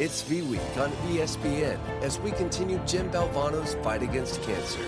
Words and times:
It's 0.00 0.22
V 0.22 0.40
Week 0.40 0.60
on 0.78 0.90
ESPN 1.12 1.78
as 2.00 2.18
we 2.20 2.30
continue 2.30 2.80
Jim 2.86 3.10
Valvano's 3.10 3.74
fight 3.84 4.02
against 4.02 4.42
cancer. 4.44 4.80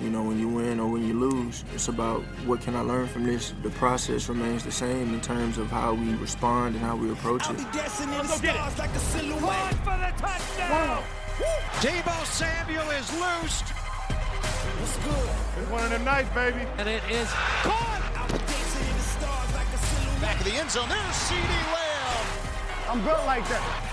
You 0.00 0.10
know, 0.10 0.24
when 0.24 0.40
you 0.40 0.48
win 0.48 0.80
or 0.80 0.88
when 0.88 1.06
you 1.06 1.14
lose, 1.14 1.64
it's 1.72 1.86
about 1.86 2.22
what 2.44 2.60
can 2.60 2.74
I 2.74 2.80
learn 2.80 3.06
from 3.06 3.24
this. 3.24 3.54
The 3.62 3.70
process 3.70 4.28
remains 4.28 4.64
the 4.64 4.72
same 4.72 5.14
in 5.14 5.20
terms 5.20 5.56
of 5.56 5.70
how 5.70 5.94
we 5.94 6.12
respond 6.16 6.74
and 6.74 6.84
how 6.84 6.96
we 6.96 7.12
approach 7.12 7.48
it. 7.48 7.56
Let's 7.72 8.04
go 8.04 8.38
get 8.42 8.56
it. 8.56 8.76
Like 8.76 8.90
Run 9.40 9.74
for 9.86 9.96
the 10.02 10.12
touchdown. 10.18 11.04
Deebo 11.78 12.24
Samuel 12.24 12.90
is 12.90 13.08
loosed. 13.12 13.68
What's 14.80 14.96
good? 14.96 15.62
It's 15.62 15.70
one 15.70 15.84
of 15.84 15.90
them 15.90 16.04
nights, 16.04 16.34
baby. 16.34 16.66
And 16.78 16.88
it 16.88 17.04
is 17.08 17.28
caught. 17.62 18.11
Back 20.22 20.38
of 20.38 20.46
the 20.46 20.52
end 20.52 20.70
zone. 20.70 20.88
There's 20.88 21.02
CeeDee 21.02 21.72
Lamb. 21.74 22.26
I'm 22.88 23.04
built 23.04 23.26
like 23.26 23.42
that. 23.48 23.88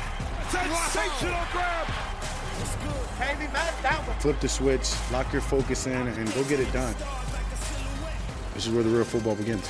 Sensational 0.52 1.44
grab. 1.52 1.88
Flip 4.20 4.40
the 4.40 4.48
switch, 4.48 4.92
lock 5.12 5.34
your 5.34 5.42
focus 5.42 5.88
in, 5.88 6.08
and 6.08 6.34
go 6.36 6.44
get 6.44 6.60
it 6.60 6.72
done. 6.72 6.94
This 8.54 8.68
is 8.68 8.72
where 8.72 8.84
the 8.84 8.90
real 8.92 9.04
football 9.06 9.34
begins. 9.34 9.68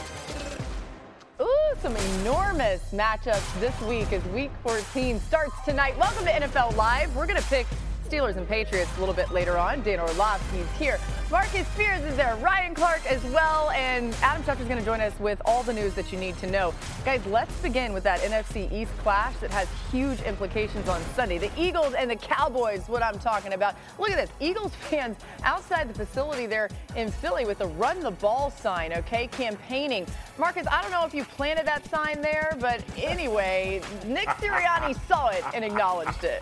Ooh, 1.42 1.48
some 1.82 1.96
enormous 1.96 2.82
matchups 2.92 3.60
this 3.62 3.80
week 3.84 4.12
as 4.12 4.22
Week 4.26 4.52
14 4.64 5.22
starts 5.22 5.56
tonight. 5.64 5.98
Welcome 5.98 6.26
to 6.26 6.32
NFL 6.32 6.76
Live. 6.76 7.16
We're 7.16 7.26
going 7.26 7.42
to 7.42 7.48
pick 7.48 7.68
Steelers 8.10 8.38
and 8.38 8.48
Patriots 8.48 8.90
a 8.98 9.00
little 9.00 9.14
bit 9.14 9.30
later 9.32 9.58
on. 9.58 9.84
Dan 9.84 10.00
Orlovsky's 10.00 10.70
here. 10.80 11.00
Marcus 11.30 11.68
Spears 11.68 12.02
is 12.06 12.16
there. 12.16 12.36
Ryan 12.38 12.74
Clark 12.74 13.06
as 13.06 13.24
well. 13.26 13.70
And 13.70 14.16
Adam 14.24 14.42
Schefter 14.42 14.62
is 14.62 14.68
going 14.68 14.80
to 14.80 14.86
join 14.86 15.00
us 15.00 15.14
with 15.20 15.40
all 15.46 15.62
the 15.62 15.74
news 15.74 15.94
that 15.94 16.12
you 16.12 16.18
need 16.18 16.36
to 16.40 16.50
know. 16.50 16.74
Guys, 17.06 17.24
let's 17.28 17.54
begin 17.62 17.94
with 17.94 18.04
that 18.04 18.20
NFC 18.22 18.72
East 18.72 18.92
clash 18.98 19.36
that 19.38 19.52
has 19.52 19.68
huge 19.92 20.22
implications 20.22 20.90
on 20.90 21.00
Sunday. 21.16 21.38
The 21.38 21.52
Eagles 21.56 21.94
and 21.94 22.10
the 22.10 22.16
Cowboys, 22.16 22.88
what 22.88 23.04
I'm 23.04 23.20
talking 23.20 23.54
about. 23.54 23.76
Look 24.00 24.10
at 24.10 24.18
this. 24.18 24.32
Eagles 24.40 24.74
fans 24.90 25.16
outside 25.44 25.88
the 25.88 25.94
facility 25.94 26.48
there 26.48 26.70
in 26.96 27.12
Philly 27.12 27.46
with 27.46 27.60
the 27.60 27.68
run 27.68 28.00
the 28.00 28.12
ball 28.12 28.50
sign, 28.50 28.92
okay, 28.94 29.28
campaigning. 29.28 30.08
Marcus, 30.40 30.66
I 30.72 30.82
don't 30.82 30.92
know 30.92 31.06
if 31.06 31.14
you 31.14 31.26
planted 31.26 31.68
that 31.68 31.88
sign 31.88 32.22
there, 32.22 32.58
but 32.60 32.84
anyway, 32.98 33.82
Nick 34.06 34.28
Sirianni 34.30 35.00
saw 35.08 35.28
it 35.28 35.44
and 35.54 35.64
acknowledged 35.64 36.24
it. 36.24 36.42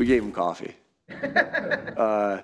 We 0.00 0.06
gave 0.06 0.22
them 0.22 0.32
coffee. 0.32 0.74
uh, 1.12 2.40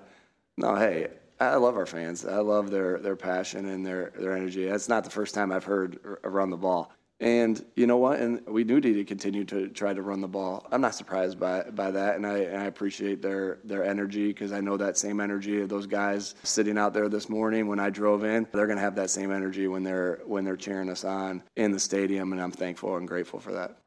no, 0.57 0.75
hey, 0.75 1.07
I 1.39 1.55
love 1.55 1.75
our 1.75 1.87
fans. 1.87 2.23
I 2.23 2.37
love 2.37 2.69
their 2.69 2.99
their 2.99 3.15
passion 3.15 3.67
and 3.69 3.83
their 3.83 4.13
their 4.15 4.37
energy. 4.37 4.65
That's 4.65 4.87
not 4.87 5.03
the 5.03 5.09
first 5.09 5.33
time 5.33 5.51
I've 5.51 5.63
heard 5.63 5.97
run 6.23 6.51
the 6.51 6.57
ball. 6.57 6.91
And 7.19 7.65
you 7.75 7.87
know 7.87 7.97
what? 7.97 8.19
And 8.19 8.45
we 8.45 8.63
do 8.63 8.79
need 8.79 8.93
to 8.93 9.03
continue 9.03 9.43
to 9.45 9.69
try 9.69 9.91
to 9.91 10.03
run 10.03 10.21
the 10.21 10.27
ball. 10.27 10.67
I'm 10.71 10.81
not 10.81 10.93
surprised 10.93 11.39
by 11.39 11.63
by 11.63 11.89
that, 11.89 12.15
and 12.15 12.27
I, 12.27 12.37
and 12.41 12.61
I 12.61 12.65
appreciate 12.65 13.23
their 13.23 13.57
their 13.63 13.83
energy 13.83 14.27
because 14.27 14.51
I 14.51 14.61
know 14.61 14.77
that 14.77 14.95
same 14.95 15.19
energy 15.19 15.59
of 15.59 15.67
those 15.67 15.87
guys 15.87 16.35
sitting 16.43 16.77
out 16.77 16.93
there 16.93 17.09
this 17.09 17.27
morning 17.27 17.65
when 17.65 17.79
I 17.79 17.89
drove 17.89 18.23
in. 18.23 18.45
They're 18.53 18.67
going 18.67 18.77
to 18.77 18.83
have 18.83 18.97
that 18.97 19.09
same 19.09 19.31
energy 19.31 19.67
when 19.67 19.81
they're 19.81 20.21
when 20.27 20.45
they're 20.45 20.57
cheering 20.57 20.91
us 20.91 21.03
on 21.03 21.41
in 21.55 21.71
the 21.71 21.79
stadium, 21.79 22.33
and 22.33 22.39
I'm 22.39 22.51
thankful 22.51 22.97
and 22.97 23.07
grateful 23.07 23.39
for 23.39 23.53
that. 23.53 23.77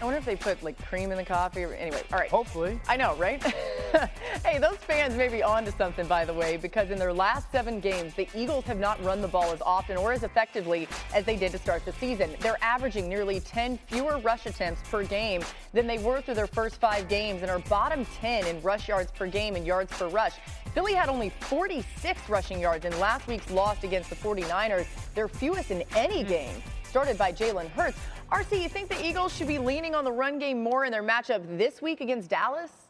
I 0.00 0.04
wonder 0.04 0.18
if 0.18 0.24
they 0.24 0.36
put 0.36 0.62
like 0.62 0.80
cream 0.86 1.10
in 1.10 1.18
the 1.18 1.24
coffee. 1.24 1.64
Or, 1.64 1.74
anyway, 1.74 2.02
all 2.12 2.18
right. 2.18 2.30
Hopefully. 2.30 2.80
I 2.88 2.96
know, 2.96 3.16
right? 3.16 3.42
hey, 4.44 4.58
those 4.58 4.76
fans 4.76 5.16
may 5.16 5.28
be 5.28 5.42
on 5.42 5.64
to 5.64 5.72
something, 5.72 6.06
by 6.06 6.24
the 6.24 6.32
way, 6.32 6.56
because 6.56 6.90
in 6.90 6.98
their 6.98 7.12
last 7.12 7.50
seven 7.50 7.80
games, 7.80 8.14
the 8.14 8.28
Eagles 8.34 8.64
have 8.66 8.78
not 8.78 9.02
run 9.02 9.20
the 9.20 9.28
ball 9.28 9.50
as 9.50 9.60
often 9.60 9.96
or 9.96 10.12
as 10.12 10.22
effectively 10.22 10.86
as 11.14 11.24
they 11.24 11.36
did 11.36 11.50
to 11.50 11.58
start 11.58 11.84
the 11.84 11.92
season. 11.92 12.30
They're 12.38 12.62
averaging 12.62 13.08
nearly 13.08 13.40
10 13.40 13.78
fewer 13.86 14.18
rush 14.18 14.46
attempts 14.46 14.88
per 14.88 15.02
game 15.02 15.42
than 15.72 15.88
they 15.88 15.98
were 15.98 16.20
through 16.20 16.34
their 16.34 16.46
first 16.46 16.76
five 16.76 17.08
games 17.08 17.42
and 17.42 17.50
are 17.50 17.58
bottom 17.60 18.04
10 18.20 18.46
in 18.46 18.62
rush 18.62 18.86
yards 18.86 19.10
per 19.10 19.26
game 19.26 19.56
and 19.56 19.66
yards 19.66 19.92
per 19.92 20.08
rush. 20.08 20.34
Philly 20.74 20.94
had 20.94 21.08
only 21.08 21.30
46 21.40 22.28
rushing 22.28 22.60
yards 22.60 22.84
in 22.84 22.96
last 23.00 23.26
week's 23.26 23.50
loss 23.50 23.82
against 23.82 24.10
the 24.10 24.16
49ers, 24.16 24.86
their 25.14 25.26
fewest 25.26 25.72
in 25.72 25.82
any 25.96 26.22
hmm. 26.22 26.28
game 26.28 26.62
started 26.88 27.18
by 27.18 27.30
Jalen 27.30 27.68
Hurts. 27.70 27.98
RC, 28.30 28.62
you 28.62 28.68
think 28.68 28.90
the 28.90 29.06
Eagles 29.06 29.34
should 29.34 29.48
be 29.48 29.58
leaning 29.58 29.94
on 29.94 30.04
the 30.04 30.12
run 30.12 30.38
game 30.38 30.62
more 30.62 30.84
in 30.84 30.92
their 30.92 31.02
matchup 31.02 31.56
this 31.56 31.80
week 31.80 32.02
against 32.02 32.28
Dallas? 32.28 32.87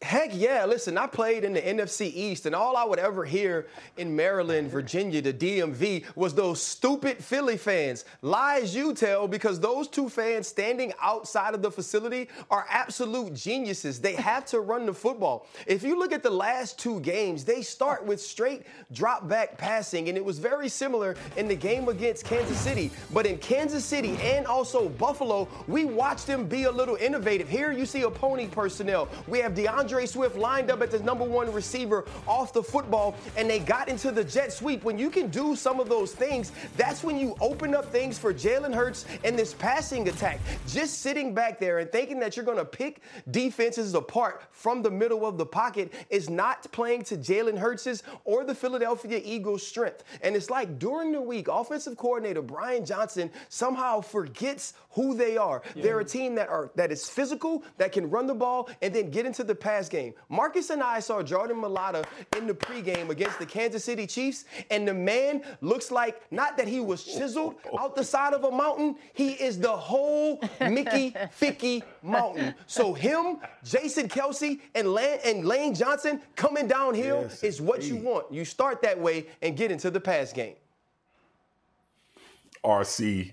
Heck 0.00 0.30
yeah. 0.32 0.64
Listen, 0.64 0.96
I 0.96 1.06
played 1.06 1.44
in 1.44 1.52
the 1.52 1.60
NFC 1.60 2.10
East, 2.14 2.46
and 2.46 2.54
all 2.54 2.78
I 2.78 2.84
would 2.84 2.98
ever 2.98 3.26
hear 3.26 3.66
in 3.98 4.16
Maryland, 4.16 4.70
Virginia, 4.70 5.20
the 5.20 5.34
DMV 5.34 6.04
was 6.16 6.34
those 6.34 6.62
stupid 6.62 7.22
Philly 7.22 7.58
fans. 7.58 8.06
Lies 8.22 8.74
you 8.74 8.94
tell, 8.94 9.28
because 9.28 9.60
those 9.60 9.86
two 9.86 10.08
fans 10.08 10.48
standing 10.48 10.94
outside 11.02 11.52
of 11.52 11.60
the 11.60 11.70
facility 11.70 12.30
are 12.50 12.64
absolute 12.70 13.34
geniuses. 13.34 14.00
They 14.00 14.14
have 14.14 14.46
to 14.46 14.60
run 14.60 14.86
the 14.86 14.94
football. 14.94 15.46
If 15.66 15.82
you 15.82 15.98
look 15.98 16.12
at 16.12 16.22
the 16.22 16.30
last 16.30 16.78
two 16.78 16.98
games, 17.00 17.44
they 17.44 17.60
start 17.60 18.02
with 18.02 18.18
straight 18.18 18.62
drop 18.92 19.28
back 19.28 19.58
passing, 19.58 20.08
and 20.08 20.16
it 20.16 20.24
was 20.24 20.38
very 20.38 20.70
similar 20.70 21.16
in 21.36 21.48
the 21.48 21.56
game 21.56 21.88
against 21.88 22.24
Kansas 22.24 22.58
City. 22.58 22.90
But 23.12 23.26
in 23.26 23.36
Kansas 23.36 23.84
City 23.84 24.16
and 24.22 24.46
also 24.46 24.88
Buffalo, 24.88 25.48
we 25.68 25.84
watched 25.84 26.26
them 26.26 26.46
be 26.46 26.62
a 26.62 26.72
little 26.72 26.96
innovative. 26.96 27.46
Here 27.46 27.72
you 27.72 27.84
see 27.84 28.02
a 28.02 28.10
pony 28.10 28.46
personnel. 28.46 29.10
We 29.28 29.40
have 29.40 29.54
the 29.54 29.65
D'Andre 29.66 30.06
Swift 30.06 30.36
lined 30.36 30.70
up 30.70 30.80
at 30.80 30.92
the 30.92 31.00
number 31.00 31.24
one 31.24 31.52
receiver 31.52 32.04
off 32.28 32.52
the 32.52 32.62
football, 32.62 33.16
and 33.36 33.50
they 33.50 33.58
got 33.58 33.88
into 33.88 34.12
the 34.12 34.22
jet 34.22 34.52
sweep. 34.52 34.84
When 34.84 34.96
you 34.96 35.10
can 35.10 35.26
do 35.26 35.56
some 35.56 35.80
of 35.80 35.88
those 35.88 36.12
things, 36.12 36.52
that's 36.76 37.02
when 37.02 37.18
you 37.18 37.34
open 37.40 37.74
up 37.74 37.90
things 37.90 38.16
for 38.16 38.32
Jalen 38.32 38.72
Hurts 38.72 39.06
and 39.24 39.36
this 39.36 39.54
passing 39.54 40.08
attack. 40.08 40.38
Just 40.68 41.00
sitting 41.00 41.34
back 41.34 41.58
there 41.58 41.80
and 41.80 41.90
thinking 41.90 42.20
that 42.20 42.36
you're 42.36 42.44
going 42.44 42.58
to 42.58 42.64
pick 42.64 43.00
defenses 43.32 43.94
apart 43.94 44.44
from 44.52 44.82
the 44.82 44.90
middle 44.90 45.26
of 45.26 45.36
the 45.36 45.46
pocket 45.46 45.92
is 46.10 46.30
not 46.30 46.70
playing 46.70 47.02
to 47.02 47.16
Jalen 47.16 47.58
Hurts's 47.58 48.04
or 48.24 48.44
the 48.44 48.54
Philadelphia 48.54 49.20
Eagles' 49.24 49.66
strength. 49.66 50.04
And 50.22 50.36
it's 50.36 50.48
like 50.48 50.78
during 50.78 51.10
the 51.10 51.20
week, 51.20 51.48
offensive 51.48 51.96
coordinator 51.96 52.40
Brian 52.40 52.84
Johnson 52.84 53.32
somehow 53.48 54.00
forgets 54.00 54.74
who 54.96 55.14
they 55.14 55.36
are. 55.36 55.62
Yeah. 55.74 55.82
They're 55.82 56.00
a 56.00 56.04
team 56.04 56.34
that 56.36 56.48
are 56.48 56.70
that 56.74 56.90
is 56.90 57.08
physical, 57.08 57.62
that 57.76 57.92
can 57.92 58.08
run 58.08 58.26
the 58.26 58.34
ball, 58.34 58.70
and 58.80 58.92
then 58.94 59.10
get 59.10 59.26
into 59.26 59.44
the 59.44 59.54
pass 59.54 59.88
game. 59.88 60.14
Marcus 60.30 60.70
and 60.70 60.82
I 60.82 61.00
saw 61.00 61.22
Jordan 61.22 61.58
Mailata 61.58 62.04
in 62.34 62.46
the 62.46 62.54
pregame 62.54 63.10
against 63.10 63.38
the 63.38 63.44
Kansas 63.44 63.84
City 63.84 64.06
Chiefs, 64.06 64.46
and 64.70 64.88
the 64.88 64.94
man 64.94 65.42
looks 65.60 65.90
like 65.90 66.20
not 66.32 66.56
that 66.56 66.66
he 66.66 66.80
was 66.80 67.04
chiseled 67.04 67.56
out 67.78 67.94
the 67.94 68.02
side 68.02 68.32
of 68.32 68.44
a 68.44 68.50
mountain, 68.50 68.96
he 69.12 69.32
is 69.32 69.58
the 69.58 69.76
whole 69.76 70.40
Mickey 70.60 71.10
Ficky 71.38 71.82
mountain. 72.02 72.54
So 72.66 72.94
him, 72.94 73.36
Jason 73.64 74.08
Kelce, 74.08 74.60
and 74.74 74.88
Lane, 74.88 75.18
and 75.24 75.44
Lane 75.44 75.74
Johnson 75.74 76.22
coming 76.36 76.66
downhill 76.66 77.22
yes, 77.22 77.42
is 77.42 77.60
what 77.60 77.82
you 77.82 77.96
want. 77.96 78.32
You 78.32 78.46
start 78.46 78.80
that 78.80 78.98
way 78.98 79.26
and 79.42 79.56
get 79.56 79.70
into 79.70 79.90
the 79.90 80.00
pass 80.00 80.32
game. 80.32 80.54
RC. 82.66 83.32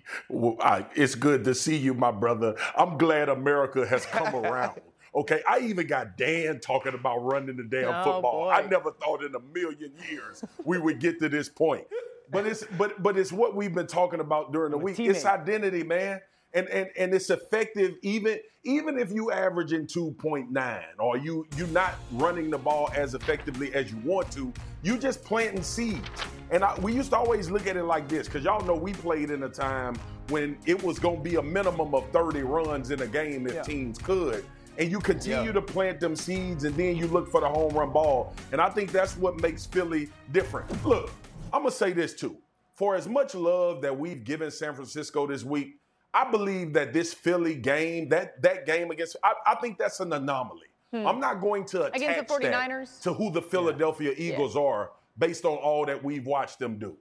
It's 0.95 1.15
good 1.15 1.43
to 1.45 1.55
see 1.55 1.75
you, 1.75 1.93
my 1.93 2.11
brother. 2.11 2.55
I'm 2.77 2.97
glad 2.97 3.29
America 3.29 3.85
has 3.85 4.05
come 4.05 4.35
around. 4.45 4.79
Okay, 5.15 5.41
I 5.47 5.59
even 5.59 5.85
got 5.85 6.17
Dan 6.17 6.59
talking 6.59 6.93
about 6.93 7.17
running 7.19 7.57
the 7.57 7.63
damn 7.63 7.89
oh, 7.89 8.03
football. 8.03 8.45
Boy. 8.45 8.49
I 8.49 8.65
never 8.67 8.91
thought 8.91 9.23
in 9.23 9.35
a 9.35 9.39
million 9.39 9.91
years 10.09 10.43
we 10.63 10.79
would 10.79 10.99
get 10.99 11.19
to 11.19 11.29
this 11.29 11.49
point. 11.49 11.85
But 12.31 12.47
it's 12.47 12.63
but 12.77 13.01
but 13.03 13.17
it's 13.17 13.31
what 13.31 13.55
we've 13.55 13.73
been 13.73 13.87
talking 13.87 14.19
about 14.19 14.51
during 14.51 14.71
the 14.71 14.77
week. 14.77 14.99
It's 14.99 15.25
identity, 15.25 15.83
man. 15.83 16.21
And, 16.55 16.67
and 16.69 16.89
and 16.97 17.13
it's 17.15 17.31
effective 17.31 17.95
even 18.03 18.37
even 18.63 18.99
if 18.99 19.11
you 19.11 19.31
averaging 19.31 19.87
2.9 19.87 20.83
or 20.99 21.17
you 21.17 21.47
you're 21.57 21.67
not 21.67 21.95
running 22.11 22.51
the 22.51 22.57
ball 22.59 22.91
as 22.95 23.15
effectively 23.15 23.73
as 23.73 23.91
you 23.91 23.97
want 24.05 24.31
to, 24.33 24.53
you're 24.83 24.97
just 24.97 25.23
planting 25.23 25.63
seeds. 25.63 26.07
And 26.51 26.63
I, 26.63 26.79
we 26.79 26.93
used 26.93 27.09
to 27.09 27.17
always 27.17 27.49
look 27.49 27.65
at 27.65 27.75
it 27.75 27.83
like 27.83 28.07
this 28.07 28.27
because 28.27 28.43
y'all 28.43 28.63
know 28.65 28.75
we 28.75 28.93
played 28.93 29.31
in 29.31 29.43
a 29.43 29.49
time 29.49 29.95
when 30.29 30.57
it 30.65 30.81
was 30.81 30.99
going 30.99 31.17
to 31.17 31.23
be 31.23 31.35
a 31.35 31.41
minimum 31.41 31.95
of 31.95 32.07
30 32.11 32.43
runs 32.43 32.91
in 32.91 33.01
a 33.01 33.07
game 33.07 33.47
if 33.47 33.55
yeah. 33.55 33.61
teams 33.63 33.97
could. 33.97 34.45
and 34.77 34.89
you 34.89 34.99
continue 34.99 35.47
yeah. 35.47 35.51
to 35.51 35.61
plant 35.61 35.99
them 35.99 36.15
seeds 36.15 36.63
and 36.63 36.75
then 36.75 36.95
you 36.95 37.07
look 37.07 37.29
for 37.29 37.41
the 37.41 37.47
home 37.47 37.73
run 37.73 37.91
ball. 37.91 38.33
And 38.51 38.61
I 38.61 38.69
think 38.69 38.91
that's 38.91 39.17
what 39.17 39.41
makes 39.41 39.65
Philly 39.65 40.09
different. 40.31 40.85
Look, 40.85 41.11
I'm 41.51 41.61
going 41.61 41.71
to 41.71 41.77
say 41.77 41.91
this 41.93 42.13
too. 42.13 42.37
For 42.75 42.95
as 42.95 43.07
much 43.07 43.35
love 43.35 43.81
that 43.83 43.97
we've 43.97 44.23
given 44.23 44.49
San 44.49 44.73
Francisco 44.73 45.27
this 45.27 45.43
week, 45.43 45.75
I 46.13 46.29
believe 46.29 46.73
that 46.73 46.93
this 46.93 47.13
Philly 47.13 47.55
game, 47.55 48.09
that 48.09 48.41
that 48.41 48.65
game 48.65 48.91
against, 48.91 49.15
I, 49.23 49.33
I 49.47 49.55
think 49.55 49.77
that's 49.77 49.99
an 49.99 50.13
anomaly. 50.13 50.67
Hmm. 50.91 51.07
I'm 51.07 51.19
not 51.19 51.41
going 51.41 51.65
to 51.65 51.85
attach 51.85 52.01
against 52.01 52.27
the 52.27 52.35
49ers 52.35 53.01
to 53.01 53.13
who 53.13 53.31
the 53.31 53.41
Philadelphia 53.41 54.13
yeah. 54.15 54.33
Eagles 54.33 54.55
yeah. 54.55 54.61
are 54.61 54.91
based 55.17 55.43
on 55.43 55.57
all 55.57 55.85
that 55.85 56.03
we've 56.03 56.25
watched 56.25 56.59
them 56.59 56.77
do. 56.77 56.95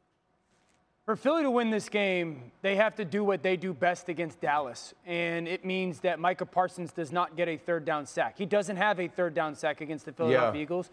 For 1.04 1.16
Philly 1.16 1.42
to 1.42 1.50
win 1.50 1.70
this 1.70 1.88
game, 1.88 2.52
they 2.62 2.76
have 2.76 2.94
to 2.94 3.04
do 3.04 3.24
what 3.24 3.42
they 3.42 3.56
do 3.56 3.74
best 3.74 4.08
against 4.08 4.40
Dallas. 4.40 4.94
And 5.04 5.48
it 5.48 5.64
means 5.64 5.98
that 6.00 6.20
Micah 6.20 6.46
Parsons 6.46 6.92
does 6.92 7.10
not 7.10 7.36
get 7.36 7.48
a 7.48 7.56
third 7.56 7.84
down 7.84 8.06
sack. 8.06 8.38
He 8.38 8.46
doesn't 8.46 8.76
have 8.76 9.00
a 9.00 9.08
third 9.08 9.34
down 9.34 9.56
sack 9.56 9.80
against 9.80 10.06
the 10.06 10.12
Philadelphia 10.12 10.60
yeah. 10.60 10.62
Eagles. 10.62 10.90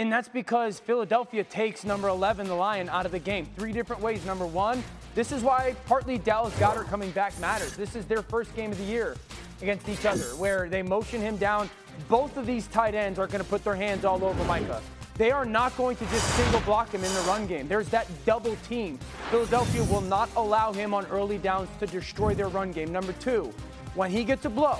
And 0.00 0.10
that's 0.10 0.30
because 0.30 0.80
Philadelphia 0.80 1.44
takes 1.44 1.84
number 1.84 2.08
11, 2.08 2.46
the 2.46 2.54
Lion, 2.54 2.88
out 2.88 3.04
of 3.04 3.12
the 3.12 3.18
game. 3.18 3.46
Three 3.58 3.70
different 3.70 4.00
ways. 4.00 4.24
Number 4.24 4.46
one, 4.46 4.82
this 5.14 5.30
is 5.30 5.42
why 5.42 5.76
partly 5.84 6.16
Dallas 6.16 6.54
Goedert 6.58 6.86
coming 6.86 7.10
back 7.10 7.38
matters. 7.38 7.76
This 7.76 7.94
is 7.94 8.06
their 8.06 8.22
first 8.22 8.56
game 8.56 8.72
of 8.72 8.78
the 8.78 8.84
year 8.84 9.14
against 9.60 9.90
each 9.90 10.06
other, 10.06 10.24
where 10.38 10.70
they 10.70 10.80
motion 10.82 11.20
him 11.20 11.36
down. 11.36 11.68
Both 12.08 12.38
of 12.38 12.46
these 12.46 12.66
tight 12.68 12.94
ends 12.94 13.18
are 13.18 13.26
going 13.26 13.44
to 13.44 13.50
put 13.50 13.62
their 13.62 13.74
hands 13.74 14.06
all 14.06 14.24
over 14.24 14.42
Micah. 14.44 14.80
They 15.16 15.30
are 15.32 15.44
not 15.44 15.76
going 15.76 15.98
to 15.98 16.06
just 16.06 16.26
single 16.34 16.60
block 16.60 16.94
him 16.94 17.04
in 17.04 17.12
the 17.12 17.20
run 17.28 17.46
game. 17.46 17.68
There's 17.68 17.90
that 17.90 18.06
double 18.24 18.56
team. 18.70 18.98
Philadelphia 19.30 19.84
will 19.84 20.00
not 20.00 20.30
allow 20.34 20.72
him 20.72 20.94
on 20.94 21.04
early 21.08 21.36
downs 21.36 21.68
to 21.78 21.86
destroy 21.86 22.32
their 22.32 22.48
run 22.48 22.72
game. 22.72 22.90
Number 22.90 23.12
two, 23.12 23.52
when 23.94 24.10
he 24.10 24.24
gets 24.24 24.46
a 24.46 24.48
blow, 24.48 24.78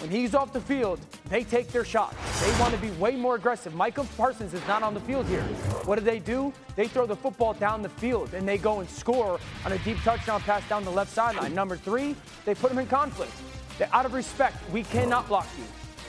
when 0.00 0.10
he's 0.10 0.34
off 0.34 0.52
the 0.52 0.60
field, 0.60 1.00
they 1.28 1.42
take 1.42 1.68
their 1.68 1.84
shots. 1.84 2.16
They 2.40 2.60
want 2.60 2.72
to 2.72 2.80
be 2.80 2.90
way 2.92 3.16
more 3.16 3.34
aggressive. 3.34 3.74
Michael 3.74 4.06
Parsons 4.16 4.54
is 4.54 4.66
not 4.68 4.82
on 4.82 4.94
the 4.94 5.00
field 5.00 5.26
here. 5.26 5.42
What 5.84 5.98
do 5.98 6.04
they 6.04 6.20
do? 6.20 6.52
They 6.76 6.86
throw 6.86 7.04
the 7.04 7.16
football 7.16 7.52
down 7.54 7.82
the 7.82 7.88
field 7.88 8.32
and 8.34 8.46
they 8.46 8.58
go 8.58 8.78
and 8.78 8.88
score 8.88 9.40
on 9.64 9.72
a 9.72 9.78
deep 9.78 9.98
touchdown 10.04 10.40
pass 10.42 10.66
down 10.68 10.84
the 10.84 10.90
left 10.90 11.12
sideline. 11.12 11.52
Number 11.52 11.76
three, 11.76 12.14
they 12.44 12.54
put 12.54 12.70
him 12.70 12.78
in 12.78 12.86
conflict. 12.86 13.32
They're 13.76 13.92
out 13.92 14.06
of 14.06 14.14
respect, 14.14 14.56
we 14.70 14.84
cannot 14.84 15.26
block 15.26 15.48
you. 15.58 15.64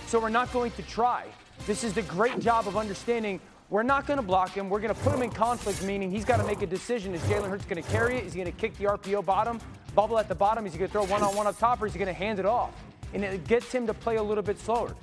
So 0.07 0.19
we're 0.19 0.29
not 0.29 0.51
going 0.53 0.71
to 0.71 0.83
try. 0.83 1.25
This 1.65 1.83
is 1.83 1.93
the 1.93 2.01
great 2.03 2.39
job 2.39 2.67
of 2.67 2.77
understanding 2.77 3.39
we're 3.69 3.83
not 3.83 4.07
going 4.07 4.17
to 4.17 4.25
block 4.25 4.51
him. 4.51 4.69
We're 4.69 4.79
going 4.79 4.93
to 4.93 4.99
put 5.01 5.13
him 5.13 5.21
in 5.21 5.29
conflict, 5.29 5.83
meaning 5.83 6.09
he's 6.09 6.25
got 6.25 6.37
to 6.37 6.43
make 6.43 6.63
a 6.63 6.67
decision. 6.67 7.13
Is 7.13 7.21
Jalen 7.21 7.49
Hurts 7.49 7.65
going 7.65 7.81
to 7.81 7.87
carry 7.89 8.17
it? 8.17 8.25
Is 8.25 8.33
he 8.33 8.41
going 8.41 8.51
to 8.51 8.59
kick 8.59 8.75
the 8.77 8.85
RPO 8.85 9.23
bottom, 9.25 9.59
bubble 9.93 10.17
at 10.17 10.27
the 10.27 10.33
bottom? 10.33 10.65
Is 10.65 10.73
he 10.73 10.79
going 10.79 10.89
to 10.89 10.91
throw 10.91 11.05
one 11.05 11.21
on 11.21 11.35
one 11.35 11.45
up 11.45 11.59
top, 11.59 11.79
or 11.81 11.85
is 11.85 11.93
he 11.93 11.99
going 11.99 12.07
to 12.07 12.19
hand 12.19 12.39
it 12.39 12.45
off? 12.47 12.73
And 13.13 13.23
it 13.23 13.47
gets 13.47 13.71
him 13.71 13.87
to 13.87 13.93
play 13.93 14.17
a 14.17 14.23
little 14.23 14.43
bit 14.43 14.59
slower. 14.59 14.95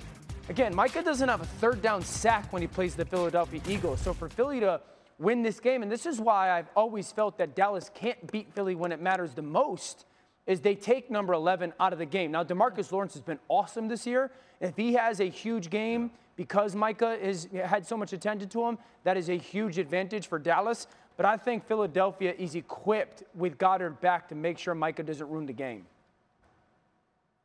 Again, 0.49 0.73
Micah 0.73 1.03
doesn't 1.03 1.27
have 1.27 1.41
a 1.41 1.45
third 1.45 1.81
down 1.81 2.01
sack 2.01 2.53
when 2.53 2.61
he 2.61 2.67
plays 2.67 2.95
the 2.95 3.05
Philadelphia 3.05 3.61
Eagles. 3.67 3.99
So 3.99 4.13
for 4.13 4.29
Philly 4.29 4.61
to 4.61 4.79
win 5.19 5.41
this 5.43 5.59
game, 5.59 5.83
and 5.83 5.91
this 5.91 6.05
is 6.05 6.21
why 6.21 6.51
I've 6.51 6.69
always 6.75 7.11
felt 7.11 7.37
that 7.39 7.55
Dallas 7.55 7.91
can't 7.93 8.31
beat 8.31 8.53
Philly 8.53 8.75
when 8.75 8.91
it 8.91 9.01
matters 9.01 9.33
the 9.33 9.41
most, 9.41 10.05
is 10.45 10.61
they 10.61 10.75
take 10.75 11.11
number 11.11 11.33
11 11.33 11.73
out 11.79 11.91
of 11.91 11.99
the 11.99 12.05
game. 12.05 12.31
Now, 12.31 12.43
Demarcus 12.43 12.91
Lawrence 12.91 13.13
has 13.13 13.21
been 13.21 13.39
awesome 13.49 13.89
this 13.89 14.07
year. 14.07 14.31
If 14.61 14.77
he 14.77 14.93
has 14.93 15.19
a 15.19 15.25
huge 15.25 15.69
game, 15.69 16.11
because 16.37 16.75
Micah 16.75 17.17
has 17.21 17.49
had 17.65 17.85
so 17.85 17.97
much 17.97 18.13
attention 18.13 18.47
to 18.49 18.63
him, 18.63 18.77
that 19.03 19.17
is 19.17 19.29
a 19.29 19.37
huge 19.37 19.77
advantage 19.77 20.27
for 20.27 20.39
Dallas. 20.39 20.87
But 21.17 21.25
I 21.25 21.35
think 21.35 21.67
Philadelphia 21.67 22.33
is 22.37 22.55
equipped 22.55 23.23
with 23.35 23.57
Goedert 23.57 23.99
back 23.99 24.29
to 24.29 24.35
make 24.35 24.57
sure 24.57 24.73
Micah 24.75 25.03
doesn't 25.03 25.27
ruin 25.27 25.47
the 25.47 25.53
game. 25.53 25.85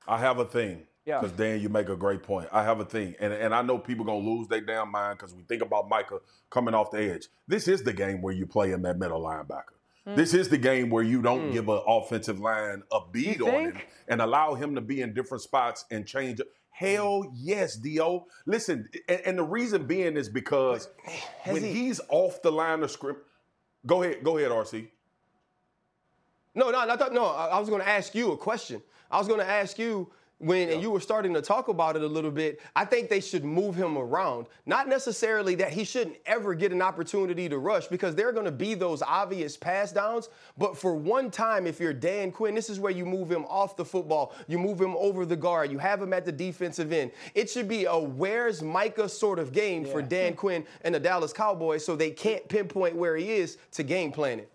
I 0.06 0.19
have 0.19 0.38
a 0.38 0.44
thing. 0.44 0.87
Yeah. 1.04 1.20
Because 1.20 1.37
Dan, 1.37 1.60
you 1.60 1.69
make 1.69 1.88
a 1.88 1.96
great 1.96 2.22
point. 2.22 2.49
I 2.52 2.62
have 2.62 2.78
a 2.78 2.84
thing, 2.84 3.16
and 3.19 3.32
and 3.32 3.52
I 3.52 3.62
know 3.62 3.76
people 3.76 4.04
gonna 4.04 4.19
lose 4.19 4.46
their 4.46 4.60
damn 4.60 4.90
mind 4.90 5.19
because 5.19 5.34
we 5.34 5.43
think 5.43 5.62
about 5.62 5.88
Micah 5.88 6.20
coming 6.49 6.75
off 6.75 6.93
the 6.93 6.99
edge. 6.99 7.28
This 7.49 7.66
is 7.66 7.82
the 7.82 7.93
game 7.93 8.22
where 8.22 8.32
you 8.32 8.46
play 8.46 8.70
him 8.70 8.87
at 8.87 8.99
middle 8.99 9.20
linebacker. 9.20 9.75
Mm. 10.06 10.16
This 10.16 10.32
is 10.32 10.49
the 10.49 10.58
game 10.58 10.90
where 10.90 11.02
you 11.02 11.20
don't 11.20 11.50
mm. 11.50 11.52
give 11.52 11.69
an 11.69 11.81
offensive 11.87 12.38
line 12.38 12.82
a 12.93 13.00
beat 13.10 13.40
on 13.40 13.64
him 13.64 13.78
and 14.08 14.20
allow 14.20 14.54
him 14.54 14.75
to 14.76 14.81
be 14.81 15.00
in 15.00 15.12
different 15.12 15.43
spots 15.43 15.84
and 15.90 16.06
change. 16.06 16.40
Hell 16.70 17.31
yes, 17.34 17.76
Dio. 17.76 18.26
Listen, 18.46 18.88
and, 19.08 19.20
and 19.26 19.38
the 19.38 19.44
reason 19.44 19.87
being 19.87 20.16
is 20.16 20.28
because 20.28 20.88
Has 21.43 21.52
when 21.52 21.62
he, 21.62 21.72
he's 21.72 22.00
off 22.08 22.43
the 22.43 22.50
line 22.50 22.82
of 22.82 22.90
script, 22.90 23.26
go 23.87 24.02
ahead, 24.02 24.25
go 24.25 24.38
ahead, 24.38 24.50
RC. 24.50 24.88
No, 26.55 26.70
no, 26.70 26.84
no, 26.84 26.94
no. 27.08 27.25
I 27.26 27.58
was 27.58 27.69
going 27.69 27.81
to 27.81 27.88
ask 27.88 28.14
you 28.14 28.32
a 28.32 28.37
question. 28.37 28.82
I 29.12 29.18
was 29.18 29.28
going 29.28 29.40
to 29.40 29.48
ask 29.48 29.78
you 29.78 30.10
when 30.42 30.66
yeah. 30.66 30.74
and 30.74 30.82
you 30.82 30.90
were 30.90 31.00
starting 31.00 31.32
to 31.34 31.40
talk 31.40 31.68
about 31.68 31.94
it 31.94 32.02
a 32.02 32.06
little 32.06 32.30
bit, 32.30 32.60
I 32.74 32.84
think 32.84 33.08
they 33.08 33.20
should 33.20 33.44
move 33.44 33.76
him 33.76 33.96
around. 33.96 34.46
Not 34.66 34.88
necessarily 34.88 35.54
that 35.56 35.72
he 35.72 35.84
shouldn't 35.84 36.16
ever 36.26 36.54
get 36.54 36.72
an 36.72 36.82
opportunity 36.82 37.48
to 37.48 37.58
rush 37.58 37.86
because 37.86 38.16
there 38.16 38.28
are 38.28 38.32
going 38.32 38.46
to 38.46 38.50
be 38.50 38.74
those 38.74 39.02
obvious 39.02 39.56
pass 39.56 39.92
downs. 39.92 40.28
But 40.58 40.76
for 40.76 40.96
one 40.96 41.30
time, 41.30 41.66
if 41.66 41.78
you're 41.78 41.92
Dan 41.92 42.32
Quinn, 42.32 42.56
this 42.56 42.68
is 42.68 42.80
where 42.80 42.90
you 42.90 43.06
move 43.06 43.30
him 43.30 43.44
off 43.44 43.76
the 43.76 43.84
football, 43.84 44.34
you 44.48 44.58
move 44.58 44.80
him 44.80 44.96
over 44.96 45.24
the 45.24 45.36
guard, 45.36 45.70
you 45.70 45.78
have 45.78 46.02
him 46.02 46.12
at 46.12 46.24
the 46.24 46.32
defensive 46.32 46.92
end. 46.92 47.12
It 47.34 47.48
should 47.48 47.68
be 47.68 47.84
a 47.84 47.96
where's 47.96 48.62
Micah 48.62 49.08
sort 49.08 49.38
of 49.38 49.52
game 49.52 49.86
yeah. 49.86 49.92
for 49.92 50.02
Dan 50.02 50.34
Quinn 50.34 50.66
and 50.82 50.92
the 50.92 51.00
Dallas 51.00 51.32
Cowboys 51.32 51.84
so 51.84 51.94
they 51.94 52.10
can't 52.10 52.46
pinpoint 52.48 52.96
where 52.96 53.16
he 53.16 53.30
is 53.30 53.58
to 53.72 53.84
game 53.84 54.10
plan 54.10 54.40
it 54.40 54.50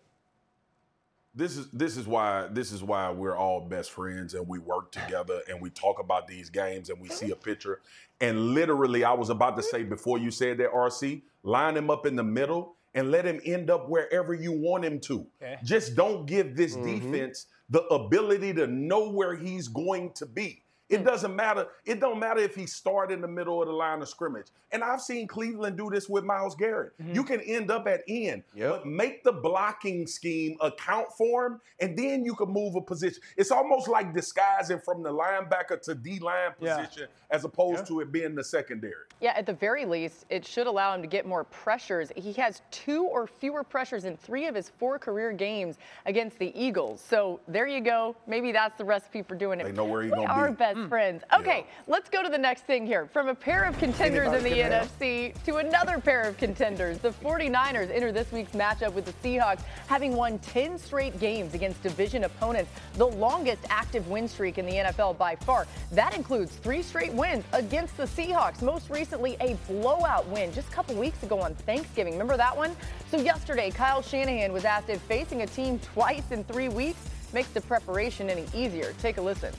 this 1.37 1.55
is 1.55 1.69
this 1.69 1.97
is 1.97 2.07
why 2.07 2.47
this 2.51 2.71
is 2.71 2.83
why 2.83 3.11
we're 3.11 3.37
all 3.37 3.61
best 3.61 3.91
friends 3.91 4.33
and 4.33 4.47
we 4.47 4.57
work 4.57 4.91
together 4.91 5.41
and 5.47 5.61
we 5.61 5.69
talk 5.69 5.99
about 5.99 6.27
these 6.27 6.49
games 6.49 6.89
and 6.89 6.99
we 6.99 7.09
see 7.09 7.29
a 7.31 7.35
picture. 7.35 7.81
And 8.19 8.55
literally, 8.55 9.03
I 9.03 9.13
was 9.13 9.29
about 9.29 9.55
to 9.57 9.63
say 9.63 9.83
before 9.83 10.17
you 10.17 10.31
said 10.31 10.57
that, 10.57 10.71
RC, 10.73 11.21
line 11.43 11.77
him 11.77 11.91
up 11.91 12.07
in 12.07 12.15
the 12.15 12.23
middle 12.23 12.75
and 12.95 13.11
let 13.11 13.25
him 13.25 13.39
end 13.45 13.69
up 13.69 13.87
wherever 13.87 14.33
you 14.33 14.51
want 14.51 14.83
him 14.83 14.99
to. 15.01 15.27
Okay. 15.41 15.57
Just 15.63 15.95
don't 15.95 16.25
give 16.25 16.55
this 16.55 16.75
mm-hmm. 16.75 17.11
defense 17.11 17.45
the 17.69 17.83
ability 17.87 18.53
to 18.55 18.65
know 18.65 19.09
where 19.09 19.35
he's 19.35 19.67
going 19.67 20.11
to 20.13 20.25
be. 20.25 20.63
It 20.89 21.03
doesn't 21.03 21.35
matter. 21.35 21.67
It 21.85 21.99
don't 21.99 22.19
matter 22.19 22.39
if 22.39 22.55
he 22.55 22.65
start 22.65 23.11
in 23.11 23.21
the 23.21 23.27
middle 23.27 23.61
of 23.61 23.67
the 23.67 23.73
line 23.73 24.01
of 24.01 24.07
scrimmage. 24.07 24.47
And 24.71 24.83
I've 24.83 25.01
seen 25.01 25.27
Cleveland 25.27 25.77
do 25.77 25.89
this 25.89 26.09
with 26.09 26.23
Myles 26.23 26.55
Garrett. 26.55 26.93
Mm-hmm. 27.01 27.13
You 27.13 27.23
can 27.23 27.41
end 27.41 27.71
up 27.71 27.87
at 27.87 28.01
end, 28.07 28.43
yep. 28.55 28.69
but 28.69 28.85
make 28.85 29.23
the 29.23 29.31
blocking 29.31 30.07
scheme 30.07 30.57
account 30.61 31.07
for 31.17 31.45
him, 31.45 31.61
and 31.79 31.97
then 31.97 32.25
you 32.25 32.35
can 32.35 32.49
move 32.49 32.75
a 32.75 32.81
position. 32.81 33.21
It's 33.37 33.51
almost 33.51 33.87
like 33.87 34.13
disguising 34.13 34.79
from 34.79 35.03
the 35.03 35.11
linebacker 35.11 35.81
to 35.83 35.95
D 35.95 36.19
line 36.19 36.51
position 36.59 37.07
yeah. 37.09 37.35
as 37.35 37.43
opposed 37.43 37.79
yeah. 37.79 37.85
to 37.85 37.99
it 38.01 38.11
being 38.11 38.35
the 38.35 38.43
secondary. 38.43 38.93
Yeah, 39.19 39.33
at 39.35 39.45
the 39.45 39.53
very 39.53 39.85
least, 39.85 40.25
it 40.29 40.45
should 40.45 40.67
allow 40.67 40.93
him 40.93 41.01
to 41.01 41.07
get 41.07 41.25
more 41.25 41.43
pressures. 41.45 42.11
He 42.15 42.33
has 42.33 42.61
two 42.71 43.03
or 43.05 43.25
fewer 43.25 43.63
pressures 43.63 44.05
in 44.05 44.15
three 44.15 44.47
of 44.47 44.55
his 44.55 44.69
four 44.77 44.99
career 44.99 45.31
games 45.31 45.77
against 46.05 46.37
the 46.39 46.57
Eagles. 46.59 47.01
So 47.01 47.39
there 47.47 47.67
you 47.67 47.81
go. 47.81 48.15
Maybe 48.27 48.51
that's 48.51 48.77
the 48.77 48.85
recipe 48.85 49.21
for 49.21 49.35
doing 49.35 49.59
it. 49.59 49.63
They 49.63 49.71
know 49.71 49.85
where 49.85 50.03
he's 50.03 50.11
going 50.11 50.27
to 50.27 50.33
be 50.33 50.39
mm. 50.77 50.89
friends. 50.89 51.23
Okay, 51.33 51.65
yeah. 51.67 51.83
let's 51.87 52.09
go 52.09 52.23
to 52.23 52.29
the 52.29 52.37
next 52.37 52.65
thing 52.65 52.85
here. 52.85 53.07
From 53.11 53.27
a 53.27 53.35
pair 53.35 53.63
of 53.63 53.77
contenders 53.77 54.33
in 54.33 54.43
the 54.43 54.49
NFC 54.49 55.31
help. 55.31 55.43
to 55.45 55.55
another 55.57 55.99
pair 55.99 56.21
of 56.21 56.37
contenders, 56.37 56.97
the 56.99 57.09
49ers 57.09 57.89
enter 57.93 58.11
this 58.11 58.31
week's 58.31 58.51
matchup 58.51 58.93
with 58.93 59.05
the 59.05 59.13
Seahawks, 59.13 59.61
having 59.87 60.15
won 60.15 60.39
10 60.39 60.77
straight 60.77 61.19
games 61.19 61.53
against 61.53 61.81
division 61.83 62.23
opponents, 62.23 62.71
the 62.93 63.07
longest 63.07 63.63
active 63.69 64.07
win 64.07 64.27
streak 64.27 64.57
in 64.57 64.65
the 64.65 64.73
NFL 64.73 65.17
by 65.17 65.35
far. 65.35 65.67
That 65.91 66.15
includes 66.15 66.55
three 66.55 66.81
straight 66.81 67.13
wins 67.13 67.43
against 67.53 67.97
the 67.97 68.05
Seahawks, 68.05 68.61
most 68.61 68.89
recently 68.89 69.37
a 69.39 69.55
blowout 69.67 70.27
win 70.27 70.53
just 70.53 70.67
a 70.69 70.71
couple 70.71 70.95
weeks 70.95 71.21
ago 71.23 71.39
on 71.41 71.55
Thanksgiving. 71.55 72.13
Remember 72.13 72.37
that 72.37 72.55
one? 72.55 72.75
So 73.09 73.17
yesterday, 73.17 73.71
Kyle 73.71 74.01
Shanahan 74.01 74.51
was 74.51 74.65
asked 74.65 74.89
if 74.89 75.01
facing 75.01 75.41
a 75.41 75.47
team 75.47 75.79
twice 75.79 76.31
in 76.31 76.43
three 76.43 76.69
weeks 76.69 77.09
makes 77.33 77.49
the 77.49 77.61
preparation 77.61 78.29
any 78.29 78.45
easier. 78.53 78.93
Take 78.99 79.17
a 79.17 79.21
listen. 79.21 79.53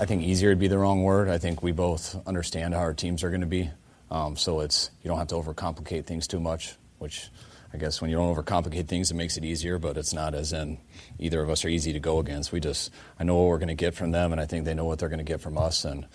I 0.00 0.06
think 0.06 0.22
easier 0.22 0.48
would 0.48 0.58
be 0.58 0.68
the 0.68 0.78
wrong 0.78 1.02
word. 1.02 1.28
I 1.28 1.36
think 1.36 1.62
we 1.62 1.72
both 1.72 2.26
understand 2.26 2.72
how 2.72 2.80
our 2.80 2.94
teams 2.94 3.22
are 3.22 3.28
going 3.28 3.42
to 3.42 3.46
be. 3.46 3.70
Um, 4.10 4.34
so 4.34 4.60
it's 4.60 4.90
you 5.02 5.08
don't 5.08 5.18
have 5.18 5.28
to 5.28 5.34
overcomplicate 5.34 6.06
things 6.06 6.26
too 6.26 6.40
much, 6.40 6.74
which 6.98 7.28
I 7.74 7.76
guess 7.76 8.00
when 8.00 8.10
you 8.10 8.16
don't 8.16 8.34
overcomplicate 8.34 8.88
things, 8.88 9.10
it 9.10 9.14
makes 9.14 9.36
it 9.36 9.44
easier. 9.44 9.78
But 9.78 9.98
it's 9.98 10.14
not 10.14 10.34
as 10.34 10.54
in 10.54 10.78
either 11.18 11.42
of 11.42 11.50
us 11.50 11.66
are 11.66 11.68
easy 11.68 11.92
to 11.92 12.00
go 12.00 12.18
against. 12.18 12.50
We 12.50 12.60
just 12.60 12.90
I 13.18 13.24
know 13.24 13.36
what 13.36 13.48
we're 13.48 13.58
going 13.58 13.68
to 13.68 13.74
get 13.74 13.94
from 13.94 14.10
them, 14.10 14.32
and 14.32 14.40
I 14.40 14.46
think 14.46 14.64
they 14.64 14.72
know 14.72 14.86
what 14.86 14.98
they're 14.98 15.10
going 15.10 15.18
to 15.18 15.24
get 15.24 15.42
from 15.42 15.58
us, 15.58 15.84
and 15.84 16.06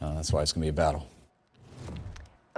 uh, 0.00 0.14
that's 0.14 0.32
why 0.32 0.40
it's 0.40 0.52
going 0.52 0.62
to 0.62 0.64
be 0.64 0.70
a 0.70 0.72
battle. 0.72 1.06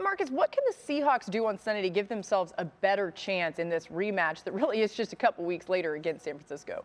Marcus, 0.00 0.30
what 0.30 0.52
can 0.52 0.62
the 0.68 0.76
Seahawks 0.76 1.28
do 1.28 1.46
on 1.46 1.58
Sunday 1.58 1.82
to 1.82 1.90
give 1.90 2.08
themselves 2.08 2.52
a 2.58 2.64
better 2.64 3.10
chance 3.10 3.58
in 3.58 3.68
this 3.68 3.88
rematch 3.88 4.44
that 4.44 4.52
really 4.52 4.82
is 4.82 4.94
just 4.94 5.12
a 5.12 5.16
couple 5.16 5.44
weeks 5.44 5.68
later 5.68 5.96
against 5.96 6.24
San 6.24 6.36
Francisco? 6.36 6.84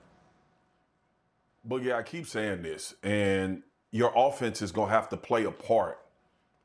But 1.63 1.84
yeah, 1.84 1.98
I 1.98 2.01
keep 2.01 2.25
saying 2.25 2.63
this, 2.63 2.96
and 3.03 3.62
your 3.91 4.12
offense 4.15 4.62
is 4.62 4.71
going 4.71 4.89
to 4.89 4.95
have 4.95 5.10
to 5.10 5.17
play 5.17 5.43
a 5.43 5.51
part, 5.51 6.00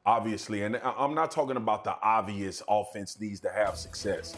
obviously. 0.05 0.63
And 0.63 0.81
I'm 0.83 1.15
not 1.15 1.31
talking 1.31 1.57
about 1.57 1.83
the 1.83 1.97
obvious 2.01 2.63
offense 2.69 3.21
needs 3.21 3.41
to 3.41 3.51
have 3.51 3.77
success. 3.77 4.37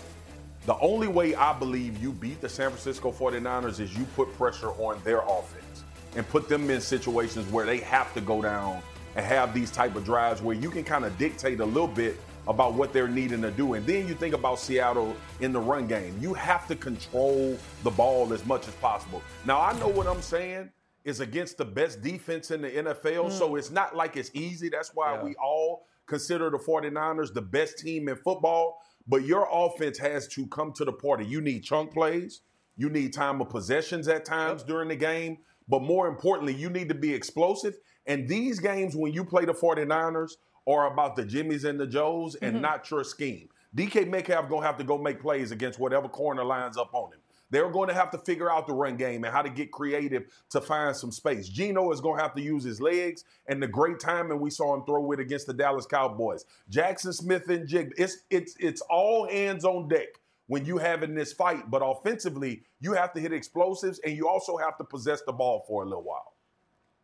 The 0.64 0.78
only 0.78 1.09
way 1.09 1.35
I 1.35 1.57
believe 1.59 2.02
you 2.02 2.12
beat 2.12 2.40
the 2.40 2.49
San 2.49 2.71
Francisco 2.71 3.12
49ers 3.12 3.78
is 3.80 3.97
you 3.97 4.04
put 4.16 4.35
pressure 4.37 4.71
on 4.71 5.00
their 5.04 5.21
offense 5.21 5.85
and 6.16 6.26
put 6.28 6.49
them 6.49 6.68
in 6.71 6.80
situations 6.80 7.50
where 7.52 7.66
they 7.66 7.78
have 7.78 8.12
to 8.14 8.21
go 8.21 8.40
down 8.40 8.83
and 9.16 9.25
have 9.25 9.52
these 9.52 9.71
type 9.71 9.95
of 9.95 10.04
drives 10.04 10.40
where 10.40 10.57
you 10.57 10.71
can 10.71 10.85
kind 10.85 11.04
of 11.04 11.16
dictate 11.18 11.61
a 11.61 11.64
little 11.64 11.88
bit 11.88 12.18
about 12.47 12.73
what 12.73 12.95
they're 12.95 13.09
needing 13.09 13.42
to 13.42 13.50
do. 13.50 13.75
And 13.75 13.87
then 13.87 14.09
you 14.09 14.14
think 14.14 14.35
about 14.35 14.59
Seattle 14.59 15.14
in 15.40 15.52
the 15.52 15.61
run 15.61 15.87
game. 15.87 16.16
You 16.21 16.33
have 16.35 16.66
to 16.68 16.76
control 16.76 17.59
the 17.83 17.90
ball 17.90 18.33
as 18.33 18.45
much 18.47 18.66
as 18.66 18.75
possible. 18.76 19.23
Now, 19.45 19.61
I 19.61 19.78
know 19.78 19.88
what 19.88 20.07
I'm 20.07 20.23
saying 20.23 20.71
is 21.09 21.21
against 21.21 21.57
the 21.57 21.65
best 21.65 22.03
defense 22.03 22.50
in 22.50 22.62
the 22.62 22.71
NFL, 22.71 23.27
mm. 23.27 23.33
so 23.33 23.57
it's 23.57 23.71
not 23.71 23.97
like 23.97 24.17
it's 24.17 24.31
easy. 24.35 24.69
That's 24.69 24.95
why 24.95 25.15
yeah. 25.15 25.25
we 25.25 25.35
all 25.37 25.87
consider 26.07 26.50
the 26.50 26.59
49ers 26.59 27.33
the 27.33 27.43
best 27.43 27.79
team 27.79 28.09
in 28.09 28.17
football. 28.17 28.81
But 29.07 29.25
your 29.25 29.49
offense 29.50 29.97
has 29.99 30.29
to 30.29 30.47
come 30.49 30.73
to 30.75 30.85
the 30.85 30.93
party. 30.93 31.25
You 31.25 31.41
need 31.41 31.65
chunk 31.65 31.95
plays. 31.95 32.43
You 32.77 32.91
need 32.91 33.15
time 33.15 33.41
of 33.41 33.49
possessions 33.49 34.07
at 34.07 34.27
times 34.27 34.61
yep. 34.61 34.69
during 34.69 34.88
the 34.88 34.97
game. 34.97 35.38
But 35.67 35.83
more 35.83 36.09
importantly, 36.09 36.55
you 36.55 36.69
need 36.69 36.91
to 36.91 36.95
be 36.95 37.15
explosive. 37.15 37.79
And 38.07 38.29
these 38.29 38.61
games, 38.61 38.95
when 38.95 39.12
you 39.15 39.25
play 39.25 39.47
the 39.47 39.55
49ers, 39.55 40.33
are 40.67 40.93
about 40.93 41.17
the 41.17 41.25
Jimmies 41.25 41.65
and 41.65 41.81
the 41.81 41.87
Joes 41.87 42.35
and 42.37 42.55
mm-hmm. 42.55 42.62
not 42.62 42.91
your 42.91 43.03
scheme. 43.03 43.49
DK 43.75 44.09
Metcalf 44.09 44.49
going 44.49 44.61
to 44.61 44.67
have 44.67 44.77
to 44.77 44.85
go 44.85 44.99
make 44.99 45.21
plays 45.21 45.50
against 45.50 45.79
whatever 45.79 46.09
corner 46.09 46.45
lines 46.45 46.77
up 46.77 46.91
on 46.93 47.12
him. 47.12 47.21
They're 47.50 47.71
going 47.71 47.88
to 47.88 47.95
have 47.95 48.11
to 48.11 48.19
figure 48.19 48.50
out 48.50 48.67
the 48.67 48.75
run 48.75 48.97
game 48.97 49.25
and 49.25 49.33
how 49.33 49.43
to 49.43 49.50
get 49.50 49.73
creative 49.73 50.25
to 50.50 50.61
find 50.61 50.95
some 50.95 51.11
space. 51.11 51.49
Geno 51.49 51.90
is 51.93 52.00
going 52.00 52.19
to 52.19 52.23
have 52.23 52.35
to 52.35 52.43
use 52.43 52.64
his 52.64 52.81
legs 52.81 53.25
and 53.47 53.62
the 53.62 53.69
great 53.69 54.00
timing 54.00 54.40
we 54.40 54.50
saw 54.50 54.75
him 54.75 54.85
throw 54.85 55.00
with 55.00 55.21
against 55.21 55.47
the 55.47 55.55
Dallas 55.55 55.87
Cowboys. 55.87 56.45
Jaxon 56.71 57.14
Smith-Njigba. 57.14 57.93
It's 57.97 58.19
it's 58.31 58.57
it's 58.59 58.81
all 58.83 59.28
hands 59.28 59.64
on 59.64 59.88
deck 59.88 60.09
when 60.47 60.64
you 60.64 60.78
have 60.78 61.02
in 61.02 61.14
this 61.14 61.33
fight. 61.33 61.71
But 61.71 61.83
offensively, 61.85 62.62
you 62.81 62.93
have 62.93 63.12
to 63.14 63.21
hit 63.21 63.33
explosives 63.33 63.99
and 64.00 64.17
you 64.17 64.28
also 64.28 64.57
have 64.57 64.76
to 64.78 64.85
possess 64.85 65.23
the 65.23 65.33
ball 65.33 65.64
for 65.67 65.83
a 65.83 65.87
little 65.87 66.02
while. 66.02 66.35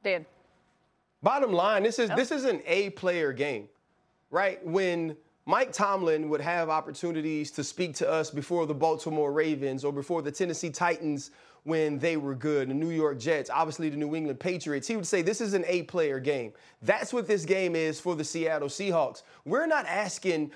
Dan. 0.02 0.26
Bottom 1.22 1.52
line, 1.52 1.82
this 1.82 1.98
is 1.98 2.10
oh. 2.10 2.16
this 2.16 2.30
is 2.30 2.44
an 2.44 2.60
A 2.66 2.90
player 2.90 3.32
game, 3.32 3.68
right? 4.30 4.64
When 4.66 5.16
Mike 5.46 5.72
Tomlin 5.72 6.30
would 6.30 6.40
have 6.40 6.70
opportunities 6.70 7.50
to 7.50 7.64
speak 7.64 7.94
to 7.96 8.10
us 8.10 8.30
before 8.30 8.66
the 8.66 8.74
Baltimore 8.74 9.30
Ravens 9.30 9.84
or 9.84 9.92
before 9.92 10.22
the 10.22 10.32
Tennessee 10.32 10.70
Titans 10.70 11.30
when 11.64 11.99
they 11.99 12.16
were 12.16 12.35
good, 12.35 12.68
the 12.68 12.75
New 12.75 12.90
York 12.90 13.18
Jets, 13.18 13.50
obviously 13.50 13.88
the 13.88 13.97
New 13.97 14.14
England 14.14 14.38
Patriots. 14.38 14.87
He 14.87 14.97
would 14.97 15.06
say 15.06 15.23
this 15.23 15.40
is 15.40 15.54
an 15.54 15.64
eight 15.66 15.88
player 15.88 16.21
game. 16.21 16.52
That's 16.83 17.12
what 17.12 17.26
this 17.26 17.47
game 17.47 17.75
is 17.75 17.99
for 17.99 18.14
the 18.14 18.25
Seattle 18.25 18.68
Seahawks. 18.68 19.23
We're 19.47 19.66
not 19.66 19.87
asking 19.87 20.50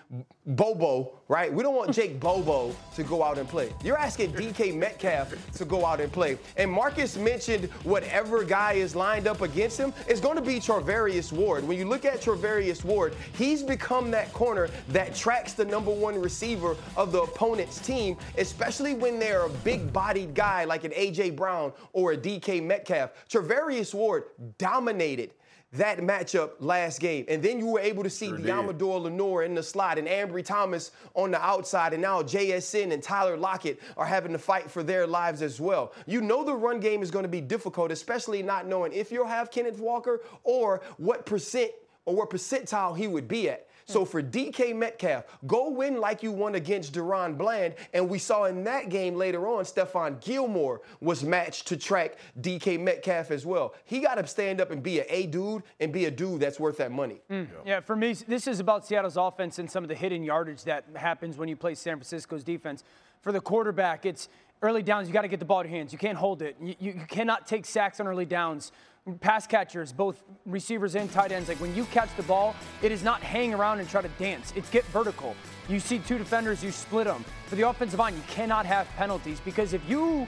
Bobo, 0.46 1.12
right? 1.28 1.52
We 1.52 1.62
don't 1.62 1.74
want 1.74 1.94
Jake 1.94 2.20
Bobo 2.20 2.74
to 2.94 3.02
go 3.02 3.22
out 3.22 3.38
and 3.38 3.48
play. 3.48 3.72
You're 3.82 3.98
asking 3.98 4.32
DK 4.32 4.76
Metcalf 4.76 5.34
to 5.54 5.64
go 5.64 5.86
out 5.86 6.00
and 6.00 6.12
play. 6.12 6.38
And 6.58 6.70
Marcus 6.70 7.16
mentioned 7.16 7.70
whatever 7.84 8.44
guy 8.44 8.74
is 8.74 8.94
lined 8.94 9.26
up 9.26 9.40
against 9.40 9.78
him 9.78 9.94
is 10.06 10.20
going 10.20 10.36
to 10.36 10.42
be 10.42 10.60
Charvarius 10.60 11.32
Ward. 11.32 11.66
When 11.66 11.78
you 11.78 11.86
look 11.86 12.04
at 12.04 12.20
Charvarius 12.20 12.84
Ward, 12.84 13.14
he's 13.36 13.62
become 13.62 14.10
that 14.10 14.32
corner 14.34 14.68
that 14.88 15.14
tracks 15.14 15.54
the 15.54 15.64
number 15.64 15.90
one 15.90 16.20
receiver 16.20 16.76
of 16.96 17.12
the 17.12 17.22
opponent's 17.22 17.78
team, 17.78 18.18
especially 18.36 18.92
when 18.92 19.18
they're 19.18 19.46
a 19.46 19.50
big 19.50 19.90
bodied 19.92 20.34
guy 20.34 20.64
like 20.64 20.84
an 20.84 20.92
A.J. 20.98 21.30
Brown 21.30 21.72
or 21.92 22.12
a 22.12 22.16
DK 22.16 22.62
Metcalf. 22.62 23.12
Charvarius 23.28 23.94
Ward 23.94 24.24
dominated 24.58 25.32
that 25.72 25.98
matchup 25.98 26.52
last 26.60 26.98
game. 26.98 27.26
And 27.28 27.42
then 27.42 27.58
you 27.58 27.66
were 27.66 27.80
able 27.80 28.02
to 28.02 28.10
see 28.10 28.28
sure 28.28 28.38
Deommodore 28.38 29.02
Lenoir 29.02 29.42
in 29.42 29.54
the 29.54 29.62
slot 29.62 29.98
and 29.98 30.08
Ambry 30.08 30.44
Thomas 30.44 30.92
on 31.14 31.30
the 31.30 31.40
outside. 31.40 31.92
And 31.92 32.00
now 32.00 32.22
JSN 32.22 32.92
and 32.92 33.02
Tyler 33.02 33.36
Lockett 33.36 33.80
are 33.96 34.06
having 34.06 34.32
to 34.32 34.38
fight 34.38 34.70
for 34.70 34.82
their 34.82 35.06
lives 35.06 35.42
as 35.42 35.60
well. 35.60 35.92
You 36.06 36.22
know 36.22 36.42
the 36.42 36.54
run 36.54 36.80
game 36.80 37.02
is 37.02 37.10
going 37.10 37.24
to 37.24 37.28
be 37.28 37.42
difficult, 37.42 37.92
especially 37.92 38.42
not 38.42 38.66
knowing 38.66 38.92
if 38.92 39.12
you'll 39.12 39.26
have 39.26 39.50
Kenneth 39.50 39.78
Walker 39.78 40.22
or 40.42 40.80
what 40.96 41.26
percent 41.26 41.70
or 42.06 42.16
what 42.16 42.30
percentile 42.30 42.96
he 42.96 43.06
would 43.06 43.28
be 43.28 43.50
at. 43.50 43.67
So 43.88 44.04
for 44.04 44.22
DK 44.22 44.76
Metcalf, 44.76 45.24
go 45.46 45.70
win 45.70 45.98
like 45.98 46.22
you 46.22 46.30
won 46.30 46.56
against 46.56 46.92
DaRon 46.92 47.38
Bland. 47.38 47.74
And 47.94 48.08
we 48.08 48.18
saw 48.18 48.44
in 48.44 48.62
that 48.64 48.90
game 48.90 49.14
later 49.14 49.48
on, 49.48 49.64
Stephon 49.64 50.20
Gilmore 50.20 50.82
was 51.00 51.24
matched 51.24 51.66
to 51.68 51.76
track 51.76 52.18
DK 52.42 52.78
Metcalf 52.78 53.30
as 53.30 53.46
well. 53.46 53.74
He 53.86 54.00
got 54.00 54.16
to 54.16 54.26
stand 54.26 54.60
up 54.60 54.70
and 54.70 54.82
be 54.82 55.00
a 55.00 55.06
A 55.08 55.26
dude 55.26 55.62
and 55.80 55.90
be 55.90 56.04
a 56.04 56.10
dude 56.10 56.40
that's 56.40 56.60
worth 56.60 56.76
that 56.76 56.92
money. 56.92 57.22
Mm. 57.30 57.48
Yeah. 57.48 57.58
yeah, 57.64 57.80
for 57.80 57.96
me, 57.96 58.12
this 58.12 58.46
is 58.46 58.60
about 58.60 58.86
Seattle's 58.86 59.16
offense 59.16 59.58
and 59.58 59.70
some 59.70 59.84
of 59.84 59.88
the 59.88 59.94
hidden 59.94 60.22
yardage 60.22 60.64
that 60.64 60.84
happens 60.94 61.38
when 61.38 61.48
you 61.48 61.56
play 61.56 61.74
San 61.74 61.94
Francisco's 61.94 62.44
defense. 62.44 62.84
For 63.22 63.32
the 63.32 63.40
quarterback, 63.40 64.04
it's 64.04 64.28
early 64.62 64.82
downs, 64.82 65.08
you 65.08 65.14
got 65.14 65.22
to 65.22 65.28
get 65.28 65.38
the 65.38 65.46
ball 65.46 65.62
to 65.62 65.68
your 65.68 65.76
hands. 65.76 65.92
You 65.92 65.98
can't 65.98 66.18
hold 66.18 66.42
it. 66.42 66.56
You, 66.60 66.74
you, 66.78 66.92
you, 66.92 67.06
cannot 67.08 67.46
take 67.46 67.64
sacks 67.64 68.00
on 68.00 68.06
early 68.06 68.26
downs 68.26 68.72
pass 69.16 69.46
catchers, 69.46 69.92
both 69.92 70.22
receivers 70.44 70.94
and 70.94 71.10
tight 71.10 71.32
ends, 71.32 71.48
like 71.48 71.60
when 71.60 71.74
you 71.74 71.84
catch 71.86 72.14
the 72.16 72.22
ball, 72.24 72.54
it 72.82 72.92
is 72.92 73.02
not 73.02 73.22
hang 73.22 73.54
around 73.54 73.80
and 73.80 73.88
try 73.88 74.02
to 74.02 74.08
dance. 74.18 74.52
It's 74.56 74.68
get 74.70 74.84
vertical. 74.86 75.34
You 75.68 75.80
see 75.80 75.98
two 75.98 76.18
defenders, 76.18 76.62
you 76.62 76.70
split 76.70 77.06
them. 77.06 77.24
For 77.46 77.56
the 77.56 77.68
offensive 77.68 77.98
line, 77.98 78.14
you 78.14 78.22
cannot 78.28 78.66
have 78.66 78.88
penalties 78.96 79.40
because 79.40 79.72
if 79.72 79.88
you 79.88 80.26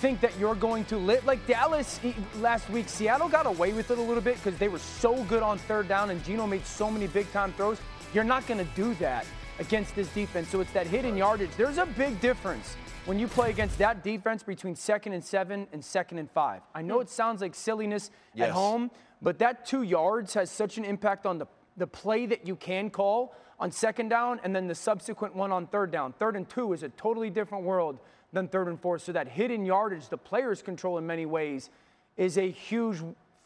think 0.00 0.20
that 0.20 0.38
you're 0.38 0.54
going 0.54 0.84
to 0.86 0.98
lit 0.98 1.24
like 1.24 1.44
Dallas 1.46 2.00
last 2.36 2.68
week, 2.70 2.88
Seattle 2.88 3.28
got 3.28 3.46
away 3.46 3.72
with 3.72 3.90
it 3.90 3.98
a 3.98 4.02
little 4.02 4.22
bit 4.22 4.36
because 4.36 4.58
they 4.58 4.68
were 4.68 4.78
so 4.78 5.22
good 5.24 5.42
on 5.42 5.58
third 5.58 5.88
down 5.88 6.10
and 6.10 6.22
Geno 6.24 6.46
made 6.46 6.66
so 6.66 6.90
many 6.90 7.06
big 7.06 7.30
time 7.32 7.52
throws. 7.54 7.78
You're 8.12 8.24
not 8.24 8.46
going 8.46 8.64
to 8.64 8.70
do 8.74 8.94
that 8.94 9.26
against 9.58 9.94
this 9.94 10.08
defense. 10.08 10.48
So 10.48 10.60
it's 10.60 10.72
that 10.72 10.86
hidden 10.86 11.16
yardage. 11.16 11.50
There's 11.56 11.78
a 11.78 11.86
big 11.86 12.20
difference 12.20 12.76
when 13.06 13.20
you 13.20 13.28
play 13.28 13.50
against 13.50 13.78
that 13.78 14.02
defense 14.02 14.42
between 14.42 14.74
second 14.74 15.12
and 15.12 15.24
seven 15.24 15.68
and 15.72 15.84
second 15.84 16.18
and 16.18 16.30
five. 16.30 16.62
I 16.74 16.82
know 16.82 16.96
hmm. 16.96 17.02
it 17.02 17.08
sounds 17.08 17.40
like 17.40 17.54
silliness 17.54 18.10
yes. 18.34 18.48
at 18.48 18.52
home, 18.52 18.90
but 19.22 19.38
that 19.38 19.64
two 19.64 19.82
yards 19.82 20.34
has 20.34 20.50
such 20.50 20.76
an 20.76 20.84
impact 20.84 21.24
on 21.24 21.38
the, 21.38 21.46
the 21.76 21.86
play 21.86 22.26
that 22.26 22.46
you 22.46 22.56
can 22.56 22.90
call 22.90 23.34
on 23.58 23.70
second 23.70 24.08
down 24.08 24.40
and 24.42 24.54
then 24.54 24.66
the 24.66 24.74
subsequent 24.74 25.34
one 25.34 25.52
on 25.52 25.66
third 25.68 25.90
down. 25.90 26.12
Third 26.14 26.36
and 26.36 26.48
two 26.48 26.72
is 26.72 26.82
a 26.82 26.88
totally 26.90 27.30
different 27.30 27.64
world 27.64 27.98
than 28.32 28.48
third 28.48 28.66
and 28.66 28.80
four. 28.80 28.98
So 28.98 29.12
that 29.12 29.28
hidden 29.28 29.64
yardage, 29.64 30.08
the 30.08 30.18
players 30.18 30.60
control 30.60 30.98
in 30.98 31.06
many 31.06 31.26
ways, 31.26 31.70
is 32.16 32.36
a 32.38 32.50
huge 32.50 32.98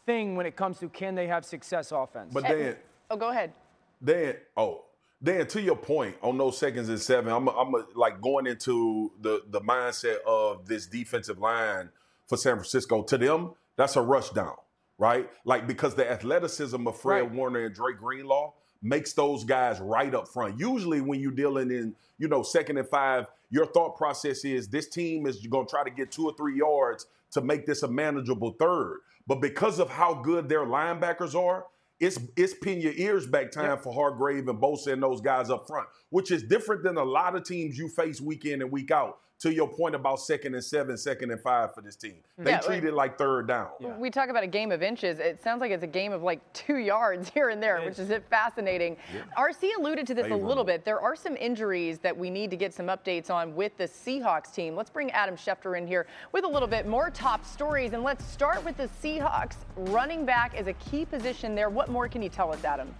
thing 0.07 0.35
when 0.35 0.47
it 0.47 0.55
comes 0.55 0.79
to 0.79 0.89
can 0.89 1.13
they 1.13 1.27
have 1.27 1.45
success 1.45 1.91
offense. 1.91 2.33
But 2.33 2.43
then, 2.43 2.75
oh, 3.11 3.15
go 3.15 3.29
ahead. 3.29 3.53
Then, 4.01 4.37
oh, 4.57 4.85
Dan, 5.23 5.45
to 5.47 5.61
your 5.61 5.75
point 5.75 6.15
on 6.21 6.37
those 6.37 6.57
seconds 6.57 6.89
and 6.89 6.99
seven, 6.99 7.31
I'm, 7.31 7.47
I'm 7.47 7.73
like 7.95 8.21
going 8.21 8.47
into 8.47 9.11
the 9.21 9.43
the 9.49 9.61
mindset 9.61 10.17
of 10.25 10.67
this 10.67 10.87
defensive 10.87 11.37
line 11.37 11.89
for 12.27 12.37
San 12.37 12.55
Francisco. 12.55 13.03
To 13.03 13.17
them, 13.17 13.51
that's 13.75 13.95
a 13.95 14.01
rush 14.01 14.31
down, 14.31 14.55
right? 14.97 15.29
Like 15.45 15.67
because 15.67 15.93
the 15.93 16.09
athleticism 16.09 16.87
of 16.87 16.99
Fred 16.99 17.21
right. 17.21 17.31
Warner 17.31 17.65
and 17.65 17.75
Dre 17.75 17.93
Greenlaw 17.93 18.53
makes 18.81 19.13
those 19.13 19.43
guys 19.43 19.79
right 19.79 20.13
up 20.15 20.27
front. 20.27 20.59
Usually, 20.59 21.01
when 21.01 21.19
you're 21.19 21.31
dealing 21.31 21.69
in, 21.69 21.95
you 22.17 22.27
know, 22.27 22.41
second 22.41 22.77
and 22.77 22.87
five, 22.87 23.27
your 23.51 23.67
thought 23.67 23.95
process 23.95 24.43
is 24.43 24.69
this 24.69 24.87
team 24.89 25.27
is 25.27 25.45
going 25.45 25.67
to 25.67 25.69
try 25.69 25.83
to 25.83 25.91
get 25.91 26.11
two 26.11 26.25
or 26.25 26.33
three 26.35 26.57
yards 26.57 27.05
to 27.31 27.41
make 27.41 27.67
this 27.67 27.83
a 27.83 27.87
manageable 27.87 28.55
third. 28.57 29.01
But 29.27 29.39
because 29.39 29.79
of 29.79 29.89
how 29.89 30.15
good 30.15 30.49
their 30.49 30.65
linebackers 30.65 31.35
are, 31.35 31.65
it's 32.01 32.19
it's 32.35 32.53
pin 32.55 32.81
your 32.81 32.93
ears 32.93 33.27
back 33.27 33.51
time 33.51 33.65
yep. 33.65 33.83
for 33.83 33.93
Hargrave 33.93 34.47
and 34.47 34.59
Bosa 34.59 34.91
and 34.91 35.01
those 35.01 35.21
guys 35.21 35.49
up 35.49 35.67
front, 35.67 35.87
which 36.09 36.31
is 36.31 36.43
different 36.43 36.83
than 36.83 36.97
a 36.97 37.03
lot 37.03 37.35
of 37.35 37.43
teams 37.43 37.77
you 37.77 37.87
face 37.87 38.19
week 38.19 38.43
in 38.45 38.61
and 38.61 38.71
week 38.71 38.91
out 38.91 39.19
to 39.41 39.51
your 39.51 39.67
point 39.67 39.95
about 39.95 40.19
second 40.19 40.53
and 40.53 40.63
seven, 40.63 40.95
second 40.95 41.31
and 41.31 41.41
five 41.41 41.73
for 41.73 41.81
this 41.81 41.95
team. 41.95 42.17
They 42.37 42.51
yeah, 42.51 42.59
treat 42.59 42.83
it 42.83 42.93
like 42.93 43.17
third 43.17 43.47
down. 43.47 43.69
Yeah. 43.79 43.97
We 43.97 44.11
talk 44.11 44.29
about 44.29 44.43
a 44.43 44.47
game 44.47 44.71
of 44.71 44.83
inches. 44.83 45.17
It 45.17 45.41
sounds 45.41 45.61
like 45.61 45.71
it's 45.71 45.83
a 45.83 45.87
game 45.87 46.11
of 46.11 46.21
like 46.21 46.41
two 46.53 46.77
yards 46.77 47.27
here 47.33 47.49
and 47.49 47.61
there, 47.61 47.81
which 47.83 47.97
is 47.97 48.11
fascinating. 48.29 48.97
Yeah. 49.13 49.21
RC 49.35 49.71
alluded 49.79 50.05
to 50.07 50.13
this 50.13 50.29
a 50.29 50.35
little 50.35 50.63
bit. 50.63 50.85
There 50.85 51.01
are 51.01 51.15
some 51.15 51.35
injuries 51.35 51.97
that 51.99 52.15
we 52.15 52.29
need 52.29 52.51
to 52.51 52.55
get 52.55 52.71
some 52.71 52.85
updates 52.85 53.31
on 53.31 53.55
with 53.55 53.75
the 53.77 53.85
Seahawks 53.85 54.53
team. 54.53 54.75
Let's 54.75 54.91
bring 54.91 55.09
Adam 55.11 55.35
Schefter 55.35 55.75
in 55.75 55.87
here 55.87 56.05
with 56.33 56.43
a 56.43 56.47
little 56.47 56.67
bit 56.67 56.85
more 56.85 57.09
top 57.09 57.43
stories. 57.43 57.93
And 57.93 58.03
let's 58.03 58.23
start 58.23 58.63
with 58.63 58.77
the 58.77 58.89
Seahawks. 59.01 59.55
Running 59.75 60.23
back 60.23 60.59
is 60.59 60.67
a 60.67 60.73
key 60.73 61.03
position 61.03 61.55
there. 61.55 61.69
What 61.69 61.89
more 61.89 62.07
can 62.07 62.21
you 62.21 62.29
tell 62.29 62.53
us, 62.53 62.63
Adam? 62.63 62.93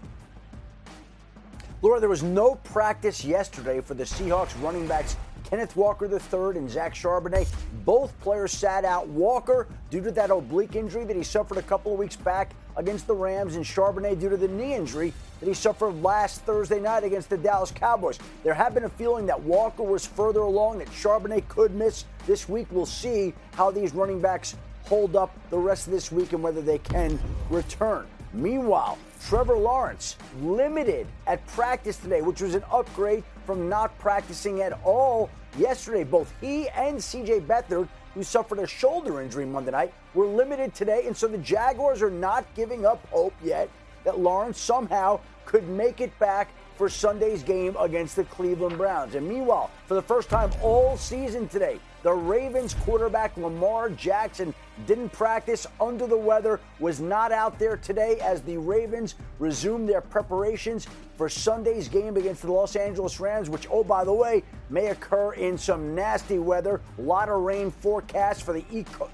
Laura, 1.84 2.00
there 2.00 2.10
was 2.10 2.24
no 2.24 2.56
practice 2.56 3.24
yesterday 3.24 3.82
for 3.82 3.94
the 3.94 4.04
Seahawks 4.04 4.60
running 4.62 4.88
backs 4.88 5.16
Kenneth 5.44 5.76
Walker 5.76 6.06
III 6.06 6.58
and 6.58 6.70
Zach 6.70 6.94
Charbonnet. 6.94 7.48
Both 7.86 8.20
players 8.22 8.52
sat 8.52 8.86
out. 8.86 9.08
Walker, 9.08 9.68
due 9.90 10.02
to 10.02 10.12
that 10.12 10.32
oblique 10.32 10.76
injury 10.76 11.04
that 11.06 11.16
he 11.16 11.24
suffered 11.24 11.58
a 11.58 11.62
couple 11.64 11.94
of 11.94 12.00
weeks 12.00 12.16
back 12.16 12.52
against 12.78 13.08
the 13.08 13.16
Rams, 13.16 13.56
and 13.56 13.66
Charbonnet, 13.66 14.20
due 14.20 14.30
to 14.30 14.38
the 14.38 14.48
knee 14.48 14.76
injury 14.76 15.14
that 15.40 15.48
he 15.48 15.54
suffered 15.54 16.02
last 16.02 16.42
Thursday 16.42 16.80
night 16.80 17.04
against 17.04 17.30
the 17.30 17.38
Dallas 17.38 17.72
Cowboys. 17.72 18.18
There 18.44 18.54
had 18.54 18.74
been 18.74 18.86
a 18.86 18.90
feeling 18.90 19.26
that 19.26 19.42
Walker 19.42 19.84
was 19.84 20.06
further 20.06 20.42
along, 20.42 20.80
that 20.80 20.88
Charbonnet 20.90 21.48
could 21.48 21.74
miss 21.74 22.06
this 22.26 22.48
week. 22.48 22.68
We'll 22.72 22.86
see 22.86 23.34
how 23.54 23.72
these 23.72 23.94
running 23.94 24.22
backs 24.22 24.56
hold 24.86 25.16
up 25.16 25.36
the 25.50 25.58
rest 25.58 25.88
of 25.88 25.94
this 25.94 26.12
week 26.12 26.34
and 26.34 26.42
whether 26.42 26.62
they 26.62 26.78
can 26.78 27.20
return. 27.50 28.08
Meanwhile, 28.34 28.98
Trevor 29.28 29.58
Lawrence 29.58 30.16
limited 30.42 31.08
at 31.28 31.46
practice 31.48 31.98
today, 31.98 32.22
which 32.22 32.42
was 32.42 32.56
an 32.56 32.64
upgrade 32.72 33.24
from 33.46 33.70
not 33.70 33.98
practicing 34.00 34.62
at 34.62 34.78
all 34.84 35.30
yesterday. 35.58 36.04
Both 36.04 36.34
he 36.42 36.70
and 36.70 36.98
CJ 36.98 37.48
Beathard, 37.48 37.88
who 38.14 38.24
suffered 38.24 38.60
a 38.60 38.68
shoulder 38.68 39.22
injury 39.22 39.46
Monday 39.46 39.72
night, 39.72 39.94
were 40.14 40.26
limited 40.26 40.74
today. 40.74 41.08
And 41.08 41.16
so 41.16 41.28
the 41.28 41.38
Jaguars 41.38 42.02
are 42.02 42.12
not 42.12 42.46
giving 42.56 42.86
up 42.86 43.06
hope 43.08 43.34
yet 43.44 43.70
that 44.04 44.20
Lawrence 44.20 44.60
somehow 44.60 45.20
could 45.46 45.68
make 45.68 46.02
it 46.02 46.18
back 46.20 46.50
for 46.78 46.90
Sunday's 46.90 47.44
game 47.44 47.76
against 47.80 48.16
the 48.16 48.24
Cleveland 48.24 48.78
Browns. 48.78 49.16
And 49.16 49.28
meanwhile, 49.28 49.70
for 49.86 49.94
the 49.94 50.02
first 50.02 50.30
time 50.30 50.50
all 50.62 50.98
season 50.98 51.48
today, 51.48 51.80
the 52.04 52.12
Ravens 52.12 52.74
quarterback 52.74 53.38
Lamar 53.38 53.90
Jackson 53.90 54.54
didn't 54.86 55.10
practice 55.10 55.68
under 55.80 56.08
the 56.08 56.18
weather, 56.18 56.60
was 56.80 57.00
not 57.00 57.32
out 57.32 57.58
there 57.60 57.78
today 57.78 58.18
as 58.22 58.42
the 58.42 58.58
Ravens 58.58 59.16
resume 59.40 59.86
their 59.86 60.02
preparations 60.02 60.88
for 61.16 61.30
Sunday's 61.30 61.88
game 61.88 62.18
against 62.18 62.42
the 62.42 62.52
Los 62.52 62.76
Angeles 62.76 63.20
Rams, 63.20 63.50
which, 63.50 63.68
oh, 63.72 63.84
by 63.84 64.04
the 64.04 64.14
way, 64.14 64.44
may 64.70 64.88
occur 64.88 65.34
in 65.34 65.58
some 65.58 65.94
nasty 65.94 66.40
weather. 66.40 66.82
A 66.98 67.02
lot 67.02 67.30
of 67.30 67.42
rain 67.42 67.72
forecast 67.72 68.44
for 68.44 68.54
the 68.54 68.66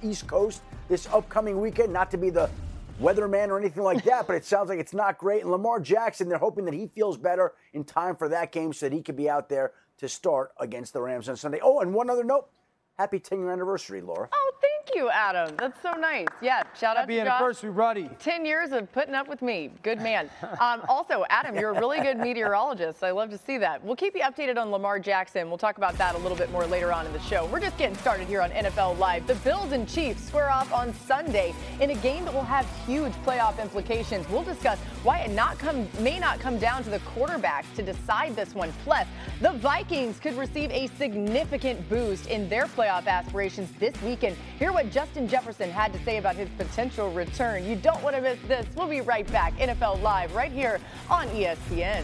East 0.02 0.28
Coast 0.28 0.62
this 0.88 1.08
upcoming 1.08 1.60
weekend. 1.60 1.92
Not 1.92 2.12
to 2.12 2.18
be 2.18 2.30
the 2.30 2.50
weatherman 3.02 3.50
or 3.50 3.60
anything 3.60 3.84
like 3.84 4.04
that, 4.06 4.28
but 4.28 4.36
it 4.36 4.46
sounds 4.46 4.70
like 4.70 4.80
it's 4.80 4.94
not 4.94 5.18
great. 5.18 5.42
And 5.42 5.52
Lamar 5.52 5.80
Jackson, 5.80 6.30
they're 6.30 6.38
hoping 6.38 6.66
that 6.66 6.74
he 6.74 6.88
feels 6.88 7.18
better 7.18 7.54
in 7.74 7.84
time 7.84 8.16
for 8.16 8.30
that 8.30 8.52
game 8.52 8.74
so 8.74 8.88
that 8.88 8.96
he 8.96 9.02
can 9.02 9.16
be 9.16 9.30
out 9.30 9.50
there 9.50 9.74
to 9.98 10.08
start 10.08 10.52
against 10.60 10.94
the 10.94 11.02
Rams 11.02 11.28
on 11.30 11.36
Sunday. 11.36 11.60
Oh, 11.62 11.80
and 11.80 11.94
one 11.94 12.10
other 12.10 12.24
note 12.24 12.50
happy 12.98 13.20
10 13.20 13.40
year 13.40 13.52
anniversary, 13.52 14.02
Laura. 14.02 14.28
Oh, 14.32 14.52
Thank 14.62 14.76
you, 14.96 15.10
Adam. 15.10 15.56
That's 15.58 15.82
so 15.82 15.91
nice. 15.94 16.27
Yeah, 16.41 16.63
shout 16.79 16.98
Happy 16.98 17.20
out 17.20 17.25
to 17.25 17.32
anniversary, 17.32 17.70
Ruddy. 17.70 18.10
10 18.20 18.46
years 18.46 18.72
of 18.72 18.91
putting 18.91 19.15
up 19.15 19.27
with 19.27 19.41
me. 19.41 19.72
Good 19.84 20.01
man. 20.01 20.29
Um, 20.60 20.82
also, 20.89 21.24
Adam, 21.29 21.56
you're 21.56 21.70
a 21.70 21.79
really 21.79 22.00
good 22.00 22.17
meteorologist. 22.17 23.03
I 23.03 23.12
love 23.12 23.29
to 23.29 23.38
see 23.38 23.60
that. 23.60 23.84
We'll 23.84 23.96
keep 23.96 24.15
you 24.15 24.22
updated 24.22 24.58
on 24.58 24.72
Lamar 24.72 24.98
Jackson. 24.98 25.50
We'll 25.50 25.58
talk 25.58 25.77
about 25.77 25.98
that 26.00 26.15
a 26.15 26.17
little 26.17 26.38
bit 26.38 26.51
more 26.51 26.65
later 26.65 26.91
on 26.91 27.06
in 27.06 27.13
the 27.13 27.20
show. 27.20 27.46
We're 27.46 27.60
just 27.60 27.77
getting 27.77 27.96
started 27.98 28.27
here 28.27 28.41
on 28.41 28.50
NFL 28.50 28.98
Live. 28.98 29.27
The 29.27 29.36
Bills 29.36 29.72
and 29.74 29.88
Chiefs 29.88 30.24
square 30.24 30.50
off 30.50 30.74
on 30.74 30.94
Sunday 31.06 31.53
in 31.79 31.91
a 31.91 31.96
game 31.96 32.25
that 32.25 32.34
will 32.34 32.44
have 32.44 32.65
huge 32.88 33.13
playoff 33.25 33.62
implications. 33.62 34.27
We'll 34.29 34.44
discuss 34.44 34.79
why 35.03 35.20
it 35.20 35.32
not 35.32 35.60
come 35.60 35.88
may 36.00 36.17
not 36.17 36.39
come 36.39 36.58
down 36.58 36.84
to 36.84 36.89
the 36.89 37.00
quarterbacks 37.00 37.74
to 37.75 37.84
decide 37.84 38.36
this 38.36 38.56
one. 38.56 38.74
Plus, 38.84 39.08
the 39.41 39.51
Vikings 39.53 40.20
could 40.20 40.38
receive 40.38 40.72
a 40.72 40.88
significant 40.98 41.88
boost 41.88 42.27
in 42.27 42.50
their 42.50 42.65
playoff 42.65 43.06
aspirations 43.06 43.70
this 43.79 44.00
weekend. 44.01 44.36
Hear 44.58 44.72
what 44.77 44.91
Justin 44.91 45.27
Jefferson 45.27 45.72
had 45.72 45.91
to 45.91 45.98
say 46.03 46.17
about 46.17 46.36
his 46.36 46.48
potential 46.50 47.12
return. 47.12 47.65
You 47.65 47.75
don't 47.77 48.00
want 48.03 48.15
to 48.15 48.22
miss 48.22 48.38
this. 48.48 48.63
We'll 48.75 48.88
be 48.88 49.01
right 49.01 49.25
back. 49.31 49.57
NFL 49.57 50.03
Live 50.03 50.36
right 50.36 50.51
here 50.51 50.79
on 51.10 51.27
ESPN. 51.29 52.03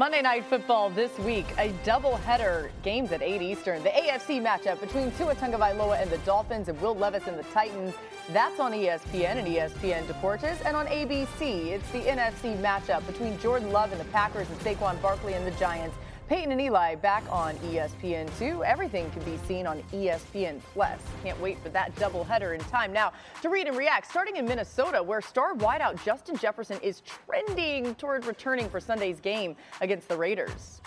Monday 0.00 0.22
Night 0.22 0.46
Football 0.46 0.88
this 0.88 1.10
week, 1.18 1.44
a 1.58 1.74
doubleheader, 1.84 2.70
games 2.82 3.12
at 3.12 3.20
8 3.20 3.42
Eastern. 3.42 3.82
The 3.82 3.90
AFC 3.90 4.40
matchup 4.40 4.80
between 4.80 5.12
Tua 5.12 5.34
Tagovailoa 5.34 6.00
and 6.00 6.10
the 6.10 6.16
Dolphins 6.24 6.70
and 6.70 6.80
Will 6.80 6.94
Levis 6.94 7.26
and 7.26 7.38
the 7.38 7.42
Titans. 7.52 7.92
That's 8.30 8.58
on 8.58 8.72
ESPN 8.72 9.36
and 9.36 9.46
ESPN 9.46 10.06
Deportes. 10.06 10.56
And 10.64 10.74
on 10.74 10.86
ABC, 10.86 11.66
it's 11.66 11.90
the 11.90 11.98
NFC 11.98 12.58
matchup 12.62 13.06
between 13.06 13.38
Jordan 13.40 13.72
Love 13.72 13.92
and 13.92 14.00
the 14.00 14.06
Packers 14.06 14.48
and 14.48 14.58
Saquon 14.60 14.98
Barkley 15.02 15.34
and 15.34 15.46
the 15.46 15.50
Giants. 15.58 15.94
Peyton 16.30 16.52
and 16.52 16.60
Eli 16.60 16.94
back 16.94 17.24
on 17.28 17.56
ESPN2. 17.56 18.64
Everything 18.64 19.10
can 19.10 19.20
be 19.24 19.36
seen 19.48 19.66
on 19.66 19.82
ESPN 19.92 20.60
Plus. 20.72 21.00
Can't 21.24 21.38
wait 21.40 21.60
for 21.60 21.70
that 21.70 21.92
doubleheader 21.96 22.54
in 22.54 22.60
time. 22.66 22.92
Now, 22.92 23.12
to 23.42 23.48
read 23.48 23.66
and 23.66 23.76
react, 23.76 24.08
starting 24.08 24.36
in 24.36 24.44
Minnesota, 24.44 25.02
where 25.02 25.20
star 25.20 25.56
wideout 25.56 26.00
Justin 26.04 26.36
Jefferson 26.36 26.78
is 26.84 27.02
trending 27.26 27.96
toward 27.96 28.26
returning 28.26 28.68
for 28.68 28.78
Sunday's 28.78 29.18
game 29.18 29.56
against 29.80 30.06
the 30.08 30.16
Raiders 30.16 30.80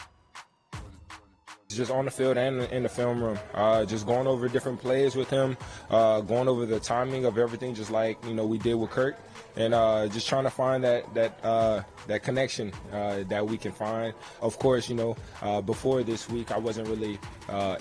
just 1.75 1.91
on 1.91 2.05
the 2.05 2.11
field 2.11 2.37
and 2.37 2.61
in 2.65 2.83
the 2.83 2.89
film 2.89 3.23
room. 3.23 3.37
Uh, 3.53 3.83
just 3.83 4.05
going 4.05 4.27
over 4.27 4.47
different 4.47 4.79
plays 4.79 5.15
with 5.15 5.29
him, 5.29 5.57
uh, 5.89 6.21
going 6.21 6.47
over 6.47 6.65
the 6.65 6.79
timing 6.79 7.25
of 7.25 7.37
everything, 7.37 7.73
just 7.73 7.91
like 7.91 8.23
you 8.25 8.33
know 8.33 8.45
we 8.45 8.57
did 8.59 8.75
with 8.75 8.91
Kirk, 8.91 9.17
and 9.55 9.73
uh, 9.73 10.07
just 10.07 10.27
trying 10.27 10.43
to 10.43 10.49
find 10.49 10.83
that 10.83 11.13
that 11.13 11.39
uh, 11.43 11.83
that 12.07 12.23
connection 12.23 12.71
uh, 12.91 13.23
that 13.27 13.45
we 13.45 13.57
can 13.57 13.71
find. 13.71 14.13
Of 14.41 14.59
course, 14.59 14.89
you 14.89 14.95
know 14.95 15.15
uh, 15.41 15.61
before 15.61 16.03
this 16.03 16.29
week 16.29 16.51
I 16.51 16.57
wasn't 16.57 16.87
really 16.87 17.19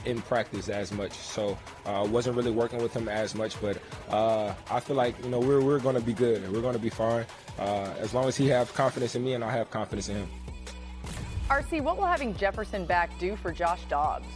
in 0.04 0.20
practice 0.22 0.68
as 0.68 0.92
much, 0.92 1.12
so 1.12 1.56
I 1.86 2.02
wasn't 2.02 2.36
really 2.36 2.50
working 2.50 2.82
with 2.82 2.94
him 2.94 3.08
as 3.08 3.34
much. 3.34 3.60
But 3.60 3.78
I 4.10 4.80
feel 4.80 4.96
like 4.96 5.22
you 5.24 5.30
know 5.30 5.40
we're 5.40 5.60
we're 5.60 5.80
going 5.80 5.96
to 5.96 6.02
be 6.02 6.12
good. 6.12 6.50
We're 6.52 6.62
going 6.62 6.74
to 6.74 6.80
be 6.82 6.90
fine 6.90 7.26
as 7.58 8.14
long 8.14 8.26
as 8.26 8.36
he 8.36 8.48
have 8.48 8.72
confidence 8.74 9.14
in 9.14 9.24
me 9.24 9.34
and 9.34 9.44
I 9.44 9.50
have 9.50 9.70
confidence 9.70 10.08
in 10.08 10.16
him. 10.16 10.28
RC, 11.48 11.82
what 11.82 11.98
will 11.98 12.06
having 12.06 12.34
Jefferson 12.36 12.86
back 12.86 13.18
do 13.18 13.36
for 13.36 13.52
Josh 13.52 13.82
Dobbs? 13.88 14.26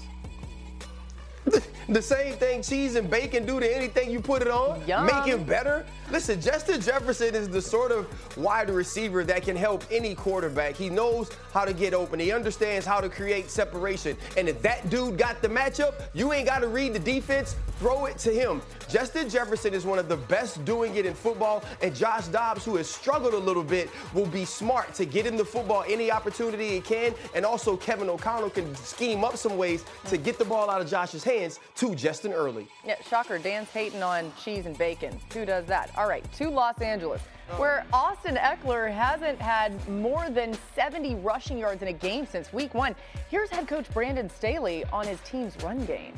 the 1.89 2.03
same 2.03 2.35
thing 2.35 2.63
cheese 2.63 2.97
and 2.97 3.09
bacon 3.09 3.47
do 3.47 3.61
to 3.61 3.77
anything 3.77 4.11
you 4.11 4.21
put 4.21 4.43
it 4.43 4.49
on. 4.49 4.87
Yum. 4.87 5.07
Make 5.07 5.25
him 5.25 5.45
better. 5.45 5.87
Listen, 6.11 6.41
Justin 6.41 6.81
Jefferson 6.81 7.35
is 7.35 7.49
the 7.49 7.63
sort 7.63 7.93
of 7.93 8.07
wide 8.37 8.71
receiver 8.71 9.25
that 9.25 9.43
can 9.43 9.57
help 9.57 9.85
any 9.91 10.15
quarterback. 10.15 10.75
He 10.75 10.89
knows 10.89 11.31
how 11.53 11.65
to 11.65 11.73
get 11.73 11.95
open. 11.95 12.19
He 12.21 12.33
understands 12.33 12.87
how 12.87 13.01
to 13.01 13.09
create 13.09 13.51
separation. 13.51 14.17
And 14.37 14.49
if 14.49 14.61
that 14.63 14.89
dude 14.91 15.19
got 15.19 15.43
the 15.43 15.49
matchup, 15.49 15.95
you 16.15 16.33
ain't 16.33 16.47
got 16.47 16.61
to 16.61 16.69
read 16.69 16.93
the 16.93 16.99
defense. 16.99 17.57
Throw 17.79 18.07
it 18.07 18.17
to 18.19 18.33
him. 18.33 18.63
Justin 18.89 19.29
Jefferson 19.29 19.75
is 19.75 19.85
one 19.85 19.99
of 19.99 20.09
the 20.09 20.17
best 20.17 20.65
doing 20.65 20.97
it 20.97 21.05
in 21.05 21.13
football. 21.13 21.63
And 21.83 21.95
Josh 21.95 22.29
Dobbs, 22.29 22.65
who 22.65 22.77
has 22.77 22.89
struggled 22.89 23.35
a 23.35 23.39
little 23.39 23.63
bit, 23.63 23.91
will 24.15 24.27
be 24.27 24.47
smart 24.47 24.95
to 24.95 25.05
get 25.05 25.27
in 25.27 25.37
the 25.37 25.45
football 25.45 25.85
any 25.87 26.11
opportunity 26.11 26.71
he 26.71 26.81
can. 26.81 27.15
And 27.35 27.45
also, 27.45 27.77
Kevin 27.77 28.09
O'Connell 28.09 28.51
can 28.51 28.75
scheme 28.77 29.25
up 29.25 29.37
some 29.37 29.59
ways 29.59 29.85
to 30.07 30.17
get 30.17 30.39
the 30.39 30.45
ball 30.45 30.71
out 30.71 30.81
of 30.81 30.89
Josh's 30.89 31.23
hands 31.23 31.61
to 31.77 31.95
Justin 31.95 32.33
early. 32.33 32.67
Yeah, 32.85 32.97
shocker. 33.07 33.39
Dan's 33.39 33.69
hating 33.69 34.03
on 34.03 34.33
cheese 34.43 34.65
and 34.65 34.79
bacon. 34.79 35.19
Who 35.35 35.45
does 35.45 35.67
that? 35.67 35.91
All 35.99 36.09
right, 36.09 36.25
to 36.35 36.49
Los 36.49 36.81
Angeles, 36.81 37.21
where 37.59 37.85
Austin 37.93 38.37
Ekeler 38.37 38.91
hasn't 38.91 39.39
had 39.39 39.87
more 39.89 40.31
than 40.31 40.57
70 40.75 41.17
rushing 41.17 41.59
yards 41.59 41.83
in 41.83 41.89
a 41.89 41.93
game 41.93 42.27
since 42.27 42.53
week 42.53 42.73
one. 42.73 42.95
Here's 43.29 43.51
head 43.51 43.69
coach 43.69 43.93
Brandon 43.93 44.31
Staley 44.31 44.85
on 44.87 45.07
his 45.07 45.21
team's 45.21 45.57
run 45.63 45.85
game. 45.85 46.15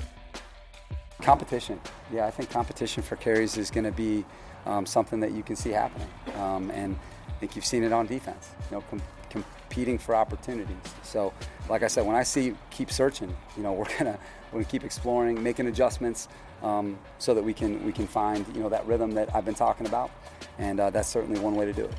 Competition. 1.23 1.81
Yeah, 2.13 2.27
I 2.27 2.31
think 2.31 2.51
competition 2.51 3.03
for 3.03 3.17
carries 3.17 3.57
is 3.57 3.71
going 3.71 3.85
to 3.85 3.93
be 3.93 4.25
um, 4.67 4.87
something 4.87 5.21
that 5.21 5.33
you 5.33 5.43
can 5.43 5.57
see 5.57 5.71
happening. 5.71 6.09
Um, 6.37 6.71
and 6.71 6.97
I 7.29 7.33
think 7.41 7.57
you've 7.57 7.65
seen 7.65 7.83
it 7.83 7.93
on 7.93 8.07
defense, 8.07 8.51
you 8.71 8.77
know, 8.77 8.85
com- 8.89 9.03
competing 9.31 9.99
for 9.99 10.15
opportunities. 10.15 10.77
So, 11.03 11.33
like 11.69 11.83
I 11.83 11.89
said, 11.89 12.07
when 12.07 12.17
I 12.17 12.23
see 12.23 12.55
keep 12.71 12.91
searching, 12.91 13.35
you 13.57 13.63
know, 13.63 13.73
we're 13.75 13.85
going 13.85 14.05
to 14.05 14.19
we're 14.53 14.61
gonna 14.61 14.65
keep 14.65 14.85
exploring, 14.85 15.43
making 15.43 15.67
adjustments 15.67 16.29
um, 16.63 16.99
so 17.19 17.35
that 17.35 17.43
we 17.43 17.53
can 17.53 17.85
we 17.85 17.93
can 17.93 18.07
find 18.07 18.47
you 18.55 18.61
know 18.61 18.69
that 18.69 18.87
rhythm 18.87 19.13
that 19.13 19.35
I've 19.35 19.45
been 19.45 19.55
talking 19.55 19.87
about, 19.87 20.11
and 20.59 20.81
uh, 20.81 20.91
that's 20.91 21.09
certainly 21.09 21.39
one 21.41 21.55
way 21.55 21.67
to 21.67 21.73
do 21.73 21.85
it. 21.85 21.95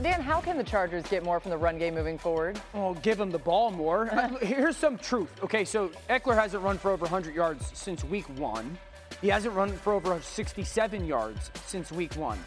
Dan, 0.00 0.20
how 0.20 0.40
can 0.40 0.56
the 0.56 0.62
Chargers 0.62 1.04
get 1.08 1.24
more 1.24 1.40
from 1.40 1.50
the 1.50 1.58
run 1.58 1.76
game 1.76 1.94
moving 1.94 2.18
forward? 2.18 2.60
Well, 2.72 2.94
give 2.94 3.18
them 3.18 3.30
the 3.30 3.38
ball 3.38 3.70
more. 3.70 4.08
Uh, 4.18 4.36
here's 4.38 4.76
some 4.76 4.98
truth. 4.98 5.30
Okay, 5.44 5.64
so 5.64 5.90
Ekeler 6.10 6.34
hasn't 6.34 6.62
run 6.62 6.76
for 6.76 6.90
over 6.90 7.04
100 7.04 7.34
yards 7.34 7.70
since 7.72 8.02
week 8.04 8.28
one. 8.36 8.76
He 9.20 9.28
hasn't 9.28 9.54
run 9.54 9.72
for 9.72 9.92
over 9.92 10.20
67 10.20 11.04
yards 11.04 11.50
since 11.66 11.92
week 11.92 12.14
one. 12.14 12.38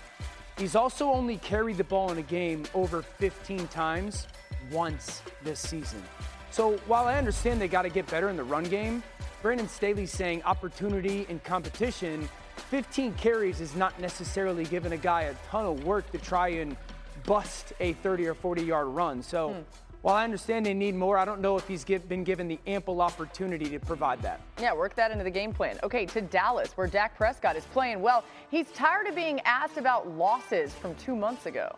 He's 0.57 0.75
also 0.75 1.09
only 1.09 1.37
carried 1.37 1.77
the 1.77 1.85
ball 1.85 2.11
in 2.11 2.17
a 2.17 2.23
game 2.23 2.65
over 2.73 3.01
15 3.01 3.67
times 3.69 4.27
once 4.69 5.21
this 5.43 5.59
season. 5.61 6.03
So 6.51 6.73
while 6.87 7.05
I 7.05 7.17
understand 7.17 7.61
they 7.61 7.69
got 7.69 7.83
to 7.83 7.89
get 7.89 8.05
better 8.07 8.29
in 8.29 8.35
the 8.35 8.43
run 8.43 8.65
game, 8.65 9.01
Brandon 9.41 9.67
Staley's 9.67 10.11
saying 10.11 10.43
opportunity 10.43 11.25
and 11.29 11.41
competition, 11.43 12.27
15 12.69 13.13
carries 13.13 13.61
is 13.61 13.75
not 13.75 13.97
necessarily 13.99 14.65
giving 14.65 14.91
a 14.91 14.97
guy 14.97 15.23
a 15.23 15.33
ton 15.49 15.65
of 15.65 15.83
work 15.85 16.11
to 16.11 16.17
try 16.17 16.49
and 16.49 16.75
bust 17.23 17.73
a 17.79 17.93
30 17.93 18.27
or 18.27 18.33
40 18.33 18.63
yard 18.63 18.87
run. 18.87 19.21
So 19.21 19.53
hmm. 19.53 19.61
while 20.01 20.15
I 20.15 20.23
understand 20.23 20.65
they 20.65 20.73
need 20.73 20.95
more, 20.95 21.17
I 21.17 21.25
don't 21.25 21.41
know 21.41 21.57
if 21.57 21.67
he's 21.67 21.83
give, 21.83 22.07
been 22.07 22.23
given 22.23 22.47
the 22.47 22.59
ample 22.67 23.01
opportunity 23.01 23.69
to 23.69 23.79
provide 23.79 24.21
that. 24.21 24.41
Yeah, 24.59 24.73
work 24.73 24.95
that 24.95 25.11
into 25.11 25.23
the 25.23 25.31
game 25.31 25.53
plan. 25.53 25.79
Okay, 25.83 26.05
to 26.07 26.21
Dallas, 26.21 26.71
where 26.75 26.87
Dak 26.87 27.17
Prescott 27.17 27.55
is 27.55 27.65
playing 27.65 28.01
well. 28.01 28.23
He's 28.49 28.71
tired 28.71 29.07
of 29.07 29.15
being 29.15 29.39
asked 29.41 29.77
about 29.77 30.09
losses 30.09 30.73
from 30.73 30.95
two 30.95 31.15
months 31.15 31.45
ago. 31.45 31.75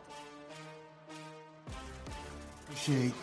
Appreciate 2.63 3.13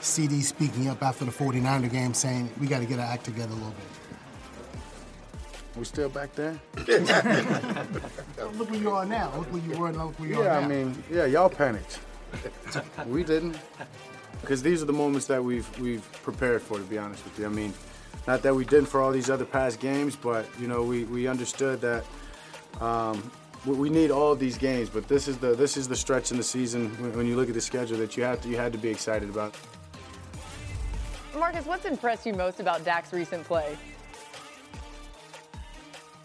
CeeDee 0.00 0.42
speaking 0.42 0.88
up 0.88 1.02
after 1.02 1.24
the 1.24 1.30
49er 1.30 1.90
game 1.90 2.14
saying 2.14 2.50
we 2.58 2.66
got 2.66 2.80
to 2.80 2.86
get 2.86 2.98
our 2.98 3.06
act 3.06 3.24
together 3.24 3.52
a 3.52 3.56
little 3.56 3.70
bit. 3.70 3.99
We 5.76 5.84
still 5.84 6.08
back 6.08 6.34
there? 6.34 6.60
look 6.76 8.70
where 8.70 8.80
you 8.80 8.90
are 8.90 9.06
now. 9.06 9.32
Look 9.36 9.52
where 9.52 9.62
you 9.62 9.78
were 9.78 9.88
and 9.88 9.98
look 9.98 10.18
where 10.18 10.28
you 10.28 10.42
yeah, 10.42 10.58
are 10.58 10.60
now. 10.60 10.66
I 10.66 10.68
mean, 10.68 11.04
yeah, 11.10 11.26
y'all 11.26 11.48
panicked. 11.48 12.00
we 13.06 13.22
didn't. 13.22 13.56
Because 14.40 14.62
these 14.62 14.82
are 14.82 14.86
the 14.86 14.92
moments 14.92 15.26
that 15.26 15.42
we've 15.42 15.78
we've 15.78 16.10
prepared 16.22 16.62
for, 16.62 16.78
to 16.78 16.84
be 16.84 16.98
honest 16.98 17.22
with 17.24 17.38
you. 17.38 17.46
I 17.46 17.50
mean, 17.50 17.72
not 18.26 18.42
that 18.42 18.54
we 18.54 18.64
didn't 18.64 18.86
for 18.86 19.00
all 19.00 19.12
these 19.12 19.30
other 19.30 19.44
past 19.44 19.80
games, 19.80 20.16
but 20.16 20.46
you 20.58 20.66
know, 20.66 20.82
we, 20.82 21.04
we 21.04 21.28
understood 21.28 21.80
that 21.80 22.04
um, 22.80 23.30
we 23.64 23.90
need 23.90 24.10
all 24.10 24.32
of 24.32 24.38
these 24.38 24.58
games. 24.58 24.88
But 24.88 25.08
this 25.08 25.28
is 25.28 25.38
the 25.38 25.54
this 25.54 25.76
is 25.76 25.86
the 25.86 25.96
stretch 25.96 26.30
in 26.30 26.36
the 26.36 26.42
season 26.42 26.90
when, 27.00 27.16
when 27.16 27.26
you 27.26 27.36
look 27.36 27.48
at 27.48 27.54
the 27.54 27.60
schedule 27.60 27.98
that 27.98 28.16
you 28.16 28.24
have 28.24 28.40
to 28.42 28.48
you 28.48 28.56
had 28.56 28.72
to 28.72 28.78
be 28.78 28.88
excited 28.88 29.28
about. 29.28 29.54
Marcus, 31.34 31.64
what's 31.64 31.84
impressed 31.84 32.26
you 32.26 32.34
most 32.34 32.60
about 32.60 32.84
Dak's 32.84 33.12
recent 33.12 33.44
play? 33.44 33.76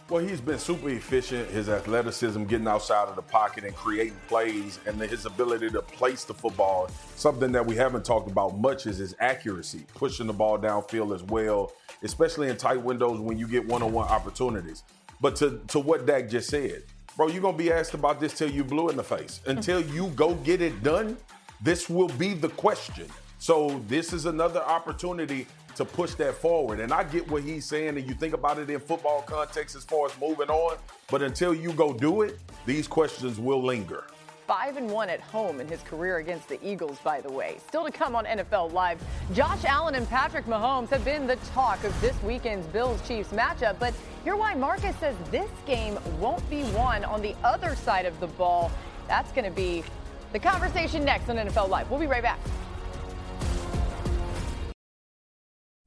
Well, 0.07 0.23
he's 0.23 0.39
been 0.39 0.59
super 0.59 0.89
efficient. 0.89 1.49
His 1.49 1.67
athleticism, 1.67 2.43
getting 2.43 2.67
outside 2.67 3.07
of 3.07 3.15
the 3.15 3.23
pocket 3.23 3.63
and 3.63 3.75
creating 3.75 4.19
plays, 4.27 4.79
and 4.85 5.01
his 5.01 5.25
ability 5.25 5.71
to 5.71 5.81
place 5.81 6.25
the 6.25 6.33
football. 6.33 6.91
Something 7.15 7.51
that 7.53 7.65
we 7.65 7.75
haven't 7.75 8.05
talked 8.05 8.29
about 8.29 8.55
much 8.55 8.85
is 8.85 8.99
his 8.99 9.15
accuracy, 9.19 9.83
pushing 9.95 10.27
the 10.27 10.33
ball 10.33 10.59
downfield 10.59 11.15
as 11.15 11.23
well, 11.23 11.71
especially 12.03 12.49
in 12.49 12.57
tight 12.57 12.79
windows 12.79 13.19
when 13.19 13.39
you 13.39 13.47
get 13.47 13.65
one-on-one 13.65 14.07
opportunities. 14.07 14.83
But 15.21 15.35
to 15.37 15.59
to 15.69 15.79
what 15.79 16.05
Dak 16.05 16.29
just 16.29 16.51
said, 16.51 16.83
bro, 17.17 17.29
you're 17.29 17.41
gonna 17.41 17.57
be 17.57 17.71
asked 17.71 17.95
about 17.95 18.19
this 18.19 18.37
till 18.37 18.51
you 18.51 18.63
blue 18.63 18.89
in 18.89 18.97
the 18.97 19.03
face. 19.03 19.41
Hmm. 19.45 19.51
Until 19.51 19.81
you 19.81 20.09
go 20.09 20.35
get 20.35 20.61
it 20.61 20.83
done, 20.83 21.17
this 21.63 21.89
will 21.89 22.09
be 22.09 22.35
the 22.35 22.49
question. 22.49 23.07
So 23.39 23.81
this 23.87 24.13
is 24.13 24.27
another 24.27 24.61
opportunity 24.61 25.47
to 25.75 25.85
push 25.85 26.13
that 26.15 26.35
forward. 26.35 26.79
And 26.79 26.91
I 26.91 27.03
get 27.03 27.29
what 27.29 27.43
he's 27.43 27.65
saying, 27.65 27.97
and 27.97 28.07
you 28.07 28.13
think 28.13 28.33
about 28.33 28.57
it 28.57 28.69
in 28.69 28.79
football 28.79 29.21
context 29.21 29.75
as 29.75 29.83
far 29.83 30.07
as 30.07 30.19
moving 30.19 30.49
on. 30.49 30.77
But 31.09 31.21
until 31.21 31.53
you 31.53 31.73
go 31.73 31.93
do 31.93 32.21
it, 32.23 32.39
these 32.65 32.87
questions 32.87 33.39
will 33.39 33.63
linger. 33.63 34.05
Five 34.47 34.77
and 34.77 34.91
one 34.91 35.09
at 35.09 35.19
home 35.21 35.59
in 35.59 35.67
his 35.67 35.81
career 35.81 36.17
against 36.17 36.47
the 36.49 36.59
Eagles, 36.63 36.99
by 37.03 37.19
the 37.19 37.31
way. 37.31 37.57
Still 37.67 37.83
to 37.83 37.91
come 37.91 38.15
on 38.15 38.25
NFL 38.25 38.71
Live, 38.73 39.01
Josh 39.33 39.65
Allen 39.65 39.95
and 39.95 40.07
Patrick 40.07 40.45
Mahomes 40.45 40.89
have 40.89 41.03
been 41.03 41.25
the 41.25 41.37
talk 41.53 41.83
of 41.83 41.99
this 41.99 42.21
weekend's 42.21 42.67
Bills 42.67 43.05
Chiefs 43.07 43.29
matchup. 43.29 43.79
But 43.79 43.95
here 44.23 44.35
why 44.35 44.53
Marcus 44.53 44.95
says 44.97 45.15
this 45.31 45.49
game 45.65 45.97
won't 46.19 46.47
be 46.49 46.63
won 46.73 47.03
on 47.05 47.23
the 47.23 47.35
other 47.43 47.75
side 47.75 48.05
of 48.05 48.19
the 48.19 48.27
ball. 48.27 48.71
That's 49.07 49.31
going 49.31 49.45
to 49.45 49.55
be 49.55 49.83
the 50.31 50.39
conversation 50.39 51.03
next 51.03 51.27
on 51.27 51.37
NFL 51.37 51.69
Live. 51.69 51.89
We'll 51.89 51.99
be 51.99 52.07
right 52.07 52.23
back. 52.23 52.39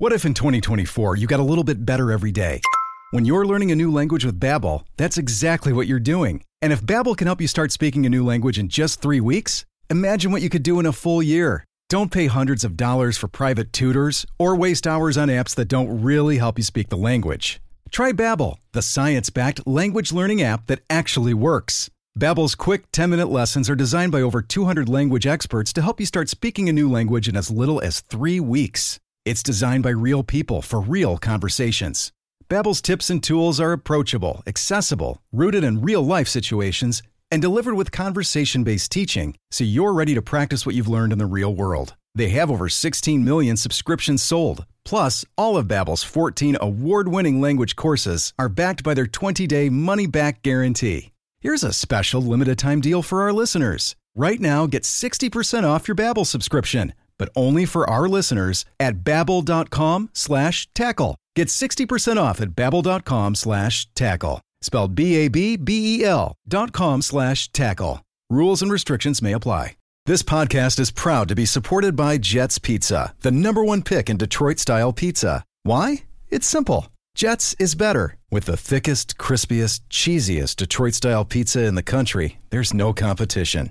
What 0.00 0.12
if 0.12 0.24
in 0.24 0.32
2024 0.32 1.16
you 1.16 1.26
got 1.26 1.40
a 1.40 1.42
little 1.42 1.64
bit 1.64 1.84
better 1.84 2.12
every 2.12 2.30
day? 2.30 2.62
When 3.10 3.24
you're 3.24 3.44
learning 3.44 3.72
a 3.72 3.74
new 3.74 3.90
language 3.90 4.24
with 4.24 4.38
Babbel, 4.38 4.84
that's 4.96 5.18
exactly 5.18 5.72
what 5.72 5.88
you're 5.88 5.98
doing. 5.98 6.44
And 6.62 6.72
if 6.72 6.80
Babbel 6.80 7.16
can 7.16 7.26
help 7.26 7.40
you 7.40 7.48
start 7.48 7.72
speaking 7.72 8.06
a 8.06 8.08
new 8.08 8.24
language 8.24 8.60
in 8.60 8.68
just 8.68 9.02
3 9.02 9.18
weeks, 9.18 9.64
imagine 9.90 10.30
what 10.30 10.40
you 10.40 10.50
could 10.50 10.62
do 10.62 10.78
in 10.78 10.86
a 10.86 10.92
full 10.92 11.20
year. 11.20 11.64
Don't 11.88 12.12
pay 12.12 12.28
hundreds 12.28 12.62
of 12.62 12.76
dollars 12.76 13.18
for 13.18 13.26
private 13.26 13.72
tutors 13.72 14.24
or 14.38 14.54
waste 14.54 14.86
hours 14.86 15.18
on 15.18 15.30
apps 15.30 15.56
that 15.56 15.66
don't 15.66 16.00
really 16.00 16.38
help 16.38 16.58
you 16.58 16.62
speak 16.62 16.90
the 16.90 16.96
language. 16.96 17.60
Try 17.90 18.12
Babbel, 18.12 18.58
the 18.70 18.82
science-backed 18.82 19.66
language 19.66 20.12
learning 20.12 20.40
app 20.40 20.68
that 20.68 20.84
actually 20.88 21.34
works. 21.34 21.90
Babbel's 22.16 22.54
quick 22.54 22.88
10-minute 22.92 23.30
lessons 23.30 23.68
are 23.68 23.74
designed 23.74 24.12
by 24.12 24.22
over 24.22 24.42
200 24.42 24.88
language 24.88 25.26
experts 25.26 25.72
to 25.72 25.82
help 25.82 25.98
you 25.98 26.06
start 26.06 26.28
speaking 26.28 26.68
a 26.68 26.72
new 26.72 26.88
language 26.88 27.28
in 27.28 27.36
as 27.36 27.50
little 27.50 27.80
as 27.80 27.98
3 27.98 28.38
weeks. 28.38 29.00
It's 29.24 29.42
designed 29.42 29.82
by 29.82 29.90
real 29.90 30.22
people 30.22 30.62
for 30.62 30.80
real 30.80 31.18
conversations. 31.18 32.12
Babbel's 32.48 32.80
tips 32.80 33.10
and 33.10 33.22
tools 33.22 33.60
are 33.60 33.72
approachable, 33.72 34.42
accessible, 34.46 35.20
rooted 35.32 35.64
in 35.64 35.82
real-life 35.82 36.28
situations, 36.28 37.02
and 37.30 37.42
delivered 37.42 37.74
with 37.74 37.92
conversation-based 37.92 38.90
teaching 38.90 39.36
so 39.50 39.64
you're 39.64 39.92
ready 39.92 40.14
to 40.14 40.22
practice 40.22 40.64
what 40.64 40.74
you've 40.74 40.88
learned 40.88 41.12
in 41.12 41.18
the 41.18 41.26
real 41.26 41.54
world. 41.54 41.94
They 42.14 42.30
have 42.30 42.50
over 42.50 42.70
16 42.70 43.22
million 43.22 43.58
subscriptions 43.58 44.22
sold. 44.22 44.64
Plus, 44.84 45.26
all 45.36 45.58
of 45.58 45.68
Babbel's 45.68 46.02
14 46.02 46.56
award-winning 46.60 47.38
language 47.40 47.76
courses 47.76 48.32
are 48.38 48.48
backed 48.48 48.82
by 48.82 48.94
their 48.94 49.04
20-day 49.04 49.68
money-back 49.68 50.42
guarantee. 50.42 51.12
Here's 51.40 51.62
a 51.62 51.74
special 51.74 52.22
limited-time 52.22 52.80
deal 52.80 53.02
for 53.02 53.20
our 53.22 53.32
listeners. 53.34 53.94
Right 54.14 54.40
now, 54.40 54.66
get 54.66 54.84
60% 54.84 55.64
off 55.64 55.86
your 55.86 55.94
Babbel 55.94 56.26
subscription 56.26 56.94
but 57.18 57.30
only 57.34 57.66
for 57.66 57.88
our 57.88 58.08
listeners 58.08 58.64
at 58.78 59.00
babbel.com 59.00 60.10
slash 60.12 60.68
tackle. 60.74 61.16
Get 61.36 61.48
60% 61.48 62.16
off 62.16 62.40
at 62.40 62.50
babbel.com 62.50 63.34
slash 63.34 63.88
tackle. 63.94 64.40
Spelled 64.60 64.94
B-A-B-B-E-L 64.94 66.34
dot 66.48 66.72
com 66.72 67.02
slash 67.02 67.52
tackle. 67.52 68.02
Rules 68.30 68.60
and 68.62 68.72
restrictions 68.72 69.22
may 69.22 69.32
apply. 69.32 69.76
This 70.06 70.22
podcast 70.22 70.80
is 70.80 70.90
proud 70.90 71.28
to 71.28 71.34
be 71.34 71.44
supported 71.44 71.94
by 71.94 72.16
Jets 72.16 72.58
Pizza, 72.58 73.14
the 73.20 73.30
number 73.30 73.62
one 73.62 73.82
pick 73.82 74.08
in 74.08 74.16
Detroit-style 74.16 74.94
pizza. 74.94 75.44
Why? 75.64 76.04
It's 76.30 76.46
simple. 76.46 76.88
Jets 77.14 77.54
is 77.58 77.74
better. 77.74 78.16
With 78.30 78.46
the 78.46 78.56
thickest, 78.56 79.18
crispiest, 79.18 79.80
cheesiest 79.90 80.56
Detroit-style 80.56 81.26
pizza 81.26 81.64
in 81.64 81.74
the 81.74 81.82
country, 81.82 82.38
there's 82.50 82.72
no 82.72 82.92
competition. 82.94 83.70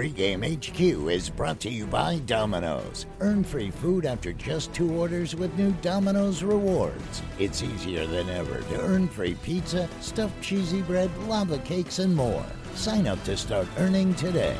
Pregame 0.00 0.56
HQ 0.56 1.10
is 1.10 1.28
brought 1.28 1.60
to 1.60 1.68
you 1.68 1.84
by 1.84 2.20
Domino's. 2.20 3.04
Earn 3.20 3.44
free 3.44 3.70
food 3.70 4.06
after 4.06 4.32
just 4.32 4.72
two 4.72 4.94
orders 4.94 5.36
with 5.36 5.54
new 5.58 5.72
Domino's 5.82 6.42
rewards. 6.42 7.20
It's 7.38 7.62
easier 7.62 8.06
than 8.06 8.30
ever 8.30 8.62
to 8.62 8.80
earn 8.80 9.08
free 9.08 9.34
pizza, 9.34 9.90
stuffed 10.00 10.40
cheesy 10.40 10.80
bread, 10.80 11.14
lava 11.28 11.58
cakes, 11.58 11.98
and 11.98 12.16
more. 12.16 12.46
Sign 12.74 13.06
up 13.06 13.22
to 13.24 13.36
start 13.36 13.68
earning 13.76 14.14
today. 14.14 14.56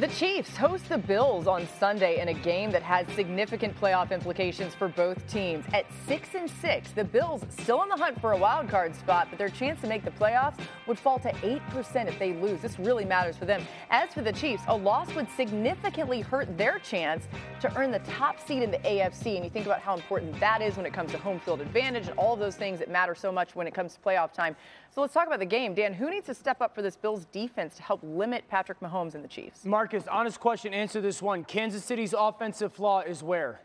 The 0.00 0.08
Chiefs 0.08 0.56
host 0.56 0.88
the 0.88 0.96
Bills 0.96 1.46
on 1.46 1.68
Sunday 1.78 2.22
in 2.22 2.28
a 2.28 2.32
game 2.32 2.70
that 2.70 2.82
has 2.82 3.06
significant 3.08 3.78
playoff 3.78 4.12
implications 4.12 4.74
for 4.74 4.88
both 4.88 5.30
teams. 5.30 5.66
At 5.74 5.84
6 6.06 6.28
and 6.36 6.48
6, 6.48 6.92
the 6.92 7.04
Bills 7.04 7.44
still 7.50 7.82
in 7.82 7.90
the 7.90 7.96
hunt 7.96 8.18
for 8.18 8.32
a 8.32 8.36
wild 8.38 8.70
card 8.70 8.96
spot, 8.96 9.26
but 9.28 9.38
their 9.38 9.50
chance 9.50 9.78
to 9.82 9.86
make 9.86 10.02
the 10.02 10.10
playoffs 10.10 10.58
would 10.86 10.98
fall 10.98 11.18
to 11.18 11.30
8% 11.30 12.08
if 12.08 12.18
they 12.18 12.32
lose. 12.32 12.62
This 12.62 12.78
really 12.78 13.04
matters 13.04 13.36
for 13.36 13.44
them. 13.44 13.60
As 13.90 14.14
for 14.14 14.22
the 14.22 14.32
Chiefs, 14.32 14.62
a 14.68 14.74
loss 14.74 15.14
would 15.14 15.28
significantly 15.36 16.22
hurt 16.22 16.56
their 16.56 16.78
chance 16.78 17.28
to 17.60 17.70
earn 17.76 17.90
the 17.90 17.98
top 17.98 18.40
seed 18.40 18.62
in 18.62 18.70
the 18.70 18.78
AFC. 18.78 19.36
And 19.36 19.44
you 19.44 19.50
think 19.50 19.66
about 19.66 19.80
how 19.80 19.94
important 19.94 20.40
that 20.40 20.62
is 20.62 20.78
when 20.78 20.86
it 20.86 20.94
comes 20.94 21.12
to 21.12 21.18
home 21.18 21.40
field 21.40 21.60
advantage 21.60 22.08
and 22.08 22.16
all 22.16 22.36
those 22.36 22.56
things 22.56 22.78
that 22.78 22.88
matter 22.88 23.14
so 23.14 23.30
much 23.30 23.54
when 23.54 23.66
it 23.66 23.74
comes 23.74 23.96
to 23.96 24.00
playoff 24.00 24.32
time. 24.32 24.56
So 24.92 25.00
let's 25.00 25.14
talk 25.14 25.28
about 25.28 25.38
the 25.38 25.46
game. 25.46 25.74
Dan, 25.74 25.94
who 25.94 26.10
needs 26.10 26.26
to 26.26 26.34
step 26.34 26.60
up 26.60 26.74
for 26.74 26.82
this 26.82 26.96
Bills 26.96 27.24
defense 27.26 27.76
to 27.76 27.82
help 27.82 28.00
limit 28.02 28.44
Patrick 28.48 28.80
Mahomes 28.80 29.14
and 29.14 29.22
the 29.22 29.28
Chiefs? 29.28 29.64
Marcus, 29.64 30.08
honest 30.08 30.40
question, 30.40 30.74
answer 30.74 31.00
this 31.00 31.22
one. 31.22 31.44
Kansas 31.44 31.84
City's 31.84 32.12
offensive 32.12 32.72
flaw 32.72 33.00
is 33.00 33.22
where? 33.22 33.60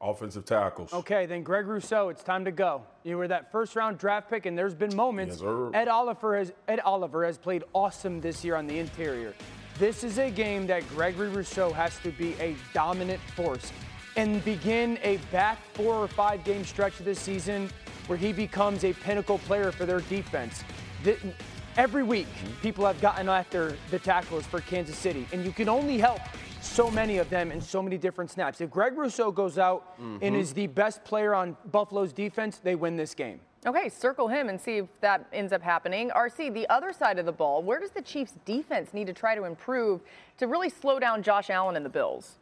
Offensive 0.00 0.44
tackles. 0.44 0.92
Okay, 0.92 1.26
then 1.26 1.42
Greg 1.42 1.66
Rousseau, 1.66 2.08
it's 2.08 2.22
time 2.22 2.44
to 2.44 2.52
go. 2.52 2.82
You 3.02 3.16
were 3.18 3.28
that 3.28 3.50
first 3.50 3.74
round 3.74 3.98
draft 3.98 4.30
pick, 4.30 4.46
and 4.46 4.56
there's 4.56 4.74
been 4.74 4.94
moments. 4.94 5.40
Yes, 5.40 5.70
Ed 5.74 5.88
Oliver 5.88 6.38
has 6.38 6.52
Ed 6.66 6.80
Oliver 6.80 7.24
has 7.24 7.38
played 7.38 7.62
awesome 7.72 8.20
this 8.20 8.44
year 8.44 8.56
on 8.56 8.66
the 8.66 8.78
interior. 8.78 9.32
This 9.78 10.02
is 10.02 10.18
a 10.18 10.28
game 10.28 10.66
that 10.66 10.88
Gregory 10.88 11.28
Rousseau 11.28 11.72
has 11.72 11.98
to 12.00 12.10
be 12.10 12.34
a 12.40 12.56
dominant 12.74 13.20
force 13.36 13.72
and 14.16 14.44
begin 14.44 14.98
a 15.02 15.18
back 15.30 15.58
four 15.74 15.94
or 15.94 16.08
five 16.08 16.44
game 16.44 16.64
stretch 16.64 16.98
of 16.98 17.04
this 17.04 17.20
season 17.20 17.70
where 18.06 18.18
he 18.18 18.32
becomes 18.32 18.84
a 18.84 18.92
pinnacle 18.92 19.38
player 19.38 19.72
for 19.72 19.86
their 19.86 20.00
defense. 20.00 20.64
The, 21.04 21.16
every 21.76 22.02
week, 22.02 22.28
people 22.62 22.86
have 22.86 23.00
gotten 23.00 23.28
after 23.28 23.76
the 23.90 23.98
tacklers 23.98 24.46
for 24.46 24.60
Kansas 24.60 24.96
City, 24.96 25.26
and 25.32 25.44
you 25.44 25.52
can 25.52 25.68
only 25.68 25.98
help 25.98 26.20
so 26.60 26.90
many 26.90 27.18
of 27.18 27.28
them 27.28 27.50
in 27.50 27.60
so 27.60 27.82
many 27.82 27.98
different 27.98 28.30
snaps. 28.30 28.60
If 28.60 28.70
Greg 28.70 28.96
Rousseau 28.96 29.32
goes 29.32 29.58
out 29.58 29.98
mm-hmm. 30.00 30.18
and 30.22 30.36
is 30.36 30.52
the 30.52 30.68
best 30.68 31.04
player 31.04 31.34
on 31.34 31.56
Buffalo's 31.70 32.12
defense, 32.12 32.58
they 32.58 32.74
win 32.74 32.96
this 32.96 33.14
game. 33.14 33.40
Okay, 33.64 33.88
circle 33.88 34.26
him 34.26 34.48
and 34.48 34.60
see 34.60 34.78
if 34.78 34.86
that 35.00 35.26
ends 35.32 35.52
up 35.52 35.62
happening. 35.62 36.10
RC, 36.10 36.52
the 36.52 36.68
other 36.68 36.92
side 36.92 37.18
of 37.18 37.26
the 37.26 37.32
ball, 37.32 37.62
where 37.62 37.78
does 37.78 37.90
the 37.90 38.02
Chiefs' 38.02 38.34
defense 38.44 38.92
need 38.92 39.06
to 39.06 39.12
try 39.12 39.36
to 39.36 39.44
improve 39.44 40.00
to 40.38 40.48
really 40.48 40.68
slow 40.68 40.98
down 40.98 41.22
Josh 41.22 41.48
Allen 41.48 41.76
and 41.76 41.84
the 41.84 41.90
Bills? 41.90 42.38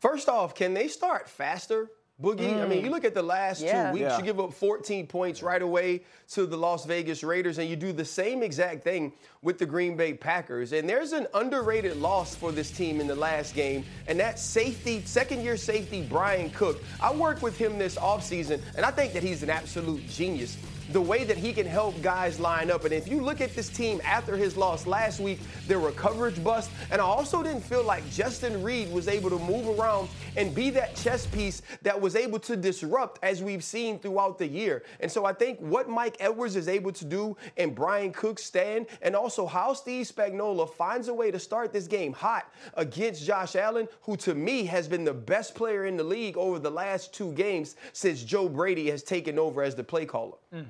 First 0.00 0.28
off, 0.28 0.54
can 0.54 0.74
they 0.74 0.88
start 0.88 1.28
faster? 1.28 1.90
Boogie, 2.22 2.50
mm. 2.50 2.62
I 2.62 2.66
mean, 2.66 2.82
you 2.82 2.88
mm. 2.88 2.94
look 2.94 3.04
at 3.04 3.12
the 3.12 3.22
last 3.22 3.60
yeah. 3.60 3.88
two 3.88 3.94
weeks, 3.94 4.02
yeah. 4.04 4.16
you 4.16 4.24
give 4.24 4.40
up 4.40 4.54
14 4.54 5.06
points 5.06 5.42
right 5.42 5.60
away 5.60 6.00
to 6.30 6.46
the 6.46 6.56
Las 6.56 6.86
Vegas 6.86 7.22
Raiders, 7.22 7.58
and 7.58 7.68
you 7.68 7.76
do 7.76 7.92
the 7.92 8.06
same 8.06 8.42
exact 8.42 8.82
thing 8.82 9.12
with 9.42 9.58
the 9.58 9.66
Green 9.66 9.98
Bay 9.98 10.14
Packers. 10.14 10.72
And 10.72 10.88
there's 10.88 11.12
an 11.12 11.26
underrated 11.34 11.98
loss 11.98 12.34
for 12.34 12.52
this 12.52 12.70
team 12.70 13.02
in 13.02 13.06
the 13.06 13.14
last 13.14 13.54
game, 13.54 13.84
and 14.06 14.18
that 14.18 14.38
safety, 14.38 15.02
second 15.04 15.42
year 15.42 15.58
safety, 15.58 16.06
Bryan 16.06 16.48
Cook. 16.50 16.82
I 17.02 17.12
worked 17.12 17.42
with 17.42 17.58
him 17.58 17.76
this 17.78 17.96
offseason, 17.96 18.62
and 18.76 18.86
I 18.86 18.90
think 18.90 19.12
that 19.12 19.22
he's 19.22 19.42
an 19.42 19.50
absolute 19.50 20.08
genius 20.08 20.56
the 20.92 21.00
way 21.00 21.24
that 21.24 21.36
he 21.36 21.52
can 21.52 21.66
help 21.66 22.00
guys 22.02 22.38
line 22.38 22.70
up. 22.70 22.84
And 22.84 22.92
if 22.92 23.08
you 23.08 23.20
look 23.20 23.40
at 23.40 23.54
this 23.54 23.68
team 23.68 24.00
after 24.04 24.36
his 24.36 24.56
loss 24.56 24.86
last 24.86 25.20
week, 25.20 25.40
there 25.66 25.80
were 25.80 25.92
coverage 25.92 26.42
busts. 26.42 26.72
And 26.90 27.00
I 27.00 27.04
also 27.04 27.42
didn't 27.42 27.62
feel 27.62 27.82
like 27.82 28.08
Justin 28.10 28.62
Reid 28.62 28.92
was 28.92 29.08
able 29.08 29.30
to 29.30 29.38
move 29.38 29.78
around 29.78 30.08
and 30.36 30.54
be 30.54 30.70
that 30.70 30.94
chess 30.96 31.26
piece 31.26 31.62
that 31.82 32.00
was 32.00 32.16
able 32.16 32.38
to 32.40 32.56
disrupt 32.56 33.18
as 33.22 33.42
we've 33.42 33.64
seen 33.64 33.98
throughout 33.98 34.38
the 34.38 34.46
year. 34.46 34.84
And 35.00 35.10
so 35.10 35.24
I 35.24 35.32
think 35.32 35.58
what 35.60 35.88
Mike 35.88 36.16
Edwards 36.20 36.56
is 36.56 36.68
able 36.68 36.92
to 36.92 37.04
do 37.04 37.36
and 37.56 37.74
Bryan 37.74 38.12
Cook's 38.12 38.44
stand, 38.44 38.86
and 39.02 39.16
also 39.16 39.46
how 39.46 39.72
Steve 39.72 40.06
Spagnuolo 40.06 40.68
finds 40.68 41.08
a 41.08 41.14
way 41.14 41.30
to 41.30 41.38
start 41.38 41.72
this 41.72 41.86
game 41.86 42.12
hot 42.12 42.52
against 42.74 43.24
Josh 43.26 43.56
Allen, 43.56 43.88
who 44.02 44.16
to 44.18 44.34
me 44.34 44.64
has 44.64 44.88
been 44.88 45.04
the 45.04 45.14
best 45.14 45.54
player 45.54 45.86
in 45.86 45.96
the 45.96 46.04
league 46.04 46.36
over 46.36 46.58
the 46.58 46.70
last 46.70 47.12
two 47.12 47.32
games 47.32 47.76
since 47.92 48.22
Joe 48.22 48.48
Brady 48.48 48.90
has 48.90 49.02
taken 49.02 49.38
over 49.38 49.62
as 49.62 49.74
the 49.74 49.84
play 49.84 50.06
caller. 50.06 50.36
Mm. 50.56 50.66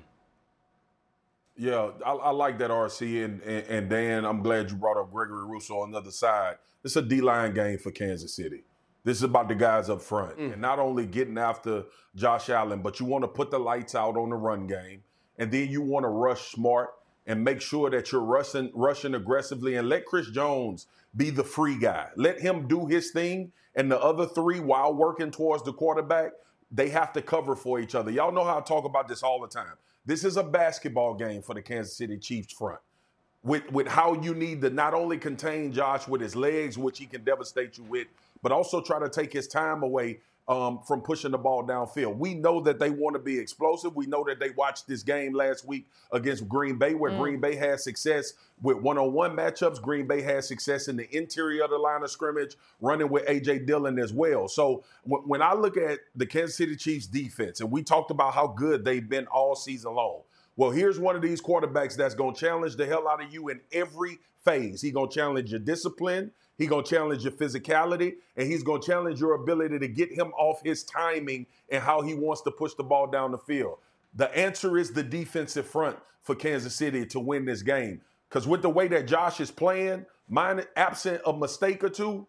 Yeah, 1.59 1.90
I, 2.05 2.12
I, 2.12 2.31
like 2.31 2.59
that 2.59 2.70
RC 2.70 3.25
and, 3.25 3.40
and, 3.42 3.66
and 3.66 3.88
Dan. 3.88 4.25
I'm 4.27 4.42
glad 4.42 4.70
you 4.70 4.77
brought 4.77 4.99
up 4.99 5.11
Gregory 5.11 5.46
Rousseau 5.46 5.81
on 5.81 5.92
the 5.92 5.99
other 5.99 6.11
side. 6.11 6.57
It's 6.85 6.96
a 6.96 7.03
D 7.03 7.20
line 7.20 7.55
game 7.55 7.79
for 7.79 7.90
Kansas 7.90 8.35
City. 8.35 8.62
This 9.05 9.18
is 9.18 9.22
about 9.22 9.49
the 9.49 9.55
guys 9.55 9.88
up 9.88 10.03
front 10.03 10.37
mm. 10.37 10.53
and 10.53 10.61
not 10.61 10.79
only 10.79 11.07
getting 11.07 11.38
after 11.38 11.85
Josh 12.14 12.51
Allen, 12.51 12.83
but 12.83 13.01
you 13.01 13.07
want 13.07 13.22
to 13.22 13.29
put 13.29 13.51
the 13.51 13.59
lights 13.59 13.94
out 13.94 14.16
on 14.16 14.31
the 14.31 14.37
run 14.37 14.66
game, 14.66 15.03
and 15.38 15.51
then 15.51 15.70
you 15.70 15.81
want 15.81 16.05
to 16.05 16.09
rush 16.09 16.51
smart 16.51 16.90
and 17.27 17.42
make 17.42 17.61
sure 17.61 17.88
that 17.90 18.12
you're 18.12 18.20
rushing 18.20 18.70
rushing 18.75 19.14
aggressively 19.14 19.77
and 19.77 19.88
let 19.88 20.05
Chris 20.05 20.31
Jones 20.31 20.87
be 21.16 21.31
the 21.31 21.44
free 21.44 21.79
guy. 21.79 22.09
Let 22.16 22.40
him 22.40 22.68
do 22.68 22.87
his 22.87 23.12
thing, 23.12 23.53
and 23.75 23.90
the 23.90 24.01
other 24.01 24.27
three, 24.27 24.61
while 24.61 24.92
working 24.92 25.31
towards 25.31 25.62
the 25.62 25.72
quarterback, 25.72 26.33
they 26.71 26.89
have 26.89 27.13
to 27.13 27.23
cover 27.23 27.55
for 27.55 27.79
each 27.81 27.95
other. 27.95 28.11
Y'all 28.11 28.33
know 28.33 28.45
how 28.45 28.59
I 28.59 28.61
talk 28.61 28.85
about 28.85 29.09
this 29.09 29.23
all 29.23 29.41
the 29.41 29.49
time. 29.49 29.75
This 30.05 30.25
is 30.25 30.37
a 30.37 30.43
basketball 30.43 31.15
game 31.15 31.43
for 31.43 31.55
the 31.55 31.63
Kansas 31.63 31.97
City 31.97 32.17
Chiefs 32.17 32.53
front. 32.53 32.81
With, 33.43 33.71
with 33.71 33.87
how 33.87 34.15
you 34.21 34.35
need 34.35 34.61
to 34.63 34.71
not 34.71 34.95
only 34.95 35.19
contain 35.19 35.73
Josh 35.73 36.09
with 36.09 36.21
his 36.21 36.35
legs, 36.35 36.77
which 36.77 36.99
he 36.99 37.07
can 37.07 37.23
devastate 37.23 37.79
you 37.79 37.85
with, 37.85 38.09
but 38.43 38.51
also 38.51 38.81
try 38.81 38.99
to 38.99 39.09
take 39.09 39.33
his 39.33 39.47
time 39.47 39.83
away 39.83 40.19
um, 40.49 40.81
from 40.87 41.01
pushing 41.01 41.33
the 41.33 41.39
ball 41.39 41.65
downfield. 41.65 42.17
We 42.17 42.35
know 42.35 42.61
that 42.61 42.79
they 42.79 42.91
want 42.91 43.15
to 43.15 43.19
be 43.19 43.39
explosive. 43.39 43.97
We 43.97 44.07
know 44.07 44.25
that 44.29 44.39
they 44.39 44.51
watched 44.51 44.87
this 44.87 45.03
game 45.03 45.35
last 45.35 45.67
week 45.67 45.89
against 46.13 46.49
Green 46.49 46.79
Bay, 46.79 46.95
where 46.95 47.11
mm. 47.11 47.19
Green 47.19 47.41
Bay 47.41 47.57
had 47.57 47.81
success 47.81 48.35
with 48.63 48.77
one-on-one 48.77 49.37
matchups. 49.37 49.83
Green 49.83 50.07
Bay 50.07 50.23
had 50.23 50.45
success 50.45 50.87
in 50.89 50.97
the 50.97 51.17
interior 51.17 51.65
of 51.65 51.71
the 51.71 51.79
line 51.79 52.03
of 52.03 52.11
scrimmage, 52.11 52.57
running 52.81 53.09
with 53.09 53.27
AJ 53.27 53.67
Dillon 53.67 53.99
as 53.99 54.13
well. 54.13 54.47
So 54.47 54.85
w- 55.09 55.27
when 55.27 55.43
I 55.43 55.55
look 55.55 55.77
at 55.77 55.99
the 56.15 56.27
Kansas 56.27 56.57
City 56.57 56.77
Chiefs 56.77 57.07
defense, 57.07 57.61
and 57.61 57.71
we 57.71 57.83
talked 57.83 58.13
about 58.13 58.33
how 58.33 58.47
good 58.47 58.85
they've 58.85 59.09
been 59.09 59.27
all 59.27 59.57
season 59.57 59.95
long. 59.95 60.23
Well, 60.57 60.71
here's 60.71 60.99
one 60.99 61.17
of 61.17 61.23
these 61.23 61.43
quarterbacks 61.43 61.97
that's 61.97 62.15
going 62.15 62.35
to 62.35 62.41
challenge 62.41 62.77
the 62.77 62.87
hell 62.87 63.09
out 63.09 63.23
of 63.23 63.33
you 63.33 63.49
in 63.49 63.61
every 63.73 64.21
phase. 64.43 64.81
He's 64.81 64.93
going 64.93 65.11
to 65.11 65.15
challenge 65.15 65.51
your 65.51 65.61
discipline. 65.61 66.31
He's 66.57 66.69
to 66.69 66.83
challenge 66.83 67.23
your 67.23 67.33
physicality 67.33 68.14
and 68.37 68.47
he's 68.51 68.62
to 68.81 68.87
challenge 68.87 69.21
your 69.21 69.35
ability 69.35 69.79
to 69.79 69.88
get 69.88 70.11
him 70.11 70.29
off 70.38 70.62
his 70.64 70.85
timing 70.85 71.47
and 71.71 71.83
how 71.83 72.01
he 72.01 72.14
wants 72.14 72.42
to 72.42 72.51
push 72.51 72.75
the 72.75 72.83
ball 72.83 73.07
down 73.07 73.31
the 73.31 73.38
field. 73.38 73.79
The 74.14 74.35
answer 74.37 74.79
is 74.79 74.92
the 74.92 75.03
defensive 75.03 75.66
front 75.66 75.99
for 76.23 76.35
Kansas 76.35 76.75
City 76.75 77.05
to 77.07 77.21
win 77.21 77.45
this 77.45 77.62
game. 77.62 78.01
Because 78.29 78.49
with 78.49 78.62
the 78.62 78.71
way 78.71 78.88
that 78.88 79.07
Josh 79.07 79.40
is 79.40 79.51
playing, 79.51 80.07
mine 80.29 80.62
absent 80.77 81.21
a 81.27 81.33
mistake 81.33 81.85
or 81.85 81.90
two, 81.90 82.27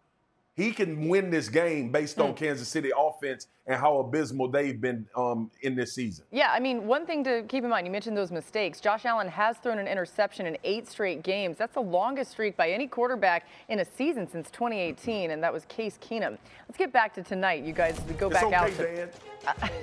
he 0.58 0.72
can 0.72 1.08
win 1.08 1.30
this 1.30 1.48
game 1.48 1.92
based 1.92 2.18
on 2.18 2.32
mm. 2.32 2.36
Kansas 2.36 2.66
City 2.66 2.90
offense 2.98 3.46
and 3.68 3.80
how 3.80 3.98
abysmal 3.98 4.48
they've 4.48 4.80
been 4.80 5.06
um, 5.14 5.52
in 5.60 5.76
this 5.76 5.94
season. 5.94 6.24
Yeah, 6.32 6.50
I 6.50 6.58
mean, 6.58 6.86
one 6.88 7.06
thing 7.06 7.22
to 7.24 7.44
keep 7.48 7.62
in 7.62 7.70
mind, 7.70 7.86
you 7.86 7.92
mentioned 7.92 8.16
those 8.16 8.32
mistakes. 8.32 8.80
Josh 8.80 9.04
Allen 9.04 9.28
has 9.28 9.58
thrown 9.58 9.78
an 9.78 9.86
interception 9.86 10.46
in 10.46 10.58
eight 10.64 10.88
straight 10.88 11.22
games. 11.22 11.58
That's 11.58 11.74
the 11.74 11.80
longest 11.80 12.32
streak 12.32 12.56
by 12.56 12.70
any 12.70 12.88
quarterback 12.88 13.46
in 13.68 13.78
a 13.78 13.84
season 13.84 14.28
since 14.28 14.50
2018, 14.50 15.30
and 15.30 15.40
that 15.44 15.52
was 15.52 15.64
Case 15.66 15.96
Keenum. 16.02 16.36
Let's 16.66 16.76
get 16.76 16.92
back 16.92 17.14
to 17.14 17.22
tonight. 17.22 17.62
You 17.62 17.72
guys 17.72 17.96
go 18.18 18.26
it's 18.26 18.34
back 18.34 18.46
okay, 18.46 18.56
out. 18.56 18.76
To. 18.76 19.08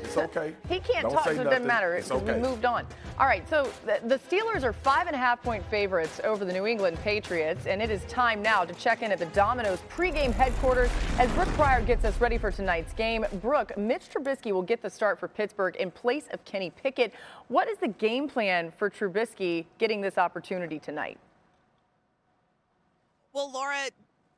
It's 0.01 0.17
okay. 0.17 0.53
he 0.69 0.79
can't 0.79 1.03
Don't 1.03 1.13
talk, 1.13 1.25
so 1.25 1.31
it 1.31 1.43
doesn't 1.45 1.65
matter. 1.65 2.03
Okay. 2.11 2.33
We 2.33 2.39
moved 2.39 2.65
on. 2.65 2.85
All 3.17 3.27
right, 3.27 3.47
so 3.49 3.71
the 3.85 4.19
Steelers 4.29 4.63
are 4.63 4.73
five 4.73 5.07
and 5.07 5.15
a 5.15 5.19
half 5.19 5.41
point 5.41 5.63
favorites 5.69 6.19
over 6.23 6.43
the 6.43 6.51
New 6.51 6.65
England 6.65 6.97
Patriots, 6.99 7.65
and 7.65 7.81
it 7.81 7.89
is 7.89 8.03
time 8.05 8.41
now 8.41 8.65
to 8.65 8.73
check 8.73 9.03
in 9.03 9.11
at 9.11 9.19
the 9.19 9.25
Domino's 9.27 9.79
pregame 9.89 10.33
headquarters 10.33 10.64
as 10.65 11.31
Brooke 11.33 11.47
Pryor 11.49 11.81
gets 11.81 12.03
us 12.05 12.19
ready 12.19 12.39
for 12.39 12.49
tonight's 12.49 12.91
game. 12.93 13.23
Brooke, 13.33 13.77
Mitch 13.77 14.09
Trubisky 14.11 14.51
will 14.51 14.63
get 14.63 14.81
the 14.81 14.89
start 14.89 15.19
for 15.19 15.27
Pittsburgh 15.27 15.75
in 15.75 15.91
place 15.91 16.25
of 16.31 16.43
Kenny 16.43 16.71
Pickett. 16.71 17.13
What 17.49 17.67
is 17.67 17.77
the 17.77 17.89
game 17.89 18.27
plan 18.27 18.73
for 18.75 18.89
Trubisky 18.89 19.65
getting 19.77 20.01
this 20.01 20.17
opportunity 20.17 20.79
tonight? 20.79 21.19
Well, 23.31 23.51
Laura, 23.51 23.75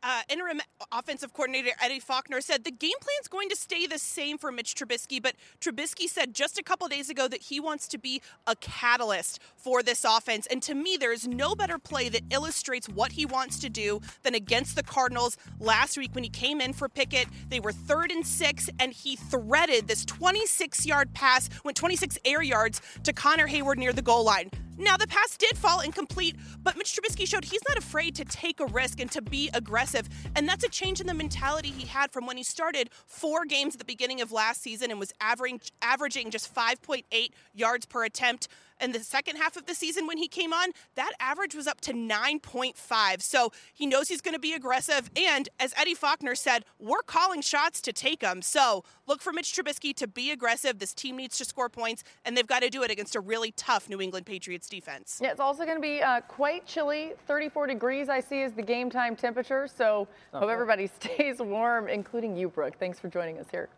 uh, 0.04 0.22
interim 0.30 0.62
offensive 0.92 1.34
coordinator 1.34 1.72
Eddie 1.82 2.00
Faulkner 2.00 2.42
said 2.42 2.64
the 2.64 2.72
game 2.72 2.98
plan 3.02 3.16
is 3.22 3.28
going 3.28 3.50
to 3.50 3.56
stay 3.56 3.88
the 3.88 3.98
same 3.98 4.38
for 4.38 4.52
Mitch 4.52 4.76
Trubisky, 4.76 5.22
but 5.22 5.36
Trubisky 5.60 6.08
said 6.08 6.34
just 6.34 6.58
a 6.58 6.64
couple 6.64 6.88
days 6.88 7.10
ago 7.10 7.28
that 7.28 7.42
he 7.42 7.60
wants 7.60 7.88
to 7.90 7.98
be 7.98 8.22
a 8.46 8.56
catalyst 8.58 9.40
for 9.56 9.82
this 9.82 10.06
offense. 10.06 10.48
And 10.48 10.62
to 10.64 10.76
me, 10.76 10.98
there 10.98 11.12
is 11.12 11.28
no 11.28 11.56
better 11.56 11.78
play 11.80 12.10
that 12.10 12.22
illustrates 12.30 12.88
what 12.88 13.14
he 13.14 13.26
wants 13.26 13.60
to 13.60 13.70
do 13.70 14.02
than 14.24 14.36
against 14.36 14.76
the 14.76 14.84
Cardinals 14.84 15.38
last 15.60 15.98
week 15.98 16.14
when 16.14 16.24
he 16.24 16.30
came 16.30 16.62
in 16.62 16.74
for 16.74 16.88
Pickett. 16.88 17.28
They 17.50 17.60
were 17.60 17.72
third 17.72 18.12
and 18.12 18.26
six, 18.26 18.70
and 18.80 18.94
he 18.94 19.16
threaded 19.16 19.88
this 19.88 20.06
26 20.06 20.86
yard 20.86 21.14
pass, 21.14 21.50
went 21.64 21.78
26 21.78 22.18
air 22.24 22.42
yards 22.42 22.82
to 23.04 23.14
Connor 23.14 23.48
Heyward 23.48 23.78
near 23.78 23.94
the 23.94 24.02
goal 24.02 24.24
line. 24.24 24.52
Now, 24.78 24.96
the 24.96 25.08
pass 25.08 25.36
did 25.38 25.58
fall 25.58 25.80
incomplete, 25.80 26.36
but 26.62 26.78
Mitch 26.78 26.96
Trubisky 26.96 27.28
showed 27.28 27.46
he's 27.46 27.62
not 27.68 27.78
afraid 27.78 28.16
to 28.16 28.26
take 28.26 28.60
a 28.60 28.66
risk 28.66 29.00
and 29.00 29.12
to 29.12 29.22
be 29.22 29.50
aggressive. 29.54 30.08
And 30.36 30.48
that's 30.48 30.64
a 30.64 30.70
change 30.70 31.02
in 31.02 31.08
the 31.08 31.14
mentality 31.14 31.70
he 31.70 31.88
had 31.88 32.12
from 32.12 32.28
when 32.28 32.38
he 32.38 32.44
started 32.44 32.90
four 33.06 33.46
games 33.46 33.74
at 33.76 33.80
the 33.80 33.86
beginning 33.86 34.22
of 34.22 34.32
last 34.32 34.62
season 34.62 34.92
and 34.92 35.00
was 35.00 35.12
averaging, 35.20 35.62
averaging 35.82 36.30
just 36.30 36.54
5.8 36.54 37.30
yards 37.54 37.86
per 37.86 38.04
attempt 38.04 38.48
in 38.82 38.92
the 38.92 39.00
second 39.00 39.38
half 39.38 39.56
of 39.56 39.66
the 39.66 39.76
season 39.76 40.08
when 40.08 40.18
he 40.18 40.28
came 40.28 40.54
on, 40.54 40.70
that 40.96 41.12
average 41.20 41.56
was 41.56 41.68
up 41.68 41.82
to 41.82 41.94
9.5. 41.94 43.22
So 43.22 43.52
he 43.74 43.86
knows 43.86 44.08
he's 44.08 44.22
going 44.22 44.34
to 44.34 44.40
be 44.40 44.54
aggressive. 44.54 45.10
And 45.16 45.50
as 45.60 45.74
Eddie 45.78 45.96
Faulkner 45.96 46.36
said, 46.36 46.66
we're 46.80 47.02
calling 47.02 47.42
shots 47.42 47.82
to 47.82 47.94
take 47.94 48.20
them. 48.20 48.42
So 48.42 48.84
look 49.08 49.22
for 49.22 49.34
Mitch 49.34 49.54
Trubisky 49.54 49.96
to 49.96 50.08
be 50.08 50.32
aggressive. 50.32 50.80
This 50.80 50.94
team 50.94 51.18
needs 51.18 51.38
to 51.38 51.46
score 51.46 51.70
points, 51.70 52.04
and 52.26 52.36
they've 52.36 52.48
got 52.48 52.62
to 52.62 52.70
do 52.70 52.84
it 52.84 52.92
against 52.92 53.16
a 53.16 53.20
really 53.20 53.52
tough 53.52 53.90
New 53.90 54.02
England 54.02 54.26
Patriots 54.26 54.70
defense. 54.70 55.20
Yeah, 55.22 55.32
it's 55.32 55.40
also 55.40 55.66
going 55.66 55.78
to 55.78 55.82
be 55.82 56.02
uh, 56.02 56.22
quite 56.22 56.66
chilly. 56.66 57.14
34 57.28 57.68
degrees, 57.68 58.10
I 58.10 58.20
see, 58.20 58.42
is 58.42 58.54
the 58.54 58.62
game 58.62 58.90
time 58.90 59.16
temperature. 59.16 59.68
So 59.68 60.08
hope 60.34 60.50
everybody 60.50 60.88
stays 61.02 61.40
warm, 61.40 61.88
including 61.88 62.36
you, 62.36 62.50
Brooke. 62.50 62.78
Thanks 62.80 63.00
for 63.00 63.08
joining 63.08 63.38
us 63.40 63.48
here. 63.52 63.70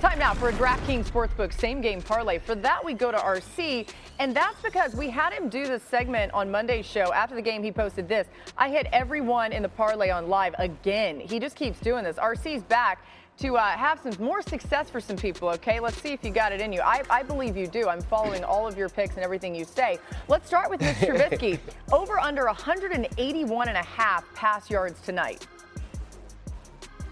Time 0.00 0.20
now 0.20 0.32
for 0.32 0.48
a 0.48 0.52
DraftKings 0.52 1.10
Sportsbook 1.10 1.52
same 1.52 1.80
game 1.80 2.00
parlay. 2.00 2.38
For 2.38 2.54
that, 2.54 2.84
we 2.84 2.94
go 2.94 3.10
to 3.10 3.18
RC, 3.18 3.88
and 4.20 4.32
that's 4.32 4.62
because 4.62 4.94
we 4.94 5.10
had 5.10 5.32
him 5.32 5.48
do 5.48 5.66
this 5.66 5.82
segment 5.82 6.32
on 6.32 6.48
Monday's 6.48 6.86
show. 6.86 7.12
After 7.12 7.34
the 7.34 7.42
game, 7.42 7.64
he 7.64 7.72
posted 7.72 8.08
this 8.08 8.28
I 8.56 8.68
hit 8.68 8.86
everyone 8.92 9.50
in 9.50 9.60
the 9.60 9.68
parlay 9.68 10.10
on 10.10 10.28
live 10.28 10.54
again. 10.58 11.18
He 11.18 11.40
just 11.40 11.56
keeps 11.56 11.80
doing 11.80 12.04
this. 12.04 12.16
RC's 12.16 12.62
back 12.62 13.04
to 13.38 13.56
uh, 13.56 13.66
have 13.70 13.98
some 13.98 14.14
more 14.24 14.40
success 14.40 14.88
for 14.88 15.00
some 15.00 15.16
people, 15.16 15.48
okay? 15.48 15.80
Let's 15.80 16.00
see 16.00 16.12
if 16.12 16.22
you 16.22 16.30
got 16.30 16.52
it 16.52 16.60
in 16.60 16.72
you. 16.72 16.80
I, 16.80 17.02
I 17.10 17.24
believe 17.24 17.56
you 17.56 17.66
do. 17.66 17.88
I'm 17.88 18.00
following 18.00 18.44
all 18.44 18.68
of 18.68 18.78
your 18.78 18.88
picks 18.88 19.16
and 19.16 19.24
everything 19.24 19.52
you 19.52 19.64
say. 19.64 19.98
Let's 20.28 20.46
start 20.46 20.70
with 20.70 20.80
Mitch 20.80 20.96
Trubisky. 20.98 21.58
Over 21.90 22.20
under 22.20 22.44
181 22.44 23.68
and 23.68 23.76
a 23.76 23.82
half 23.82 24.32
pass 24.34 24.70
yards 24.70 25.00
tonight. 25.00 25.48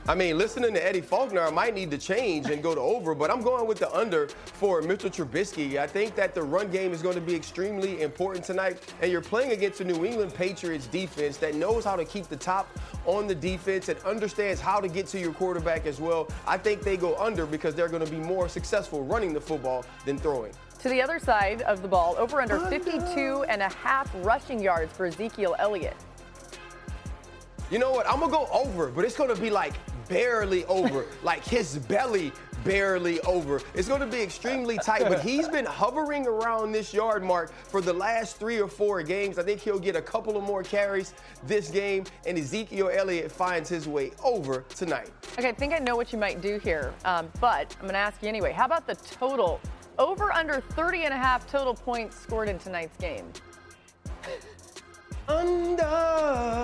I 0.08 0.14
mean, 0.14 0.38
listening 0.38 0.72
to 0.72 0.86
Eddie 0.86 1.00
Faulkner, 1.00 1.40
I 1.40 1.50
might 1.50 1.74
need 1.74 1.90
to 1.90 1.98
change 1.98 2.48
and 2.48 2.62
go 2.62 2.76
to 2.76 2.80
over, 2.80 3.12
but 3.12 3.28
I'm 3.28 3.42
going 3.42 3.66
with 3.66 3.80
the 3.80 3.92
under 3.92 4.28
for 4.28 4.80
Mitchell 4.80 5.10
Trubisky. 5.10 5.78
I 5.78 5.88
think 5.88 6.14
that 6.14 6.32
the 6.32 6.44
run 6.44 6.70
game 6.70 6.92
is 6.92 7.02
going 7.02 7.16
to 7.16 7.20
be 7.20 7.34
extremely 7.34 8.02
important 8.02 8.44
tonight, 8.44 8.94
and 9.02 9.10
you're 9.10 9.20
playing 9.20 9.50
against 9.50 9.80
a 9.80 9.84
New 9.84 10.04
England 10.04 10.32
Patriots 10.32 10.86
defense 10.86 11.38
that 11.38 11.56
knows 11.56 11.84
how 11.84 11.96
to 11.96 12.04
keep 12.04 12.28
the 12.28 12.36
top 12.36 12.68
on 13.04 13.26
the 13.26 13.34
defense 13.34 13.88
and 13.88 13.98
understands 14.04 14.60
how 14.60 14.78
to 14.78 14.86
get 14.86 15.08
to 15.08 15.18
your 15.18 15.32
quarterback 15.32 15.86
as 15.86 16.00
well. 16.00 16.28
I 16.46 16.56
think 16.56 16.82
they 16.82 16.96
go 16.96 17.16
under 17.16 17.44
because 17.44 17.74
they're 17.74 17.88
going 17.88 18.04
to 18.04 18.10
be 18.10 18.18
more 18.18 18.48
successful 18.48 19.02
running 19.02 19.32
the 19.32 19.40
football 19.40 19.84
than 20.04 20.18
throwing. 20.18 20.52
To 20.82 20.88
the 20.88 21.02
other 21.02 21.18
side 21.18 21.62
of 21.62 21.82
the 21.82 21.88
ball, 21.88 22.14
over 22.16 22.40
under 22.40 22.60
52 22.60 23.44
and 23.48 23.60
a 23.60 23.70
half 23.70 24.08
rushing 24.18 24.62
yards 24.62 24.92
for 24.92 25.06
Ezekiel 25.06 25.56
Elliott. 25.58 25.96
You 27.70 27.80
know 27.80 27.90
what? 27.90 28.06
I'm 28.06 28.20
going 28.20 28.30
to 28.30 28.36
go 28.36 28.48
over, 28.52 28.88
but 28.88 29.04
it's 29.04 29.16
going 29.16 29.34
to 29.34 29.40
be 29.40 29.50
like 29.50 29.74
barely 30.08 30.64
over, 30.66 31.06
like 31.24 31.44
his 31.44 31.78
belly 31.78 32.32
barely 32.64 33.20
over. 33.20 33.60
It's 33.74 33.88
going 33.88 34.00
to 34.00 34.06
be 34.06 34.20
extremely 34.20 34.76
tight, 34.78 35.02
but 35.02 35.20
he's 35.20 35.48
been 35.48 35.64
hovering 35.64 36.26
around 36.26 36.72
this 36.72 36.92
yard 36.92 37.22
mark 37.22 37.52
for 37.52 37.80
the 37.80 37.92
last 37.92 38.38
three 38.38 38.60
or 38.60 38.68
four 38.68 39.02
games. 39.02 39.38
I 39.38 39.42
think 39.42 39.60
he'll 39.60 39.78
get 39.78 39.94
a 39.94 40.02
couple 40.02 40.36
of 40.36 40.42
more 40.42 40.62
carries 40.62 41.14
this 41.44 41.70
game, 41.70 42.04
and 42.26 42.38
Ezekiel 42.38 42.90
Elliott 42.92 43.30
finds 43.30 43.68
his 43.68 43.86
way 43.86 44.12
over 44.22 44.64
tonight. 44.74 45.10
Okay, 45.38 45.48
I 45.48 45.52
think 45.52 45.74
I 45.74 45.78
know 45.78 45.96
what 45.96 46.12
you 46.12 46.18
might 46.18 46.40
do 46.40 46.58
here, 46.58 46.92
um, 47.04 47.28
but 47.40 47.74
I'm 47.76 47.82
going 47.82 47.94
to 47.94 47.98
ask 47.98 48.22
you 48.22 48.28
anyway. 48.28 48.52
How 48.52 48.64
about 48.64 48.86
the 48.86 48.96
total? 48.96 49.60
Over 49.98 50.30
under 50.32 50.60
30 50.60 51.04
and 51.04 51.14
a 51.14 51.16
half 51.16 51.50
total 51.50 51.74
points 51.74 52.16
scored 52.18 52.48
in 52.48 52.58
tonight's 52.58 52.96
game. 52.98 53.32
Under. 55.28 56.56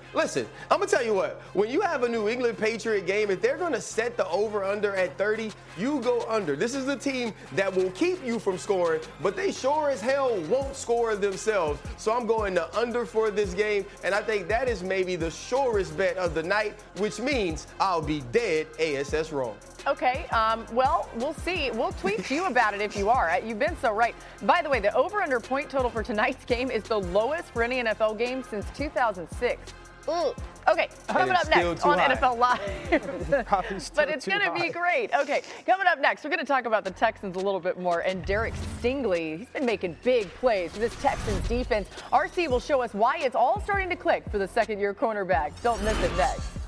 Listen, 0.14 0.46
I'm 0.70 0.78
gonna 0.78 0.90
tell 0.90 1.04
you 1.04 1.14
what. 1.14 1.40
When 1.54 1.70
you 1.70 1.80
have 1.80 2.02
a 2.02 2.08
New 2.08 2.28
England 2.28 2.58
Patriot 2.58 3.06
game, 3.06 3.30
if 3.30 3.40
they're 3.40 3.56
gonna 3.56 3.80
set 3.80 4.16
the 4.16 4.28
over/under 4.28 4.94
at 4.96 5.16
30, 5.16 5.50
you 5.78 6.00
go 6.00 6.24
under. 6.28 6.56
This 6.56 6.74
is 6.74 6.88
a 6.88 6.96
team 6.96 7.32
that 7.52 7.74
will 7.74 7.90
keep 7.92 8.24
you 8.24 8.38
from 8.38 8.58
scoring, 8.58 9.00
but 9.22 9.36
they 9.36 9.52
sure 9.52 9.90
as 9.90 10.00
hell 10.00 10.36
won't 10.48 10.76
score 10.76 11.14
themselves. 11.16 11.80
So 11.96 12.12
I'm 12.12 12.26
going 12.26 12.54
to 12.56 12.76
under 12.76 13.06
for 13.06 13.30
this 13.30 13.54
game, 13.54 13.84
and 14.04 14.14
I 14.14 14.20
think 14.20 14.48
that 14.48 14.68
is 14.68 14.82
maybe 14.82 15.16
the 15.16 15.30
surest 15.30 15.96
bet 15.96 16.16
of 16.16 16.34
the 16.34 16.42
night, 16.42 16.78
which 16.98 17.20
means 17.20 17.66
I'll 17.78 18.02
be 18.02 18.22
dead 18.32 18.66
ASS 18.78 19.32
wrong. 19.32 19.56
Okay, 19.86 20.26
um, 20.26 20.66
well, 20.72 21.08
we'll 21.16 21.34
see. 21.34 21.70
We'll 21.70 21.92
tweet 21.92 22.30
you 22.30 22.46
about 22.46 22.74
it 22.74 22.80
if 22.80 22.96
you 22.96 23.08
are. 23.08 23.38
You've 23.44 23.58
been 23.58 23.76
so 23.78 23.92
right. 23.92 24.14
By 24.42 24.62
the 24.62 24.68
way, 24.68 24.80
the 24.80 24.94
over 24.94 25.22
under 25.22 25.40
point 25.40 25.70
total 25.70 25.90
for 25.90 26.02
tonight's 26.02 26.44
game 26.44 26.70
is 26.70 26.82
the 26.84 26.98
lowest 26.98 27.52
for 27.52 27.62
any 27.62 27.82
NFL 27.82 28.18
game 28.18 28.42
since 28.42 28.66
2006. 28.76 29.72
Ooh. 30.08 30.32
Okay, 30.68 30.88
coming 31.08 31.34
up 31.34 31.48
next 31.48 31.84
on 31.84 31.98
high. 31.98 32.14
NFL 32.14 32.38
Live. 32.38 33.46
but 33.94 34.08
it's 34.08 34.26
going 34.26 34.40
to 34.40 34.52
be 34.52 34.68
great. 34.68 35.12
Okay, 35.14 35.42
coming 35.66 35.86
up 35.86 35.98
next, 35.98 36.22
we're 36.22 36.30
going 36.30 36.38
to 36.38 36.46
talk 36.46 36.66
about 36.66 36.84
the 36.84 36.90
Texans 36.90 37.34
a 37.36 37.38
little 37.38 37.60
bit 37.60 37.78
more. 37.78 38.00
And 38.00 38.24
Derek 38.24 38.54
Stingley, 38.54 39.38
he's 39.38 39.48
been 39.48 39.64
making 39.64 39.96
big 40.04 40.28
plays 40.34 40.72
for 40.72 40.78
this 40.78 40.94
Texans 41.00 41.48
defense. 41.48 41.88
RC 42.12 42.48
will 42.48 42.60
show 42.60 42.82
us 42.82 42.92
why 42.92 43.18
it's 43.18 43.34
all 43.34 43.60
starting 43.62 43.88
to 43.88 43.96
click 43.96 44.22
for 44.30 44.38
the 44.38 44.46
second 44.46 44.78
year 44.78 44.94
cornerback. 44.94 45.52
Don't 45.62 45.82
miss 45.82 45.98
it 46.02 46.14
next. 46.16 46.59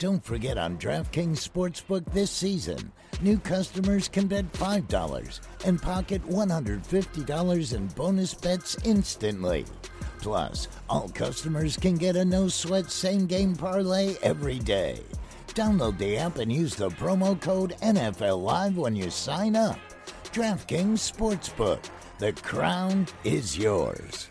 Don't 0.00 0.24
forget 0.24 0.56
on 0.56 0.78
DraftKings 0.78 1.46
Sportsbook 1.46 2.10
this 2.10 2.30
season, 2.30 2.90
new 3.20 3.36
customers 3.36 4.08
can 4.08 4.28
bet 4.28 4.50
$5 4.54 5.40
and 5.66 5.82
pocket 5.82 6.26
$150 6.26 7.74
in 7.74 7.86
bonus 7.88 8.32
bets 8.32 8.78
instantly. 8.86 9.66
Plus, 10.22 10.68
all 10.88 11.10
customers 11.10 11.76
can 11.76 11.96
get 11.96 12.16
a 12.16 12.24
no 12.24 12.48
sweat 12.48 12.90
same 12.90 13.26
game 13.26 13.54
parlay 13.54 14.16
every 14.22 14.58
day. 14.58 15.02
Download 15.48 15.98
the 15.98 16.16
app 16.16 16.38
and 16.38 16.50
use 16.50 16.74
the 16.74 16.88
promo 16.88 17.38
code 17.38 17.76
NFL 17.82 18.42
Live 18.42 18.78
when 18.78 18.96
you 18.96 19.10
sign 19.10 19.54
up. 19.54 19.78
DraftKings 20.32 21.12
Sportsbook. 21.12 21.84
The 22.18 22.32
crown 22.32 23.06
is 23.24 23.58
yours. 23.58 24.30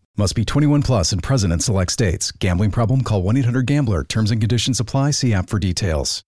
Must 0.17 0.35
be 0.35 0.43
21 0.43 0.81
plus 0.83 1.13
and 1.13 1.23
present 1.23 1.53
in 1.53 1.59
select 1.61 1.91
states. 1.91 2.31
Gambling 2.33 2.71
problem? 2.71 3.01
Call 3.01 3.23
1 3.23 3.37
800 3.37 3.65
GAMBLER. 3.65 4.03
Terms 4.03 4.29
and 4.31 4.41
conditions 4.41 4.79
apply. 4.79 5.11
See 5.11 5.33
app 5.33 5.49
for 5.49 5.57
details. 5.57 6.23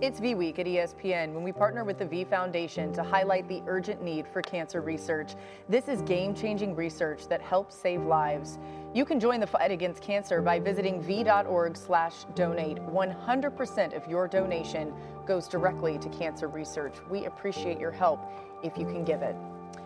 It's 0.00 0.20
V 0.20 0.36
Week 0.36 0.60
at 0.60 0.66
ESPN 0.66 1.32
when 1.32 1.42
we 1.42 1.50
partner 1.50 1.82
with 1.82 1.98
the 1.98 2.06
V 2.06 2.22
Foundation 2.22 2.92
to 2.92 3.02
highlight 3.02 3.48
the 3.48 3.62
urgent 3.66 4.00
need 4.00 4.28
for 4.28 4.40
cancer 4.40 4.80
research. 4.80 5.32
This 5.68 5.88
is 5.88 6.02
game 6.02 6.36
changing 6.36 6.76
research 6.76 7.26
that 7.26 7.42
helps 7.42 7.74
save 7.74 8.02
lives. 8.02 8.60
You 8.94 9.04
can 9.04 9.18
join 9.18 9.40
the 9.40 9.46
fight 9.48 9.72
against 9.72 10.00
cancer 10.00 10.40
by 10.40 10.60
visiting 10.60 11.02
v.org/slash 11.02 12.14
donate. 12.36 12.76
100% 12.76 13.96
of 13.96 14.08
your 14.08 14.28
donation 14.28 14.94
goes 15.28 15.46
directly 15.46 15.98
to 15.98 16.08
cancer 16.08 16.48
research. 16.48 16.94
We 17.08 17.26
appreciate 17.26 17.78
your 17.78 17.92
help 17.92 18.18
if 18.64 18.76
you 18.78 18.86
can 18.86 19.04
give 19.04 19.22
it. 19.22 19.36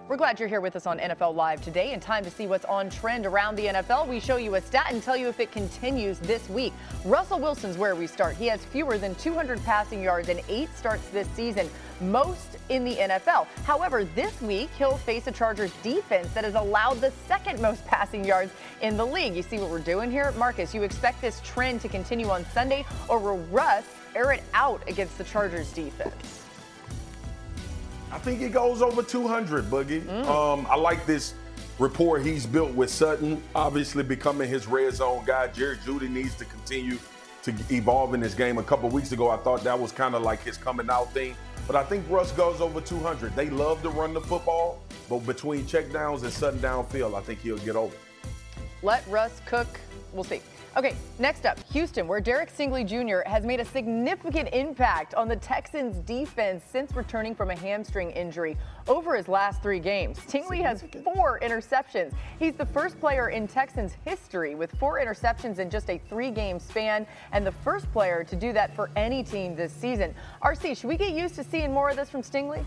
We're 0.08 0.16
glad 0.16 0.38
you're 0.38 0.48
here 0.48 0.60
with 0.60 0.76
us 0.76 0.86
on 0.86 0.98
NFL 0.98 1.34
Live 1.34 1.62
today. 1.62 1.92
In 1.92 2.00
time 2.00 2.22
to 2.24 2.30
see 2.30 2.46
what's 2.46 2.64
on 2.66 2.90
trend 2.90 3.26
around 3.26 3.56
the 3.56 3.66
NFL. 3.66 4.06
We 4.06 4.20
show 4.20 4.36
you 4.36 4.54
a 4.54 4.60
stat 4.60 4.88
and 4.90 5.02
tell 5.02 5.16
you 5.16 5.28
if 5.28 5.40
it 5.40 5.50
continues 5.50 6.18
this 6.20 6.48
week. 6.48 6.72
Russell 7.04 7.40
Wilson's 7.40 7.76
where 7.76 7.94
we 7.96 8.06
start. 8.06 8.36
He 8.36 8.46
has 8.46 8.64
fewer 8.64 8.98
than 8.98 9.14
200 9.16 9.62
passing 9.64 10.02
yards 10.02 10.28
and 10.28 10.40
eight 10.48 10.68
starts 10.76 11.08
this 11.08 11.26
season, 11.28 11.68
most 12.00 12.58
in 12.68 12.84
the 12.84 12.96
NFL. 12.96 13.46
However, 13.64 14.04
this 14.04 14.40
week 14.42 14.70
he'll 14.78 14.98
face 14.98 15.26
a 15.26 15.32
Chargers 15.32 15.72
defense 15.82 16.28
that 16.34 16.44
has 16.44 16.54
allowed 16.54 17.00
the 17.00 17.12
second 17.26 17.60
most 17.60 17.84
passing 17.86 18.24
yards 18.24 18.52
in 18.80 18.96
the 18.96 19.06
league. 19.06 19.34
You 19.34 19.42
see 19.42 19.58
what 19.58 19.70
we're 19.70 19.78
doing 19.80 20.10
here? 20.10 20.32
Marcus, 20.32 20.74
you 20.74 20.82
expect 20.82 21.20
this 21.20 21.40
trend 21.42 21.80
to 21.80 21.88
continue 21.88 22.28
on 22.28 22.44
Sunday, 22.52 22.84
or 23.08 23.18
will 23.18 23.38
Russ 23.50 23.84
air 24.14 24.32
it 24.32 24.42
out 24.54 24.82
against 24.88 25.18
the 25.18 25.24
Chargers 25.24 25.72
defense? 25.72 26.44
I 28.10 28.18
think 28.18 28.42
it 28.42 28.52
goes 28.52 28.82
over 28.82 29.02
200, 29.02 29.64
Boogie. 29.66 30.02
Mm. 30.02 30.26
Um, 30.26 30.66
I 30.68 30.76
like 30.76 31.06
this 31.06 31.34
rapport 31.78 32.18
he's 32.18 32.46
built 32.46 32.72
with 32.74 32.90
Sutton, 32.90 33.42
obviously 33.54 34.02
becoming 34.02 34.48
his 34.48 34.66
red 34.66 34.94
zone 34.94 35.24
guy. 35.26 35.48
Jerry 35.48 35.76
Jeudy 35.78 36.10
needs 36.10 36.34
to 36.36 36.44
continue 36.44 36.98
to 37.42 37.54
evolve 37.70 38.14
in 38.14 38.20
this 38.20 38.34
game. 38.34 38.58
A 38.58 38.62
couple 38.62 38.88
weeks 38.90 39.12
ago, 39.12 39.30
I 39.30 39.36
thought 39.38 39.64
that 39.64 39.78
was 39.78 39.92
kind 39.92 40.14
of 40.14 40.22
like 40.22 40.42
his 40.42 40.56
coming 40.56 40.88
out 40.90 41.12
thing. 41.12 41.34
But 41.66 41.76
I 41.76 41.84
think 41.84 42.04
Russ 42.08 42.32
goes 42.32 42.60
over 42.60 42.80
200. 42.80 43.34
They 43.34 43.48
love 43.48 43.82
to 43.82 43.88
run 43.88 44.12
the 44.14 44.20
football, 44.20 44.82
but 45.08 45.20
between 45.20 45.64
checkdowns 45.64 46.22
and 46.22 46.32
Sutton 46.32 46.60
downfield, 46.60 47.16
I 47.16 47.20
think 47.20 47.40
he'll 47.40 47.58
get 47.58 47.76
over. 47.76 47.94
Let 48.82 49.06
Russ 49.08 49.40
cook. 49.46 49.80
We'll 50.12 50.24
see. 50.24 50.42
Okay, 50.74 50.96
next 51.18 51.44
up, 51.44 51.58
Houston, 51.70 52.08
where 52.08 52.18
Derek 52.18 52.50
Stingley 52.50 52.86
Jr. 52.86 53.28
has 53.28 53.44
made 53.44 53.60
a 53.60 53.64
significant 53.64 54.48
impact 54.54 55.12
on 55.14 55.28
the 55.28 55.36
Texans' 55.36 55.98
defense 55.98 56.64
since 56.66 56.96
returning 56.96 57.34
from 57.34 57.50
a 57.50 57.54
hamstring 57.54 58.10
injury 58.12 58.56
over 58.88 59.14
his 59.14 59.28
last 59.28 59.62
three 59.62 59.78
games. 59.78 60.18
Stingley 60.20 60.62
has 60.62 60.82
four 61.04 61.38
interceptions. 61.40 62.14
He's 62.38 62.54
the 62.54 62.64
first 62.64 62.98
player 63.00 63.28
in 63.28 63.46
Texans 63.46 63.92
history 64.06 64.54
with 64.54 64.72
four 64.78 64.98
interceptions 64.98 65.58
in 65.58 65.68
just 65.68 65.90
a 65.90 65.98
three 66.08 66.30
game 66.30 66.58
span, 66.58 67.06
and 67.32 67.46
the 67.46 67.52
first 67.52 67.92
player 67.92 68.24
to 68.24 68.34
do 68.34 68.54
that 68.54 68.74
for 68.74 68.88
any 68.96 69.22
team 69.22 69.54
this 69.54 69.74
season. 69.74 70.14
RC, 70.42 70.78
should 70.78 70.88
we 70.88 70.96
get 70.96 71.12
used 71.12 71.34
to 71.34 71.44
seeing 71.44 71.70
more 71.70 71.90
of 71.90 71.96
this 71.96 72.08
from 72.08 72.22
Stingley? 72.22 72.64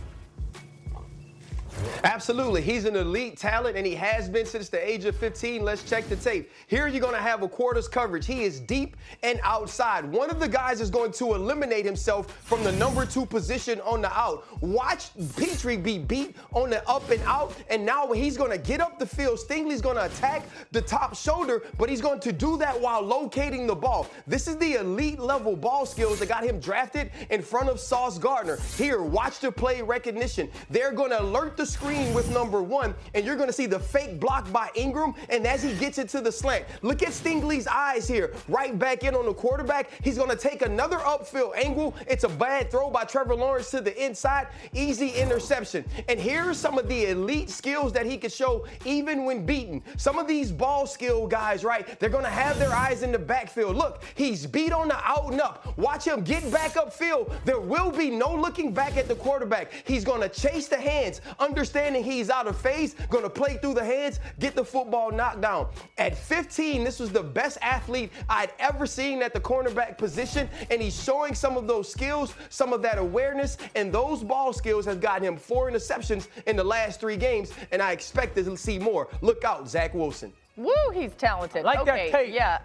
Absolutely. 2.03 2.61
He's 2.61 2.86
an 2.86 2.95
elite 2.95 3.38
talent, 3.38 3.76
and 3.76 3.86
he 3.86 3.95
has 3.95 4.30
been 4.30 4.45
since 4.45 4.69
the 4.69 4.88
age 4.88 5.05
of 5.05 5.15
15. 5.15 5.63
Let's 5.63 5.84
check 5.84 6.07
the 6.07 6.15
tape. 6.15 6.51
Here 6.67 6.88
you're 6.88 7.01
going 7.01 7.15
to 7.15 7.21
have 7.21 7.41
a 7.41 7.47
quarters 7.47 7.88
coverage. 7.88 8.26
He 8.26 8.43
is 8.43 8.59
deep 8.59 8.95
and 9.23 9.39
outside. 9.43 10.05
One 10.05 10.30
of 10.30 10.39
the 10.39 10.47
guys 10.47 10.82
is 10.82 10.89
going 10.89 11.11
to 11.13 11.34
eliminate 11.34 11.86
himself 11.86 12.32
from 12.43 12.63
the 12.63 12.71
number 12.73 13.05
two 13.05 13.26
position 13.26 13.82
on 13.82 14.01
the 14.01 14.11
out. 14.17 14.45
Watch 14.61 15.09
Pitre 15.36 15.78
be 15.78 15.97
beat 15.97 16.36
on 16.53 16.69
the 16.69 16.88
up 16.88 17.09
and 17.09 17.21
out, 17.23 17.55
and 17.69 17.86
now 17.86 18.11
he's 18.11 18.38
going 18.38 18.51
to 18.51 18.57
get 18.57 18.80
up 18.80 18.99
the 18.99 19.05
field. 19.05 19.39
Stingley's 19.39 19.82
going 19.82 19.97
to 19.97 20.05
attack 20.05 20.43
the 20.71 20.82
top 20.82 21.15
shoulder, 21.15 21.63
but 21.78 21.89
he's 21.89 22.01
going 22.01 22.19
to 22.21 22.32
do 22.32 22.57
that 22.57 22.80
while 22.80 23.01
locating 23.01 23.67
the 23.67 23.76
ball. 23.76 24.07
This 24.28 24.47
is 24.47 24.57
the 24.57 24.76
elite 24.76 25.19
level 25.19 25.55
ball 25.55 25.86
skills 25.86 26.19
that 26.19 26.30
got 26.30 26.43
him 26.43 26.59
drafted 26.59 27.11
in 27.30 27.41
front 27.41 27.69
of 27.69 27.80
Sauce 27.80 28.17
Gardner. 28.17 28.57
Here, 28.78 29.01
watch 29.01 29.39
the 29.39 29.51
play 29.51 29.82
recognition. 29.82 30.49
They're 30.69 30.91
going 30.91 31.11
to 31.11 31.21
alert 31.21 31.57
the 31.57 31.64
screen 31.66 32.13
with 32.13 32.32
number 32.32 32.61
one, 32.61 32.93
and 33.13 33.26
you're 33.26 33.36
going 33.36 33.47
to 33.47 33.53
see 33.53 33.66
the 33.66 33.80
fake 33.80 34.20
block 34.20 34.51
by 34.51 34.70
Ingram. 34.76 35.13
And 35.30 35.45
as 35.45 35.63
he 35.63 35.74
gets 35.76 35.97
into 35.97 36.22
the 36.22 36.32
slant, 36.32 36.66
look 36.82 37.03
at 37.03 37.09
Stingley's 37.09 37.68
eyes 37.68 38.07
here. 38.07 38.34
Right 38.47 38.78
back 38.78 39.03
in 39.03 39.16
on 39.16 39.26
the 39.26 39.34
quarterback. 39.34 39.89
He's 40.03 40.18
going 40.18 40.30
to 40.30 40.36
take 40.36 40.61
another 40.61 40.97
upfield 40.97 41.55
angle. 41.55 41.95
It's 42.07 42.24
a 42.24 42.30
bad 42.30 42.72
throw 42.72 42.89
by 42.89 43.03
Trevor 43.03 43.36
Lawrence 43.36 43.72
to 43.72 43.82
the 43.82 44.03
inside. 44.03 44.47
Easy 44.74 45.09
interception. 45.09 45.86
And 46.07 46.20
here's 46.20 46.57
some 46.57 46.78
of 46.78 46.88
the 46.88 47.11
elite 47.11 47.49
skills 47.49 47.93
that 47.93 48.05
he 48.05 48.18
could 48.18 48.32
show 48.32 48.66
even 48.86 49.26
when 49.26 49.45
beaten. 49.45 49.82
Some 49.97 50.18
of 50.20 50.28
these 50.28 50.51
ball 50.51 50.88
skill 50.88 51.28
guys, 51.28 51.63
right? 51.63 51.99
They're 51.99 52.09
going 52.09 52.24
to 52.24 52.30
have 52.30 52.59
their 52.59 52.74
eyes 52.74 53.03
in 53.03 53.11
the 53.11 53.20
backfield. 53.20 53.76
Look, 53.76 54.03
he's 54.16 54.45
beat 54.45 54.72
on 54.72 54.88
the 54.88 54.97
out 54.97 55.32
and 55.32 55.41
up. 55.41 55.78
Watch 55.78 56.05
him 56.05 56.24
get 56.24 56.51
back 56.51 56.74
upfield. 56.74 57.34
There 57.45 57.59
will 57.59 57.91
be 57.91 58.09
no 58.09 58.34
looking 58.34 58.74
back 58.74 58.97
at 58.97 59.07
the 59.07 59.16
quarterback. 59.16 59.72
He's 59.86 60.03
going 60.03 60.22
to 60.22 60.30
chase 60.30 60.68
the 60.68 60.78
hands 60.78 61.22
understanding 61.55 62.03
he's 62.03 62.29
out 62.29 62.47
of 62.47 62.57
phase, 62.57 62.95
gonna 63.09 63.29
play 63.29 63.55
through 63.55 63.73
the 63.73 63.83
hands, 63.83 64.19
get 64.39 64.55
the 64.55 64.65
football 64.65 65.09
knocked 65.09 65.39
down. 65.39 65.69
At 65.97 66.17
15, 66.17 66.83
this 66.83 66.99
was 66.99 67.13
the 67.13 67.23
best 67.23 67.57
athlete 67.61 68.11
I'd 68.27 68.51
ever 68.59 68.85
seen 68.85 69.21
at 69.21 69.33
the 69.33 69.39
cornerback 69.39 69.97
position, 69.97 70.49
and 70.69 70.81
he's 70.81 71.01
showing 71.01 71.33
some 71.33 71.55
of 71.55 71.65
those 71.65 71.89
skills, 71.89 72.33
some 72.49 72.73
of 72.73 72.81
that 72.81 72.97
awareness, 72.97 73.57
and 73.73 73.89
those 73.89 74.21
ball 74.21 74.51
skills 74.51 74.83
have 74.85 74.99
gotten 74.99 75.25
him 75.25 75.37
four 75.37 75.71
interceptions 75.71 76.27
in 76.45 76.57
the 76.57 76.63
last 76.63 76.99
three 76.99 77.15
games, 77.15 77.53
and 77.71 77.81
I 77.81 77.93
expect 77.93 78.35
to 78.35 78.57
see 78.57 78.77
more. 78.77 79.07
Look 79.21 79.45
out, 79.45 79.69
Zach 79.69 79.93
Wilson. 79.93 80.33
Woo, 80.57 80.71
he's 80.93 81.13
talented. 81.15 81.65
Like 81.65 81.79
okay, 81.79 82.11
that 82.11 82.25
tape. 82.25 82.33
yeah. 82.33 82.59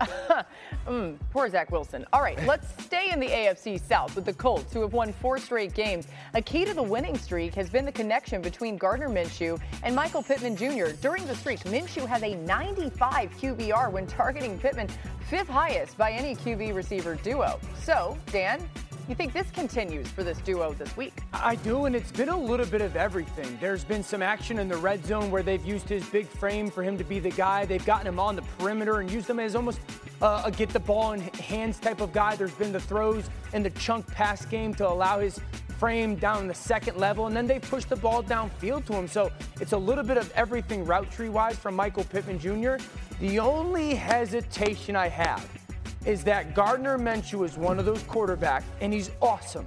mm, 0.86 1.18
poor 1.32 1.49
Zach 1.49 1.72
Wilson. 1.72 2.07
All 2.12 2.22
right, 2.22 2.41
let's 2.47 2.68
stay 2.84 3.11
in 3.11 3.18
the 3.18 3.26
AFC 3.26 3.80
South 3.80 4.14
with 4.14 4.24
the 4.24 4.32
Colts, 4.32 4.72
who 4.72 4.80
have 4.82 4.93
won 4.93 5.12
four 5.12 5.38
straight 5.38 5.74
games. 5.74 6.07
A 6.34 6.43
key 6.43 6.64
to 6.64 6.72
the 6.72 6.82
winning 6.82 7.18
streak 7.18 7.53
has 7.55 7.68
been 7.68 7.84
the 7.84 7.93
connection 7.93 8.41
between 8.43 8.76
Gardner 8.76 9.09
Minshew 9.09 9.61
and 9.82 9.95
Michael 9.95 10.22
Pittman 10.22 10.55
Jr. 10.55 10.93
During 11.01 11.26
the 11.26 11.34
streak, 11.34 11.61
Minshew 11.61 12.07
has 12.07 12.22
a 12.22 12.36
95 12.36 13.30
QBR 13.36 13.91
when 13.91 14.07
targeting 14.07 14.57
Pittman, 14.57 14.88
fifth 15.28 15.49
highest 15.49 15.99
by 15.99 16.12
any 16.12 16.36
QB 16.36 16.74
receiver 16.74 17.16
duo. 17.16 17.59
So, 17.82 18.16
Dan, 18.30 18.68
you 19.09 19.15
think 19.15 19.33
this 19.33 19.51
continues 19.51 20.09
for 20.09 20.23
this 20.23 20.39
duo 20.39 20.73
this 20.73 20.97
week? 20.97 21.13
I 21.33 21.57
do, 21.57 21.87
and 21.87 21.95
it's 21.95 22.13
been 22.13 22.29
a 22.29 22.37
little 22.37 22.67
bit 22.67 22.81
of 22.81 22.97
everything. 22.97 23.59
There's 23.61 23.85
been 23.85 24.03
some 24.03 24.23
action 24.23 24.59
in 24.59 24.69
the 24.69 24.77
red 24.77 25.05
zone 25.05 25.31
where 25.31 25.43
they've 25.43 25.65
used 25.65 25.89
his 25.89 26.05
big 26.09 26.27
frame 26.27 26.71
for 26.71 26.83
him 26.83 26.99
to 26.99 27.05
be 27.05 27.19
the 27.19 27.31
guy. 27.31 27.65
They've 27.65 27.85
gotten 27.85 28.07
him 28.07 28.19
on 28.19 28.37
the 28.37 28.43
perimeter 28.59 29.01
and 29.01 29.11
used 29.11 29.29
him 29.29 29.41
as 29.41 29.55
almost 29.55 29.81
uh, 30.23 30.43
a 30.45 30.51
get 30.51 30.71
the 30.71 30.81
ball 30.81 31.13
in 31.13 31.21
hands 31.21 31.79
type 31.79 32.01
of 32.01 32.13
guy. 32.13 32.37
There's 32.37 32.55
been 32.55 32.73
the 32.73 32.81
throws 32.81 33.29
and 33.53 33.65
the 33.65 33.71
chunk 33.71 34.07
pass 34.09 34.45
game 34.45 34.75
to 34.75 34.89
allow 34.89 35.21
his 35.21 35.41
frame 35.79 36.15
down 36.15 36.47
the 36.47 36.55
second 36.55 36.99
level, 36.99 37.27
and 37.27 37.35
then 37.35 37.47
they 37.47 37.59
push 37.59 37.85
the 37.85 37.97
ball 37.97 38.23
downfield 38.23 38.85
to 38.85 38.93
him. 38.93 39.09
So 39.09 39.33
it's 39.61 39.73
a 39.73 39.79
little 39.79 40.05
bit 40.05 40.19
of 40.19 40.31
everything 40.33 40.85
route 40.85 41.11
tree 41.11 41.31
wise 41.31 41.57
from 41.57 41.75
Michael 41.75 42.05
Pittman 42.05 42.39
Jr. 42.39 42.77
The 43.19 43.39
only 43.39 43.95
hesitation 43.95 44.95
I 44.95 45.09
have 45.09 45.60
is 46.05 46.25
that 46.25 46.55
Gardner 46.55 46.99
Minshew 46.99 47.45
is 47.45 47.57
one 47.57 47.79
of 47.79 47.85
those 47.85 48.03
quarterbacks, 48.05 48.65
and 48.81 48.93
he's 48.93 49.11
awesome. 49.21 49.67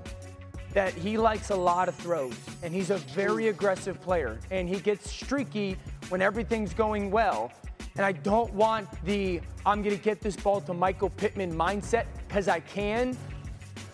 That 0.74 0.94
he 0.94 1.18
likes 1.18 1.52
a 1.52 1.56
lot 1.56 1.88
of 1.88 1.96
throws, 1.96 2.36
and 2.64 2.74
he's 2.74 2.90
a 2.90 2.98
very 2.98 3.50
aggressive 3.50 4.02
player, 4.02 4.40
and 4.50 4.68
he 4.68 4.80
gets 4.80 5.10
streaky 5.10 5.78
when 6.10 6.22
everything's 6.22 6.74
going 6.74 7.12
well. 7.12 7.52
And 7.96 8.04
I 8.04 8.12
don't 8.12 8.52
want 8.56 8.88
the 9.06 9.40
I'm 9.68 9.84
going 9.84 9.96
to 9.96 10.02
get 10.02 10.20
this 10.20 10.36
ball 10.36 10.62
to 10.62 10.74
Michael 10.74 11.12
Pittman 11.12 11.54
mindset 11.54 12.06
because 12.28 12.48
I 12.48 12.60
can 12.60 13.16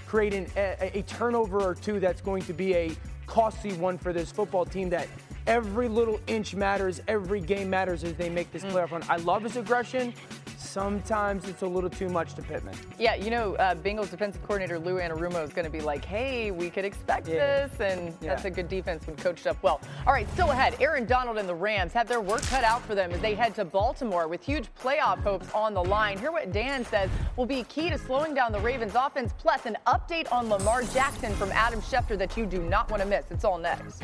create 0.08 0.34
an, 0.34 0.48
a, 0.56 1.00
a 1.00 1.02
turnover 1.04 1.62
or 1.62 1.76
two 1.76 2.00
that's 2.00 2.22
going 2.22 2.42
to 2.44 2.54
be 2.54 2.74
a 2.74 2.92
costly 3.28 3.74
one 3.74 3.98
for 3.98 4.14
this 4.14 4.32
football 4.32 4.66
team 4.66 4.90
that 4.90 5.08
every 5.46 5.88
little 5.88 6.20
inch 6.28 6.56
matters, 6.56 7.02
every 7.08 7.42
game 7.42 7.70
matters 7.70 8.04
as 8.04 8.14
they 8.14 8.30
make 8.30 8.52
this 8.52 8.64
mm. 8.64 8.72
playoff 8.72 8.92
run. 8.92 9.04
I 9.10 9.18
love 9.18 9.44
his 9.44 9.58
aggression 9.58 10.14
sometimes 10.60 11.48
it's 11.48 11.62
a 11.62 11.68
little 11.68 11.90
too 11.90 12.10
much 12.10 12.34
to 12.36 12.42
Pittman. 12.42 12.76
Yeah, 12.98 13.16
you 13.16 13.30
know, 13.32 13.56
uh, 13.56 13.76
Bengals 13.76 14.12
defensive 14.12 14.42
coordinator 14.44 14.78
Lou 14.78 14.96
Anarumo 15.00 15.44
is 15.44 15.54
going 15.54 15.66
to 15.66 15.72
be 15.72 15.80
like, 15.82 16.04
hey, 16.06 16.52
we 16.52 16.70
could 16.70 16.86
expect 16.86 17.28
Yeah. 17.28 17.68
this, 17.68 17.80
and 17.80 18.16
Yeah. 18.22 18.30
that's 18.30 18.46
a 18.46 18.50
good 18.50 18.68
defense 18.68 19.08
when 19.08 19.16
coached 19.16 19.48
up 19.48 19.58
well. 19.64 19.80
All 20.06 20.14
right, 20.14 20.28
still 20.34 20.52
ahead, 20.52 20.76
Aaron 20.80 21.06
Donald 21.06 21.38
and 21.38 21.48
the 21.48 21.56
Rams 21.56 21.94
have 21.94 22.08
their 22.08 22.22
work 22.22 22.42
cut 22.44 22.64
out 22.64 22.82
for 22.84 22.96
them 22.96 23.12
as 23.12 23.22
they 23.22 23.36
head 23.36 23.56
to 23.56 23.66
Baltimore 23.66 24.28
with 24.28 24.44
huge 24.44 24.68
playoff 24.76 25.20
hopes 25.24 25.48
on 25.54 25.74
the 25.74 25.84
line. 25.84 26.18
Hear 26.18 26.32
what 26.32 26.52
Dan 26.52 26.86
says 26.86 27.10
will 27.38 27.46
be 27.46 27.64
key 27.64 27.90
to 27.90 27.98
slowing 27.98 28.34
down 28.34 28.52
the 28.52 28.60
Ravens 28.60 28.94
offense, 28.96 29.34
plus 29.38 29.66
an 29.66 29.78
update 29.88 30.32
on 30.32 30.50
Lamar 30.50 30.84
Jackson 30.84 31.34
from 31.36 31.52
Adam 31.54 31.82
Schefter 31.82 32.18
that 32.18 32.36
you 32.36 32.46
do 32.46 32.62
not 32.62 32.90
want 32.92 33.02
to 33.02 33.08
miss. 33.08 33.26
It's 33.32 33.46
all 33.46 33.58
next. 33.58 34.04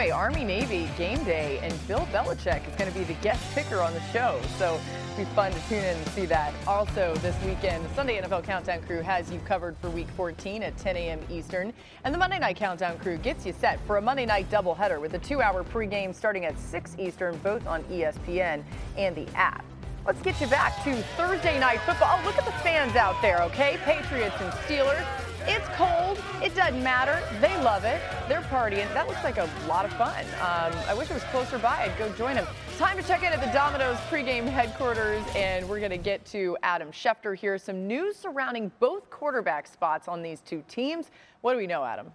Way, 0.00 0.10
Army 0.10 0.44
Navy 0.44 0.88
game 0.96 1.22
day, 1.24 1.58
and 1.62 1.74
Bill 1.86 2.08
Belichick 2.10 2.66
is 2.66 2.74
going 2.76 2.90
to 2.90 2.98
be 2.98 3.04
the 3.04 3.20
guest 3.20 3.42
picker 3.54 3.80
on 3.80 3.92
the 3.92 4.00
show. 4.12 4.40
So 4.56 4.80
it'll 5.12 5.24
be 5.26 5.30
fun 5.32 5.52
to 5.52 5.68
tune 5.68 5.84
in 5.84 5.94
and 5.94 6.08
see 6.08 6.24
that. 6.24 6.54
Also, 6.66 7.14
this 7.16 7.36
weekend, 7.44 7.84
the 7.84 7.94
Sunday 7.94 8.18
NFL 8.18 8.44
Countdown 8.44 8.80
crew 8.84 9.02
has 9.02 9.30
you 9.30 9.38
covered 9.40 9.76
for 9.76 9.90
Week 9.90 10.08
14 10.16 10.62
at 10.62 10.74
10 10.78 10.96
a.m. 10.96 11.20
Eastern, 11.28 11.74
and 12.04 12.14
the 12.14 12.18
Monday 12.18 12.38
Night 12.38 12.56
Countdown 12.56 12.98
crew 12.98 13.18
gets 13.18 13.44
you 13.44 13.52
set 13.52 13.78
for 13.86 13.98
a 13.98 14.00
Monday 14.00 14.24
night 14.24 14.50
doubleheader 14.50 14.98
with 14.98 15.12
a 15.12 15.18
two-hour 15.18 15.64
pregame 15.64 16.14
starting 16.14 16.46
at 16.46 16.58
6 16.58 16.96
Eastern, 16.98 17.36
both 17.38 17.66
on 17.66 17.84
ESPN 17.84 18.64
and 18.96 19.14
the 19.14 19.28
app. 19.34 19.66
Let's 20.06 20.22
get 20.22 20.40
you 20.40 20.46
back 20.46 20.82
to 20.84 20.96
Thursday 21.18 21.60
night 21.60 21.80
football. 21.80 22.18
Oh, 22.18 22.24
look 22.24 22.38
at 22.38 22.46
the 22.46 22.52
fans 22.62 22.96
out 22.96 23.20
there, 23.20 23.42
okay? 23.42 23.76
Patriots 23.84 24.36
and 24.40 24.50
Steelers. 24.64 25.29
It's 25.46 25.66
cold. 25.76 26.18
It 26.42 26.54
doesn't 26.54 26.82
matter. 26.82 27.22
They 27.40 27.56
love 27.62 27.84
it. 27.84 28.00
They're 28.28 28.42
partying. 28.42 28.92
That 28.94 29.08
looks 29.08 29.22
like 29.24 29.38
a 29.38 29.48
lot 29.66 29.84
of 29.84 29.92
fun. 29.94 30.24
Um, 30.40 30.72
I 30.88 30.94
wish 30.94 31.10
it 31.10 31.14
was 31.14 31.24
closer 31.24 31.58
by. 31.58 31.82
I'd 31.82 31.98
go 31.98 32.12
join 32.14 32.34
them. 32.34 32.46
Time 32.78 32.96
to 32.96 33.02
check 33.02 33.22
in 33.22 33.32
at 33.32 33.40
the 33.40 33.52
Domino's 33.52 33.96
pregame 34.10 34.46
headquarters, 34.46 35.22
and 35.34 35.68
we're 35.68 35.80
going 35.80 35.90
to 35.90 35.98
get 35.98 36.24
to 36.26 36.56
Adam 36.62 36.90
Schefter 36.90 37.36
here. 37.36 37.58
Some 37.58 37.86
news 37.86 38.16
surrounding 38.16 38.70
both 38.80 39.10
quarterback 39.10 39.66
spots 39.66 40.08
on 40.08 40.22
these 40.22 40.40
two 40.40 40.62
teams. 40.68 41.10
What 41.40 41.52
do 41.52 41.58
we 41.58 41.66
know, 41.66 41.84
Adam? 41.84 42.12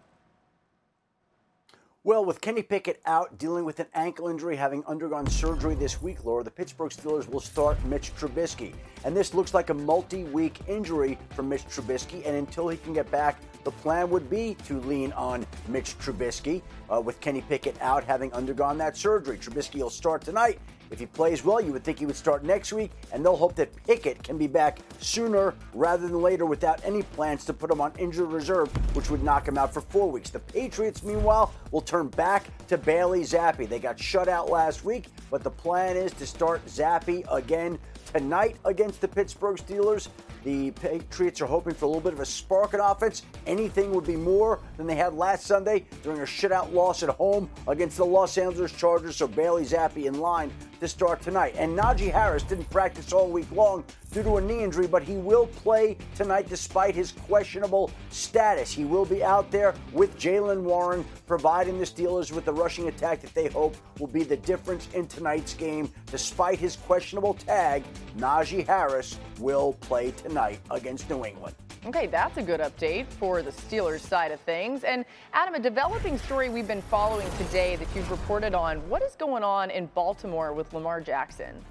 Well, 2.05 2.23
with 2.23 2.39
Kenny 2.39 2.61
Pickett 2.61 3.01
out 3.07 3.39
dealing 3.39 3.65
with 3.65 3.79
an 3.79 3.87
ankle 3.95 4.27
injury, 4.27 4.55
having 4.55 4.85
undergone 4.85 5.25
surgery 5.25 5.73
this 5.73 6.03
week, 6.03 6.23
Laura, 6.23 6.43
the 6.43 6.51
Pittsburgh 6.51 6.91
Steelers 6.91 7.27
will 7.27 7.39
start 7.39 7.83
Mitch 7.83 8.15
Trubisky. 8.15 8.75
And 9.03 9.17
this 9.17 9.33
looks 9.33 9.55
like 9.55 9.71
a 9.71 9.73
multi 9.73 10.23
week 10.25 10.59
injury 10.67 11.17
for 11.31 11.41
Mitch 11.41 11.65
Trubisky. 11.65 12.23
And 12.23 12.35
until 12.35 12.67
he 12.67 12.77
can 12.77 12.93
get 12.93 13.09
back, 13.09 13.41
the 13.63 13.71
plan 13.71 14.11
would 14.11 14.29
be 14.29 14.55
to 14.67 14.79
lean 14.81 15.13
on 15.13 15.47
Mitch 15.67 15.97
Trubisky 15.97 16.61
uh, 16.93 17.01
with 17.01 17.19
Kenny 17.21 17.41
Pickett 17.41 17.75
out 17.81 18.03
having 18.03 18.31
undergone 18.33 18.77
that 18.77 18.95
surgery. 18.95 19.39
Trubisky 19.39 19.81
will 19.81 19.89
start 19.89 20.21
tonight. 20.21 20.59
If 20.91 20.99
he 20.99 21.05
plays 21.05 21.43
well, 21.43 21.59
you 21.59 21.73
would 21.73 21.83
think 21.83 21.99
he 21.99 22.05
would 22.05 22.15
start 22.15 22.43
next 22.43 22.71
week, 22.73 22.91
and 23.11 23.23
they'll 23.23 23.35
hope 23.35 23.55
that 23.55 23.75
Pickett 23.85 24.23
can 24.23 24.37
be 24.37 24.47
back 24.47 24.79
sooner 24.99 25.53
rather 25.73 26.07
than 26.07 26.21
later 26.21 26.45
without 26.45 26.81
any 26.85 27.01
plans 27.01 27.45
to 27.45 27.53
put 27.53 27.71
him 27.71 27.81
on 27.81 27.91
injured 27.97 28.31
reserve, 28.31 28.69
which 28.95 29.09
would 29.09 29.23
knock 29.23 29.47
him 29.47 29.57
out 29.57 29.73
for 29.73 29.81
four 29.81 30.09
weeks. 30.11 30.29
The 30.29 30.39
Patriots, 30.39 31.03
meanwhile, 31.03 31.53
will 31.71 31.81
turn 31.81 32.07
back 32.09 32.45
to 32.67 32.77
Bailey 32.77 33.21
Zappe. 33.21 33.67
They 33.67 33.79
got 33.79 33.99
shut 33.99 34.27
out 34.27 34.49
last 34.49 34.85
week, 34.85 35.07
but 35.29 35.43
the 35.43 35.51
plan 35.51 35.97
is 35.97 36.13
to 36.13 36.25
start 36.25 36.65
Zappe 36.65 37.25
again 37.31 37.79
tonight 38.13 38.57
against 38.65 39.01
the 39.01 39.07
Pittsburgh 39.07 39.57
Steelers. 39.57 40.07
The 40.43 40.69
Patriots 40.71 41.41
are 41.41 41.47
hoping 41.47 41.73
for 41.73 41.85
a 41.85 41.87
little 41.87 42.01
bit 42.01 42.13
of 42.13 42.19
a 42.19 42.25
spark 42.25 42.75
in 42.75 42.79
offense. 42.79 43.23
Anything 43.47 43.91
would 43.95 44.05
be 44.05 44.15
more 44.15 44.59
than 44.77 44.85
they 44.85 44.95
had 44.95 45.15
last 45.15 45.47
Sunday 45.47 45.85
during 46.03 46.21
a 46.21 46.25
shutout 46.25 46.71
loss 46.71 47.01
at 47.01 47.09
home 47.09 47.49
against 47.67 47.97
the 47.97 48.05
Los 48.05 48.37
Angeles 48.37 48.71
Chargers. 48.71 49.15
So 49.15 49.27
Bailey 49.27 49.63
Zappe 49.63 50.05
in 50.05 50.19
line 50.19 50.51
to 50.79 50.87
start 50.87 51.21
tonight. 51.21 51.55
And 51.57 51.77
Najee 51.77 52.11
Harris 52.11 52.43
didn't 52.43 52.69
practice 52.69 53.13
all 53.13 53.29
week 53.29 53.51
long 53.51 53.83
due 54.11 54.23
to 54.23 54.37
a 54.37 54.41
knee 54.41 54.63
injury, 54.63 54.87
but 54.87 55.03
he 55.03 55.15
will 55.15 55.47
play 55.47 55.97
tonight 56.15 56.47
despite 56.49 56.95
his 56.95 57.11
questionable 57.11 57.91
status. 58.09 58.71
He 58.71 58.85
will 58.85 59.05
be 59.05 59.23
out 59.23 59.51
there 59.51 59.73
with 59.91 60.17
Jaylen 60.17 60.61
Warren, 60.61 61.05
providing 61.27 61.79
the 61.79 61.85
Steelers 61.85 62.31
with 62.31 62.45
the 62.45 62.53
rushing 62.53 62.87
attack 62.87 63.21
that 63.21 63.33
they 63.33 63.47
hope 63.47 63.75
will 63.99 64.07
be 64.07 64.23
the 64.23 64.37
difference 64.37 64.87
in 64.93 65.07
tonight's 65.07 65.53
game. 65.53 65.91
Despite 66.11 66.59
his 66.59 66.75
questionable 66.75 67.33
tag, 67.33 67.83
Najee 68.17 68.65
Harris 68.65 69.19
will 69.39 69.73
play 69.73 70.11
tonight 70.11 70.59
against 70.71 71.09
New 71.09 71.25
England. 71.25 71.55
Okay, 71.85 72.07
that's 72.07 72.35
a 72.37 72.41
good 72.41 72.61
update 72.61 73.05
for 73.05 73.43
the 73.43 73.51
Steelers 73.51 73.99
side 73.99 74.31
of 74.31 74.39
things. 74.39 74.83
And 74.83 75.05
Adam, 75.33 75.53
a 75.53 75.59
developing 75.59 76.17
story 76.17 76.49
we've 76.49 76.67
been 76.67 76.81
following 76.81 77.27
today 77.37 77.75
that 77.75 77.87
you've 77.95 78.09
reported 78.09 78.55
on. 78.55 78.77
What 78.89 79.03
is 79.03 79.13
going 79.13 79.43
on 79.43 79.69
in 79.69 79.85
Baltimore 79.93 80.51
with 80.51 80.73
Lamar 80.73 80.99
Jackson? 80.99 81.63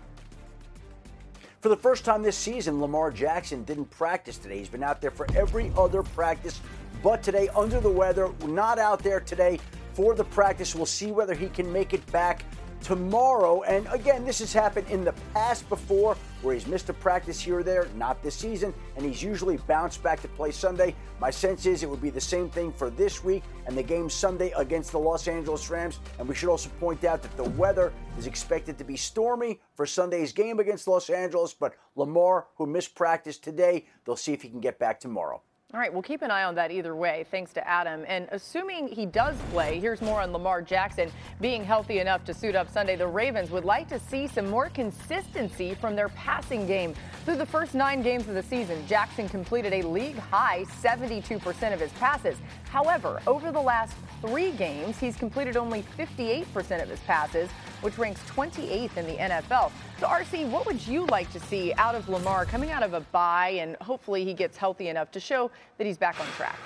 For 1.61 1.69
the 1.69 1.77
first 1.77 2.05
time 2.05 2.23
this 2.23 2.37
season, 2.37 2.81
Lamar 2.81 3.11
Jackson 3.11 3.65
didn't 3.65 3.91
practice 3.91 4.39
today. 4.39 4.59
He's 4.59 4.69
been 4.69 4.85
out 4.85 5.01
there 5.01 5.11
for 5.11 5.27
every 5.35 5.73
other 5.77 6.05
practice 6.05 6.61
but 7.03 7.23
today 7.23 7.49
under 7.57 7.81
the 7.81 7.91
weather, 7.91 8.31
not 8.47 8.79
out 8.79 9.03
there 9.03 9.19
today 9.19 9.59
for 9.95 10.15
the 10.15 10.25
practice. 10.25 10.77
We'll 10.77 10.87
see 10.87 11.11
whether 11.11 11.35
he 11.35 11.49
can 11.49 11.71
make 11.73 11.93
it 11.93 12.05
back 12.13 12.45
tomorrow. 12.85 13.63
And 13.63 13.89
again, 13.91 14.25
this 14.25 14.39
has 14.41 14.53
happened 14.53 14.89
in 14.91 15.05
the 15.05 15.15
past 15.33 15.69
before 15.69 16.17
where 16.43 16.55
he's 16.55 16.67
missed 16.67 16.91
a 16.91 16.93
practice 16.93 17.41
here 17.41 17.61
or 17.61 17.63
there, 17.63 17.89
not 17.97 18.23
this 18.23 18.35
season, 18.35 18.75
and 18.97 19.05
he's 19.05 19.23
usually 19.23 19.57
bounced 19.57 20.03
back 20.03 20.21
to 20.21 20.29
play 20.29 20.51
Sunday. 20.51 20.95
My 21.19 21.31
sense 21.31 21.65
is 21.65 21.83
it 21.83 21.89
would 21.89 22.03
be 22.03 22.11
the 22.11 22.21
same 22.21 22.51
thing 22.51 22.71
for 22.73 22.91
this 22.91 23.25
week 23.25 23.43
and 23.67 23.77
the 23.77 23.83
game 23.83 24.11
Sunday 24.11 24.53
against 24.57 24.93
the 24.93 24.99
Los 24.99 25.27
Angeles 25.27 25.71
Rams. 25.71 25.99
And 26.19 26.29
we 26.29 26.35
should 26.35 26.51
also 26.51 26.69
point 26.79 27.03
out 27.05 27.23
that 27.23 27.35
the 27.39 27.51
weather 27.51 27.93
is 28.19 28.27
expected 28.27 28.77
to 28.77 28.85
be 28.85 28.97
stormy 28.97 29.61
for 29.75 29.87
Sunday's 29.87 30.33
game 30.33 30.61
against 30.61 30.87
Los 30.87 31.09
Angeles, 31.09 31.55
but 31.55 31.75
Lamar, 31.97 32.49
who 32.57 32.67
missed 32.67 32.95
practice 32.95 33.39
today, 33.39 33.87
they'll 34.05 34.15
see 34.15 34.35
if 34.35 34.43
he 34.43 34.51
can 34.51 34.61
get 34.61 34.79
back 34.79 35.01
tomorrow. 35.01 35.41
All 35.75 35.81
right, 35.81 35.93
we'll 35.93 36.03
keep 36.03 36.23
an 36.23 36.31
eye 36.31 36.45
on 36.45 36.55
that 36.55 36.71
either 36.71 36.95
way, 36.95 37.27
thanks 37.33 37.53
to 37.55 37.69
Adam. 37.69 38.05
And 38.07 38.29
assuming 38.31 38.87
he 38.87 39.07
does 39.07 39.35
play, 39.51 39.81
here's 39.81 40.01
more 40.01 40.21
on 40.21 40.31
Lamar 40.31 40.63
Jackson 40.63 41.11
being 41.41 41.65
healthy 41.65 41.99
enough 41.99 42.25
to 42.27 42.33
suit 42.33 42.55
up 42.55 42.71
Sunday. 42.71 42.95
The 42.95 43.09
Ravens 43.09 43.51
would 43.51 43.65
like 43.65 43.89
to 43.89 43.99
see 43.99 44.29
some 44.29 44.49
more 44.49 44.69
consistency 44.69 45.75
from 45.75 45.97
their 45.97 46.11
passing 46.11 46.69
game. 46.69 46.95
Through 47.25 47.39
the 47.39 47.47
first 47.47 47.75
nine 47.75 48.03
games 48.03 48.29
of 48.29 48.35
the 48.35 48.43
season, 48.45 48.87
Jackson 48.87 49.29
completed 49.29 49.73
a 49.73 49.83
league 49.83 50.17
high 50.17 50.65
72% 50.81 51.73
of 51.73 51.81
his 51.81 51.91
passes. 51.95 52.37
However, 52.71 53.21
over 53.27 53.51
the 53.51 53.61
last 53.61 53.97
three 54.21 54.53
games, 54.53 54.99
he's 54.99 55.17
completed 55.17 55.57
only 55.57 55.83
58% 55.99 56.83
of 56.85 56.89
his 56.89 57.01
passes, 57.01 57.51
which 57.81 57.99
ranks 57.99 58.21
28th 58.31 58.97
in 58.97 59.07
the 59.07 59.17
NFL. 59.17 59.73
So, 60.01 60.07
RC, 60.07 60.51
what 60.51 60.67
would 60.67 60.85
you 60.87 61.07
like 61.07 61.31
to 61.33 61.41
see 61.41 61.73
out 61.75 61.95
of 61.95 62.09
Lamar 62.09 62.45
coming 62.45 62.71
out 62.71 62.83
of 62.83 62.95
a 62.95 63.01
bye 63.01 63.51
and 63.61 63.77
hopefully 63.77 64.25
he 64.25 64.35
gets 64.35 64.57
healthy 64.57 64.89
enough 64.89 65.11
to 65.13 65.21
show 65.21 65.51
that 65.79 65.87
he's 65.87 65.99
back 65.99 66.19
on 66.21 66.27
track? 66.37 66.59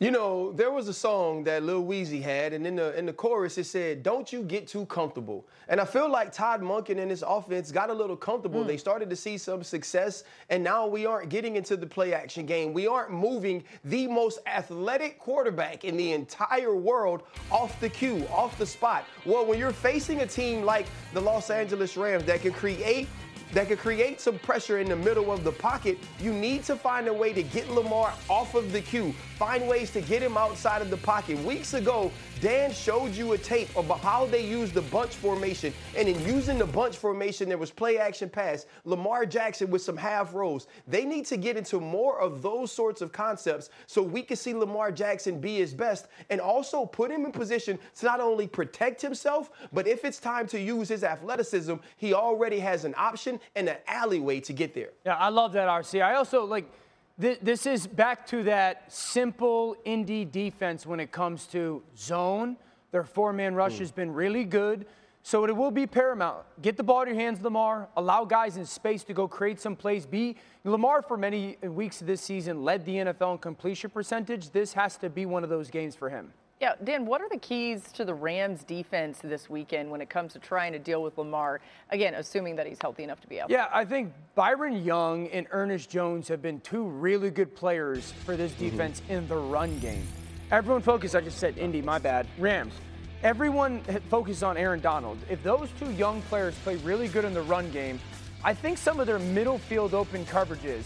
You 0.00 0.12
know, 0.12 0.52
there 0.52 0.70
was 0.70 0.86
a 0.86 0.92
song 0.92 1.42
that 1.44 1.64
Lil 1.64 1.82
Weezy 1.82 2.22
had, 2.22 2.52
and 2.52 2.64
in 2.64 2.76
the 2.76 2.96
in 2.96 3.04
the 3.04 3.12
chorus 3.12 3.58
it 3.58 3.64
said, 3.64 4.04
"Don't 4.04 4.32
you 4.32 4.44
get 4.44 4.68
too 4.68 4.86
comfortable." 4.86 5.44
And 5.66 5.80
I 5.80 5.84
feel 5.84 6.08
like 6.08 6.32
Todd 6.32 6.62
Monken 6.62 7.00
and 7.00 7.10
his 7.10 7.24
offense 7.26 7.72
got 7.72 7.90
a 7.90 7.92
little 7.92 8.16
comfortable. 8.16 8.62
Mm. 8.62 8.68
They 8.68 8.76
started 8.76 9.10
to 9.10 9.16
see 9.16 9.36
some 9.36 9.64
success, 9.64 10.22
and 10.50 10.62
now 10.62 10.86
we 10.86 11.04
aren't 11.04 11.30
getting 11.30 11.56
into 11.56 11.76
the 11.76 11.86
play 11.86 12.14
action 12.14 12.46
game. 12.46 12.72
We 12.72 12.86
aren't 12.86 13.10
moving 13.10 13.64
the 13.84 14.06
most 14.06 14.38
athletic 14.46 15.18
quarterback 15.18 15.84
in 15.84 15.96
the 15.96 16.12
entire 16.12 16.76
world 16.76 17.24
off 17.50 17.80
the 17.80 17.88
cue, 17.88 18.24
off 18.32 18.56
the 18.56 18.66
spot. 18.66 19.04
Well, 19.26 19.44
when 19.44 19.58
you're 19.58 19.72
facing 19.72 20.20
a 20.20 20.26
team 20.26 20.62
like 20.62 20.86
the 21.12 21.20
Los 21.20 21.50
Angeles 21.50 21.96
Rams 21.96 22.22
that 22.24 22.40
can 22.40 22.52
create 22.52 23.08
that 23.52 23.68
could 23.68 23.78
create 23.78 24.20
some 24.20 24.38
pressure 24.38 24.78
in 24.78 24.88
the 24.88 24.96
middle 24.96 25.32
of 25.32 25.44
the 25.44 25.52
pocket, 25.52 25.98
you 26.20 26.32
need 26.32 26.64
to 26.64 26.76
find 26.76 27.08
a 27.08 27.12
way 27.12 27.32
to 27.32 27.42
get 27.42 27.70
Lamar 27.70 28.12
off 28.28 28.54
of 28.54 28.72
the 28.72 28.80
cue. 28.80 29.14
Find 29.38 29.68
ways 29.68 29.90
to 29.92 30.00
get 30.00 30.22
him 30.22 30.36
outside 30.36 30.82
of 30.82 30.90
the 30.90 30.96
pocket. 30.96 31.38
Weeks 31.44 31.74
ago, 31.74 32.10
Dan 32.40 32.72
showed 32.72 33.14
you 33.14 33.32
a 33.32 33.38
tape 33.38 33.74
about 33.76 34.00
how 34.00 34.26
they 34.26 34.44
used 34.44 34.74
the 34.74 34.82
bunch 34.82 35.14
formation. 35.14 35.72
And 35.96 36.08
in 36.08 36.20
using 36.26 36.58
the 36.58 36.66
bunch 36.66 36.96
formation, 36.96 37.48
there 37.48 37.58
was 37.58 37.70
play 37.70 37.98
action 37.98 38.28
pass. 38.28 38.66
Lamar 38.84 39.26
Jackson 39.26 39.70
with 39.70 39.82
some 39.82 39.96
half 39.96 40.34
rolls. 40.34 40.66
They 40.86 41.04
need 41.04 41.24
to 41.26 41.36
get 41.36 41.56
into 41.56 41.80
more 41.80 42.20
of 42.20 42.42
those 42.42 42.72
sorts 42.72 43.00
of 43.00 43.12
concepts 43.12 43.70
so 43.86 44.02
we 44.02 44.22
can 44.22 44.36
see 44.36 44.54
Lamar 44.54 44.92
Jackson 44.92 45.40
be 45.40 45.56
his 45.56 45.72
best 45.72 46.08
and 46.30 46.40
also 46.40 46.84
put 46.84 47.10
him 47.10 47.24
in 47.24 47.32
position 47.32 47.78
to 47.98 48.06
not 48.06 48.20
only 48.20 48.46
protect 48.46 49.00
himself, 49.00 49.50
but 49.72 49.86
if 49.86 50.04
it's 50.04 50.18
time 50.18 50.46
to 50.48 50.60
use 50.60 50.88
his 50.88 51.04
athleticism, 51.04 51.74
he 51.96 52.12
already 52.12 52.58
has 52.58 52.84
an 52.84 52.94
option 52.96 53.37
and 53.54 53.68
an 53.68 53.76
alleyway 53.86 54.40
to 54.40 54.52
get 54.52 54.74
there. 54.74 54.90
Yeah, 55.04 55.16
I 55.16 55.28
love 55.28 55.52
that, 55.52 55.68
RC. 55.68 56.02
I 56.02 56.14
also 56.14 56.44
like 56.44 56.70
this 57.18 57.66
is 57.66 57.86
back 57.86 58.26
to 58.28 58.44
that 58.44 58.92
simple 58.92 59.76
Indy 59.84 60.24
defense 60.24 60.86
when 60.86 61.00
it 61.00 61.10
comes 61.10 61.46
to 61.48 61.82
zone. 61.96 62.56
Their 62.92 63.02
four 63.02 63.32
man 63.32 63.54
rush 63.54 63.74
mm. 63.74 63.80
has 63.80 63.90
been 63.90 64.12
really 64.12 64.44
good. 64.44 64.86
So 65.24 65.44
it 65.44 65.54
will 65.54 65.72
be 65.72 65.86
paramount. 65.86 66.44
Get 66.62 66.76
the 66.76 66.82
ball 66.82 67.02
in 67.02 67.08
your 67.08 67.16
hands, 67.16 67.42
Lamar. 67.42 67.88
Allow 67.96 68.24
guys 68.24 68.56
in 68.56 68.64
space 68.64 69.02
to 69.04 69.12
go 69.12 69.28
create 69.28 69.60
some 69.60 69.76
plays. 69.76 70.06
Be 70.06 70.36
Lamar 70.64 71.02
for 71.02 71.16
many 71.16 71.56
weeks 71.62 72.00
of 72.00 72.06
this 72.06 72.22
season 72.22 72.62
led 72.62 72.84
the 72.86 72.94
NFL 72.94 73.32
in 73.32 73.38
completion 73.38 73.90
percentage. 73.90 74.50
This 74.50 74.72
has 74.72 74.96
to 74.98 75.10
be 75.10 75.26
one 75.26 75.42
of 75.42 75.50
those 75.50 75.70
games 75.70 75.94
for 75.96 76.08
him. 76.08 76.32
Yeah, 76.60 76.72
Dan, 76.82 77.06
what 77.06 77.20
are 77.20 77.28
the 77.28 77.38
keys 77.38 77.92
to 77.92 78.04
the 78.04 78.14
Rams 78.14 78.64
defense 78.64 79.20
this 79.22 79.48
weekend 79.48 79.90
when 79.90 80.00
it 80.00 80.10
comes 80.10 80.32
to 80.32 80.40
trying 80.40 80.72
to 80.72 80.78
deal 80.80 81.04
with 81.04 81.16
Lamar? 81.16 81.60
Again, 81.90 82.14
assuming 82.14 82.56
that 82.56 82.66
he's 82.66 82.78
healthy 82.80 83.04
enough 83.04 83.20
to 83.20 83.28
be 83.28 83.40
out. 83.40 83.48
Yeah, 83.48 83.68
I 83.72 83.84
think 83.84 84.12
Byron 84.34 84.84
Young 84.84 85.28
and 85.28 85.46
Ernest 85.52 85.88
Jones 85.88 86.26
have 86.26 86.42
been 86.42 86.60
two 86.60 86.82
really 86.82 87.30
good 87.30 87.54
players 87.54 88.12
for 88.24 88.36
this 88.36 88.50
mm-hmm. 88.52 88.70
defense 88.70 89.00
mm-hmm. 89.02 89.12
in 89.12 89.28
the 89.28 89.36
run 89.36 89.78
game. 89.78 90.04
Everyone 90.50 90.82
focus, 90.82 91.14
I 91.14 91.20
just 91.20 91.38
said 91.38 91.56
Indy, 91.58 91.80
my 91.80 92.00
bad. 92.00 92.26
Rams. 92.38 92.74
Everyone 93.22 93.80
focuses 94.08 94.42
on 94.42 94.56
Aaron 94.56 94.80
Donald. 94.80 95.18
If 95.30 95.42
those 95.44 95.68
two 95.78 95.92
young 95.92 96.22
players 96.22 96.56
play 96.64 96.76
really 96.76 97.06
good 97.06 97.24
in 97.24 97.34
the 97.34 97.42
run 97.42 97.70
game, 97.70 98.00
I 98.42 98.54
think 98.54 98.78
some 98.78 98.98
of 98.98 99.06
their 99.06 99.18
middle 99.18 99.58
field 99.58 99.94
open 99.94 100.24
coverages 100.24 100.82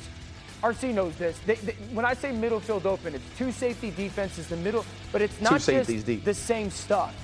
RC 0.62 0.94
knows 0.94 1.16
this. 1.16 1.38
They, 1.40 1.56
they, 1.56 1.72
when 1.92 2.04
I 2.04 2.14
say 2.14 2.30
middle 2.30 2.60
field 2.60 2.86
open, 2.86 3.14
it's 3.14 3.24
two 3.36 3.50
safety 3.50 3.90
defenses, 3.90 4.46
the 4.48 4.56
middle, 4.56 4.84
but 5.10 5.20
it's 5.20 5.40
not 5.40 5.60
just 5.60 6.06
deep. 6.06 6.24
the 6.24 6.34
same 6.34 6.70
stuff. 6.70 7.14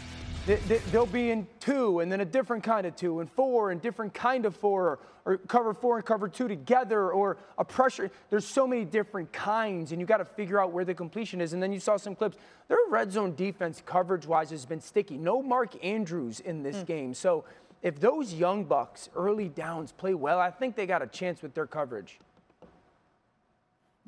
They, 0.47 0.80
will 0.95 1.05
be 1.05 1.30
in 1.30 1.47
two 1.61 2.01
and 2.01 2.11
then 2.11 2.22
a 2.22 2.24
different 2.24 2.64
kind 2.64 2.86
of 2.86 2.97
two 2.97 3.20
and 3.20 3.30
four 3.30 3.70
and 3.70 3.82
different 3.82 4.14
kind 4.14 4.47
of 4.47 4.57
four 4.57 4.86
or, 4.86 4.99
or 5.26 5.36
cover 5.36 5.74
four 5.74 5.97
and 5.97 6.07
cover 6.07 6.26
two 6.26 6.49
together 6.49 7.11
or 7.11 7.36
a 7.59 7.64
pressure. 7.66 8.11
There's 8.30 8.47
so 8.47 8.66
many 8.66 8.86
different 8.86 9.30
kinds 9.30 9.93
and 9.93 10.01
you 10.01 10.07
got 10.07 10.16
to 10.18 10.24
figure 10.24 10.59
out 10.59 10.72
where 10.72 10.86
the 10.86 10.95
completion 10.95 11.43
is. 11.43 11.53
And 11.53 11.62
then 11.62 11.70
you 11.70 11.80
saw 11.80 11.99
some 11.99 12.16
clips. 12.16 12.39
Their 12.68 12.78
red 12.89 13.12
zone 13.12 13.34
defense 13.34 13.82
coverage 13.84 14.26
wise 14.26 14.49
has 14.49 14.64
been 14.64 14.80
sticky. 14.80 15.18
No 15.18 15.43
Mark 15.43 15.84
Andrews 15.84 16.41
in 16.41 16.62
this 16.62 16.76
mm. 16.76 16.86
game. 16.86 17.14
So 17.14 17.45
if 17.82 18.01
those 18.01 18.32
young 18.32 18.64
bucks 18.64 19.11
early 19.14 19.51
downs 19.51 19.93
play 19.93 20.14
well, 20.14 20.41
I 20.41 20.51
think 20.51 20.76
they 20.76 20.86
got 20.86 21.03
a 21.03 21.07
chance 21.07 21.43
with 21.43 21.53
their 21.53 21.66
coverage. 21.66 22.20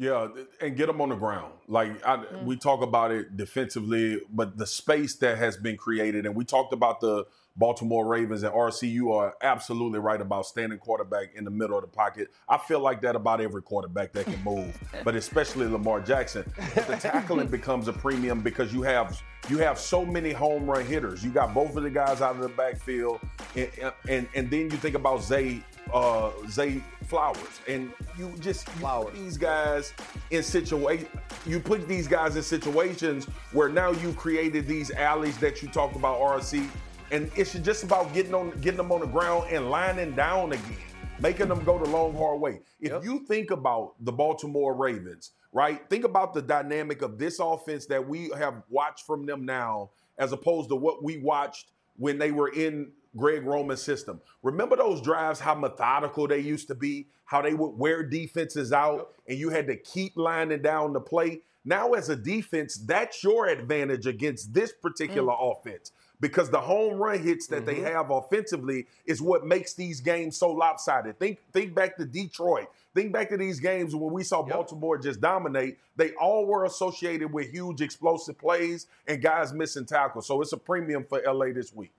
Yeah, 0.00 0.28
and 0.62 0.78
get 0.78 0.86
them 0.86 1.02
on 1.02 1.10
the 1.10 1.14
ground. 1.14 1.52
Like 1.68 1.90
I, 2.06 2.16
mm. 2.16 2.44
we 2.44 2.56
talk 2.56 2.80
about 2.80 3.10
it 3.10 3.36
defensively, 3.36 4.22
but 4.32 4.56
the 4.56 4.66
space 4.66 5.16
that 5.16 5.36
has 5.36 5.58
been 5.58 5.76
created, 5.76 6.24
and 6.24 6.34
we 6.34 6.46
talked 6.46 6.72
about 6.72 7.02
the 7.02 7.26
Baltimore 7.54 8.06
Ravens 8.06 8.42
and 8.42 8.54
RC. 8.54 8.90
You 8.90 9.12
are 9.12 9.34
absolutely 9.42 9.98
right 9.98 10.18
about 10.18 10.46
standing 10.46 10.78
quarterback 10.78 11.34
in 11.34 11.44
the 11.44 11.50
middle 11.50 11.76
of 11.76 11.82
the 11.82 11.88
pocket. 11.88 12.28
I 12.48 12.56
feel 12.56 12.80
like 12.80 13.02
that 13.02 13.14
about 13.14 13.42
every 13.42 13.60
quarterback 13.60 14.14
that 14.14 14.24
can 14.24 14.42
move, 14.42 14.74
but 15.04 15.16
especially 15.16 15.66
Lamar 15.66 16.00
Jackson. 16.00 16.50
But 16.74 16.86
the 16.86 16.96
tackling 16.96 17.48
becomes 17.50 17.86
a 17.86 17.92
premium 17.92 18.40
because 18.40 18.72
you 18.72 18.80
have 18.80 19.20
you 19.50 19.58
have 19.58 19.78
so 19.78 20.06
many 20.06 20.32
home 20.32 20.64
run 20.64 20.86
hitters. 20.86 21.22
You 21.22 21.30
got 21.30 21.52
both 21.52 21.76
of 21.76 21.82
the 21.82 21.90
guys 21.90 22.22
out 22.22 22.36
of 22.36 22.40
the 22.40 22.48
backfield, 22.48 23.20
and 23.54 23.92
and, 24.08 24.28
and 24.34 24.50
then 24.50 24.70
you 24.70 24.78
think 24.78 24.94
about 24.94 25.22
Zay 25.22 25.62
uh, 25.92 26.30
Zay 26.48 26.82
Flowers, 27.04 27.60
and 27.68 27.92
you 28.18 28.32
just 28.40 28.68
you 28.78 28.86
put 28.86 29.14
these 29.14 29.36
guys 29.36 29.92
in 30.30 30.42
situation. 30.42 31.08
You 31.46 31.60
put 31.60 31.88
these 31.88 32.06
guys 32.06 32.36
in 32.36 32.42
situations 32.42 33.26
where 33.52 33.68
now 33.68 33.90
you 33.90 34.12
created 34.12 34.66
these 34.66 34.90
alleys 34.90 35.36
that 35.38 35.62
you 35.62 35.68
talked 35.68 35.96
about, 35.96 36.20
RC, 36.20 36.68
and 37.10 37.30
it's 37.36 37.52
just 37.54 37.84
about 37.84 38.12
getting 38.14 38.34
on, 38.34 38.50
getting 38.60 38.76
them 38.76 38.92
on 38.92 39.00
the 39.00 39.06
ground 39.06 39.46
and 39.50 39.70
lining 39.70 40.14
down 40.14 40.52
again, 40.52 40.76
making 41.18 41.48
them 41.48 41.64
go 41.64 41.78
the 41.78 41.90
long 41.90 42.14
hard 42.16 42.40
way. 42.40 42.60
If 42.80 42.92
yep. 42.92 43.04
you 43.04 43.24
think 43.26 43.50
about 43.50 43.94
the 44.04 44.12
Baltimore 44.12 44.74
Ravens, 44.74 45.32
right? 45.52 45.88
Think 45.90 46.04
about 46.04 46.34
the 46.34 46.42
dynamic 46.42 47.02
of 47.02 47.18
this 47.18 47.40
offense 47.40 47.86
that 47.86 48.06
we 48.06 48.30
have 48.36 48.62
watched 48.68 49.06
from 49.06 49.26
them 49.26 49.44
now, 49.44 49.90
as 50.18 50.32
opposed 50.32 50.68
to 50.68 50.76
what 50.76 51.02
we 51.02 51.18
watched 51.18 51.72
when 51.96 52.18
they 52.18 52.30
were 52.30 52.50
in 52.50 52.92
Greg 53.16 53.44
Roman 53.44 53.76
system. 53.76 54.20
Remember 54.42 54.76
those 54.76 55.00
drives, 55.00 55.40
how 55.40 55.54
methodical 55.54 56.28
they 56.28 56.38
used 56.38 56.68
to 56.68 56.74
be, 56.74 57.08
how 57.24 57.42
they 57.42 57.54
would 57.54 57.78
wear 57.78 58.02
defenses 58.02 58.72
out, 58.72 59.14
and 59.28 59.38
you 59.38 59.50
had 59.50 59.66
to 59.66 59.76
keep 59.76 60.16
lining 60.16 60.62
down 60.62 60.92
the 60.92 61.00
play. 61.00 61.42
Now, 61.64 61.92
as 61.92 62.08
a 62.08 62.16
defense, 62.16 62.76
that's 62.76 63.22
your 63.22 63.46
advantage 63.46 64.06
against 64.06 64.54
this 64.54 64.72
particular 64.72 65.32
mm. 65.32 65.52
offense 65.52 65.92
because 66.20 66.50
the 66.50 66.60
home 66.60 66.98
run 66.98 67.18
hits 67.22 67.46
that 67.48 67.64
mm-hmm. 67.64 67.82
they 67.82 67.90
have 67.90 68.10
offensively 68.10 68.86
is 69.06 69.20
what 69.20 69.46
makes 69.46 69.74
these 69.74 70.00
games 70.00 70.36
so 70.36 70.50
lopsided. 70.50 71.18
Think 71.18 71.38
think 71.52 71.74
back 71.74 71.96
to 71.96 72.04
Detroit. 72.04 72.68
Think 72.94 73.12
back 73.12 73.30
to 73.30 73.36
these 73.36 73.60
games 73.60 73.94
when 73.94 74.12
we 74.12 74.24
saw 74.24 74.44
yep. 74.46 74.54
Baltimore 74.54 74.98
just 74.98 75.20
dominate. 75.20 75.78
They 75.96 76.12
all 76.12 76.46
were 76.46 76.64
associated 76.64 77.32
with 77.32 77.50
huge 77.50 77.80
explosive 77.80 78.38
plays 78.38 78.86
and 79.06 79.22
guys 79.22 79.52
missing 79.52 79.86
tackles. 79.86 80.26
So 80.26 80.40
it's 80.42 80.52
a 80.52 80.56
premium 80.56 81.04
for 81.08 81.22
LA 81.24 81.52
this 81.54 81.72
week. 81.72 81.92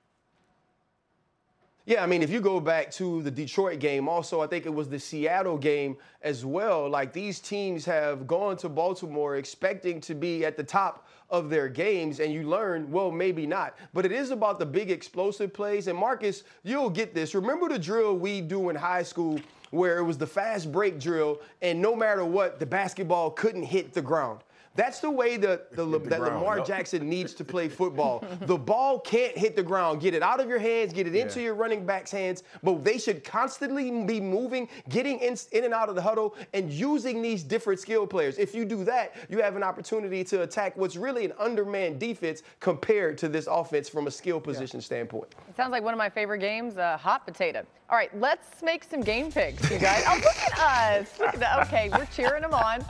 Yeah, 1.88 2.03
I 2.03 2.05
mean, 2.05 2.21
if 2.21 2.29
you 2.29 2.41
go 2.41 2.59
back 2.59 2.91
to 2.91 3.23
the 3.23 3.32
Detroit 3.32 3.79
game, 3.79 4.07
also, 4.07 4.39
I 4.39 4.45
think 4.45 4.67
it 4.67 4.73
was 4.73 4.88
the 4.88 4.99
Seattle 4.99 5.57
game 5.57 5.97
as 6.21 6.45
well. 6.45 6.88
Like 6.88 7.11
these 7.11 7.39
teams 7.39 7.86
have 7.86 8.27
gone 8.27 8.55
to 8.57 8.69
Baltimore 8.69 9.38
expecting 9.38 9.99
to 10.01 10.13
be 10.13 10.45
at 10.45 10.57
the 10.57 10.63
top 10.63 11.07
of 11.32 11.49
their 11.49 11.67
games, 11.67 12.19
and 12.19 12.32
you 12.32 12.43
learn, 12.47 12.91
well, 12.91 13.09
maybe 13.09 13.47
not. 13.47 13.77
But 13.93 14.05
it 14.05 14.11
is 14.11 14.29
about 14.29 14.59
the 14.59 14.65
big 14.65 14.91
explosive 14.91 15.53
plays. 15.53 15.88
And 15.88 15.97
Marcus, 15.97 16.43
you'll 16.63 16.89
get 16.89 17.15
this. 17.15 17.34
Remember 17.34 17.67
the 17.67 17.79
drill 17.79 18.15
we 18.15 18.41
do 18.41 18.69
in 18.69 18.75
high 18.75 19.03
school 19.03 19.39
where 19.71 19.97
it 19.97 20.03
was 20.03 20.19
the 20.19 20.27
fast 20.27 20.71
break 20.71 20.99
drill, 20.99 21.41
and 21.63 21.82
no 21.82 21.95
matter 21.95 22.23
what, 22.25 22.59
the 22.59 22.65
basketball 22.65 23.32
couldn't 23.32 23.63
hit 23.63 23.93
the 23.93 24.01
ground. 24.01 24.41
That's 24.76 24.99
the 24.99 25.11
way 25.11 25.38
that, 25.38 25.76
the, 25.76 25.86
the 25.86 25.99
that 25.99 26.19
ground, 26.19 26.36
Lamar. 26.36 26.61
Jackson 26.61 27.09
needs 27.09 27.34
to 27.36 27.43
play 27.43 27.67
football. 27.82 28.24
the 28.41 28.57
ball 28.57 28.99
can't 28.99 29.38
hit 29.38 29.55
the 29.55 29.63
ground. 29.63 30.01
Get 30.01 30.13
it 30.13 30.24
out 30.24 30.39
of 30.39 30.47
your 30.47 30.59
hands, 30.59 30.93
get 30.93 31.07
it 31.07 31.15
into 31.15 31.39
yeah. 31.39 31.47
your 31.47 31.55
running 31.55 31.86
back's 31.86 32.11
hands, 32.11 32.43
but 32.63 32.84
they 32.84 32.97
should 32.97 33.24
constantly 33.24 33.91
be 34.05 34.22
moving, 34.22 34.69
getting 34.89 35.19
in, 35.19 35.36
in 35.51 35.65
and 35.65 35.74
out 35.74 35.89
of 35.89 35.95
the 35.95 36.01
huddle, 36.01 36.36
and 36.53 36.72
using 36.72 37.22
these 37.22 37.43
different 37.43 37.80
skill 37.80 38.07
players. 38.07 38.38
If 38.38 38.55
you 38.55 38.63
do 38.63 38.84
that, 38.86 39.15
you 39.30 39.41
have 39.41 39.55
an 39.55 39.63
opportunity 39.63 40.24
to 40.26 40.43
attack 40.43 40.78
what's 40.78 40.95
really 40.95 41.26
an 41.26 41.34
undermanned 41.38 41.99
defense 41.99 42.43
compared 42.59 43.17
to 43.19 43.28
this 43.28 43.47
offense 43.47 43.89
from 43.89 44.07
a 44.07 44.11
skill 44.11 44.39
position 44.39 44.80
yeah. 44.80 44.86
standpoint. 44.86 45.36
It 45.49 45.57
sounds 45.57 45.72
like 45.72 45.84
one 45.84 45.93
of 45.93 45.97
my 45.97 46.09
favorite 46.09 46.39
games, 46.39 46.78
uh, 46.78 46.97
hot 46.97 47.26
potato. 47.26 47.65
All 47.89 47.97
right, 47.97 48.17
let's 48.17 48.61
make 48.63 48.86
some 48.86 49.01
game 49.01 49.34
picks, 49.34 49.69
you 49.69 49.78
guys. 49.78 50.05
oh, 50.07 50.15
look 50.15 50.38
at 50.38 50.57
us. 50.57 51.19
Look 51.19 51.34
at 51.34 51.41
that. 51.41 51.67
Okay, 51.67 51.89
we're 51.89 52.05
cheering 52.05 52.41
them 52.41 52.53
on. 52.53 52.86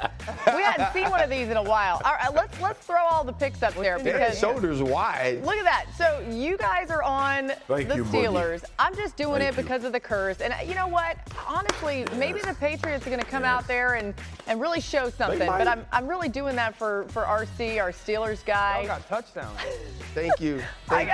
We 0.55 0.61
hadn't 0.61 0.93
seen 0.93 1.09
one 1.09 1.23
of 1.23 1.29
these 1.29 1.49
in 1.49 1.57
a 1.57 1.63
while. 1.63 1.70
All 1.71 2.01
right, 2.03 2.33
let's 2.33 2.59
let's 2.59 2.85
throw 2.85 3.03
all 3.03 3.23
the 3.23 3.33
picks 3.33 3.63
up 3.63 3.73
there 3.75 3.97
because 3.99 4.37
shoulders 4.37 4.81
wide. 4.81 5.43
Look 5.43 5.55
at 5.55 5.63
that. 5.63 5.85
So 5.97 6.25
you 6.29 6.57
guys 6.57 6.89
are 6.89 7.03
on 7.03 7.53
Thank 7.67 7.87
the 7.87 7.97
you, 7.97 8.03
Steelers. 8.05 8.61
Boogie. 8.61 8.69
I'm 8.79 8.95
just 8.95 9.15
doing 9.15 9.39
Thank 9.39 9.57
it 9.57 9.61
because 9.61 9.81
you. 9.81 9.87
of 9.87 9.93
the 9.93 9.99
curse. 9.99 10.41
And 10.41 10.53
you 10.67 10.75
know 10.75 10.87
what? 10.87 11.17
Honestly, 11.47 11.99
yes. 11.99 12.13
maybe 12.15 12.41
the 12.41 12.53
Patriots 12.55 13.05
are 13.07 13.09
going 13.09 13.21
to 13.21 13.25
come 13.25 13.43
yes. 13.43 13.51
out 13.51 13.67
there 13.67 13.93
and, 13.93 14.13
and 14.47 14.59
really 14.59 14.81
show 14.81 15.09
something. 15.09 15.47
But 15.47 15.67
I'm 15.67 15.85
I'm 15.91 16.07
really 16.07 16.29
doing 16.29 16.55
that 16.57 16.75
for 16.75 17.05
for 17.09 17.23
RC, 17.23 17.81
our 17.81 17.91
Steelers 17.91 18.43
guy. 18.45 18.79
Y'all 18.79 18.87
got 18.87 19.07
touchdowns. 19.07 19.59
Thank 20.13 20.39
you. 20.39 20.61
Thank 20.87 21.09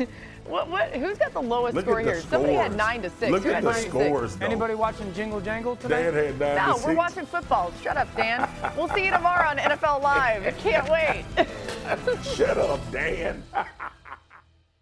you. 0.00 0.06
What, 0.50 0.68
what, 0.68 0.90
who's 0.96 1.16
got 1.16 1.32
the 1.32 1.40
lowest 1.40 1.76
Look 1.76 1.84
score 1.84 2.00
here? 2.00 2.16
Scores. 2.16 2.24
Somebody 2.28 2.54
had 2.54 2.76
nine 2.76 3.02
to 3.02 3.10
six. 3.10 3.30
Look 3.30 3.46
at 3.46 3.62
the 3.62 3.72
scores. 3.72 4.34
Though. 4.34 4.46
Anybody 4.46 4.74
watching 4.74 5.12
Jingle 5.14 5.40
Jangle 5.40 5.76
today? 5.76 6.02
Dan 6.02 6.14
had 6.14 6.40
nine 6.40 6.68
no, 6.68 6.76
to 6.76 6.86
we're 6.86 6.94
watching 6.96 7.24
football. 7.24 7.72
Shut 7.82 7.96
up, 7.96 8.14
Dan. 8.16 8.48
we'll 8.76 8.88
see 8.88 9.04
you 9.04 9.12
tomorrow 9.12 9.48
on 9.48 9.58
NFL 9.58 10.02
Live. 10.02 10.44
I 10.44 10.50
can't 10.58 10.88
wait. 10.88 11.24
Shut 12.34 12.58
up, 12.58 12.80
Dan. 12.90 13.44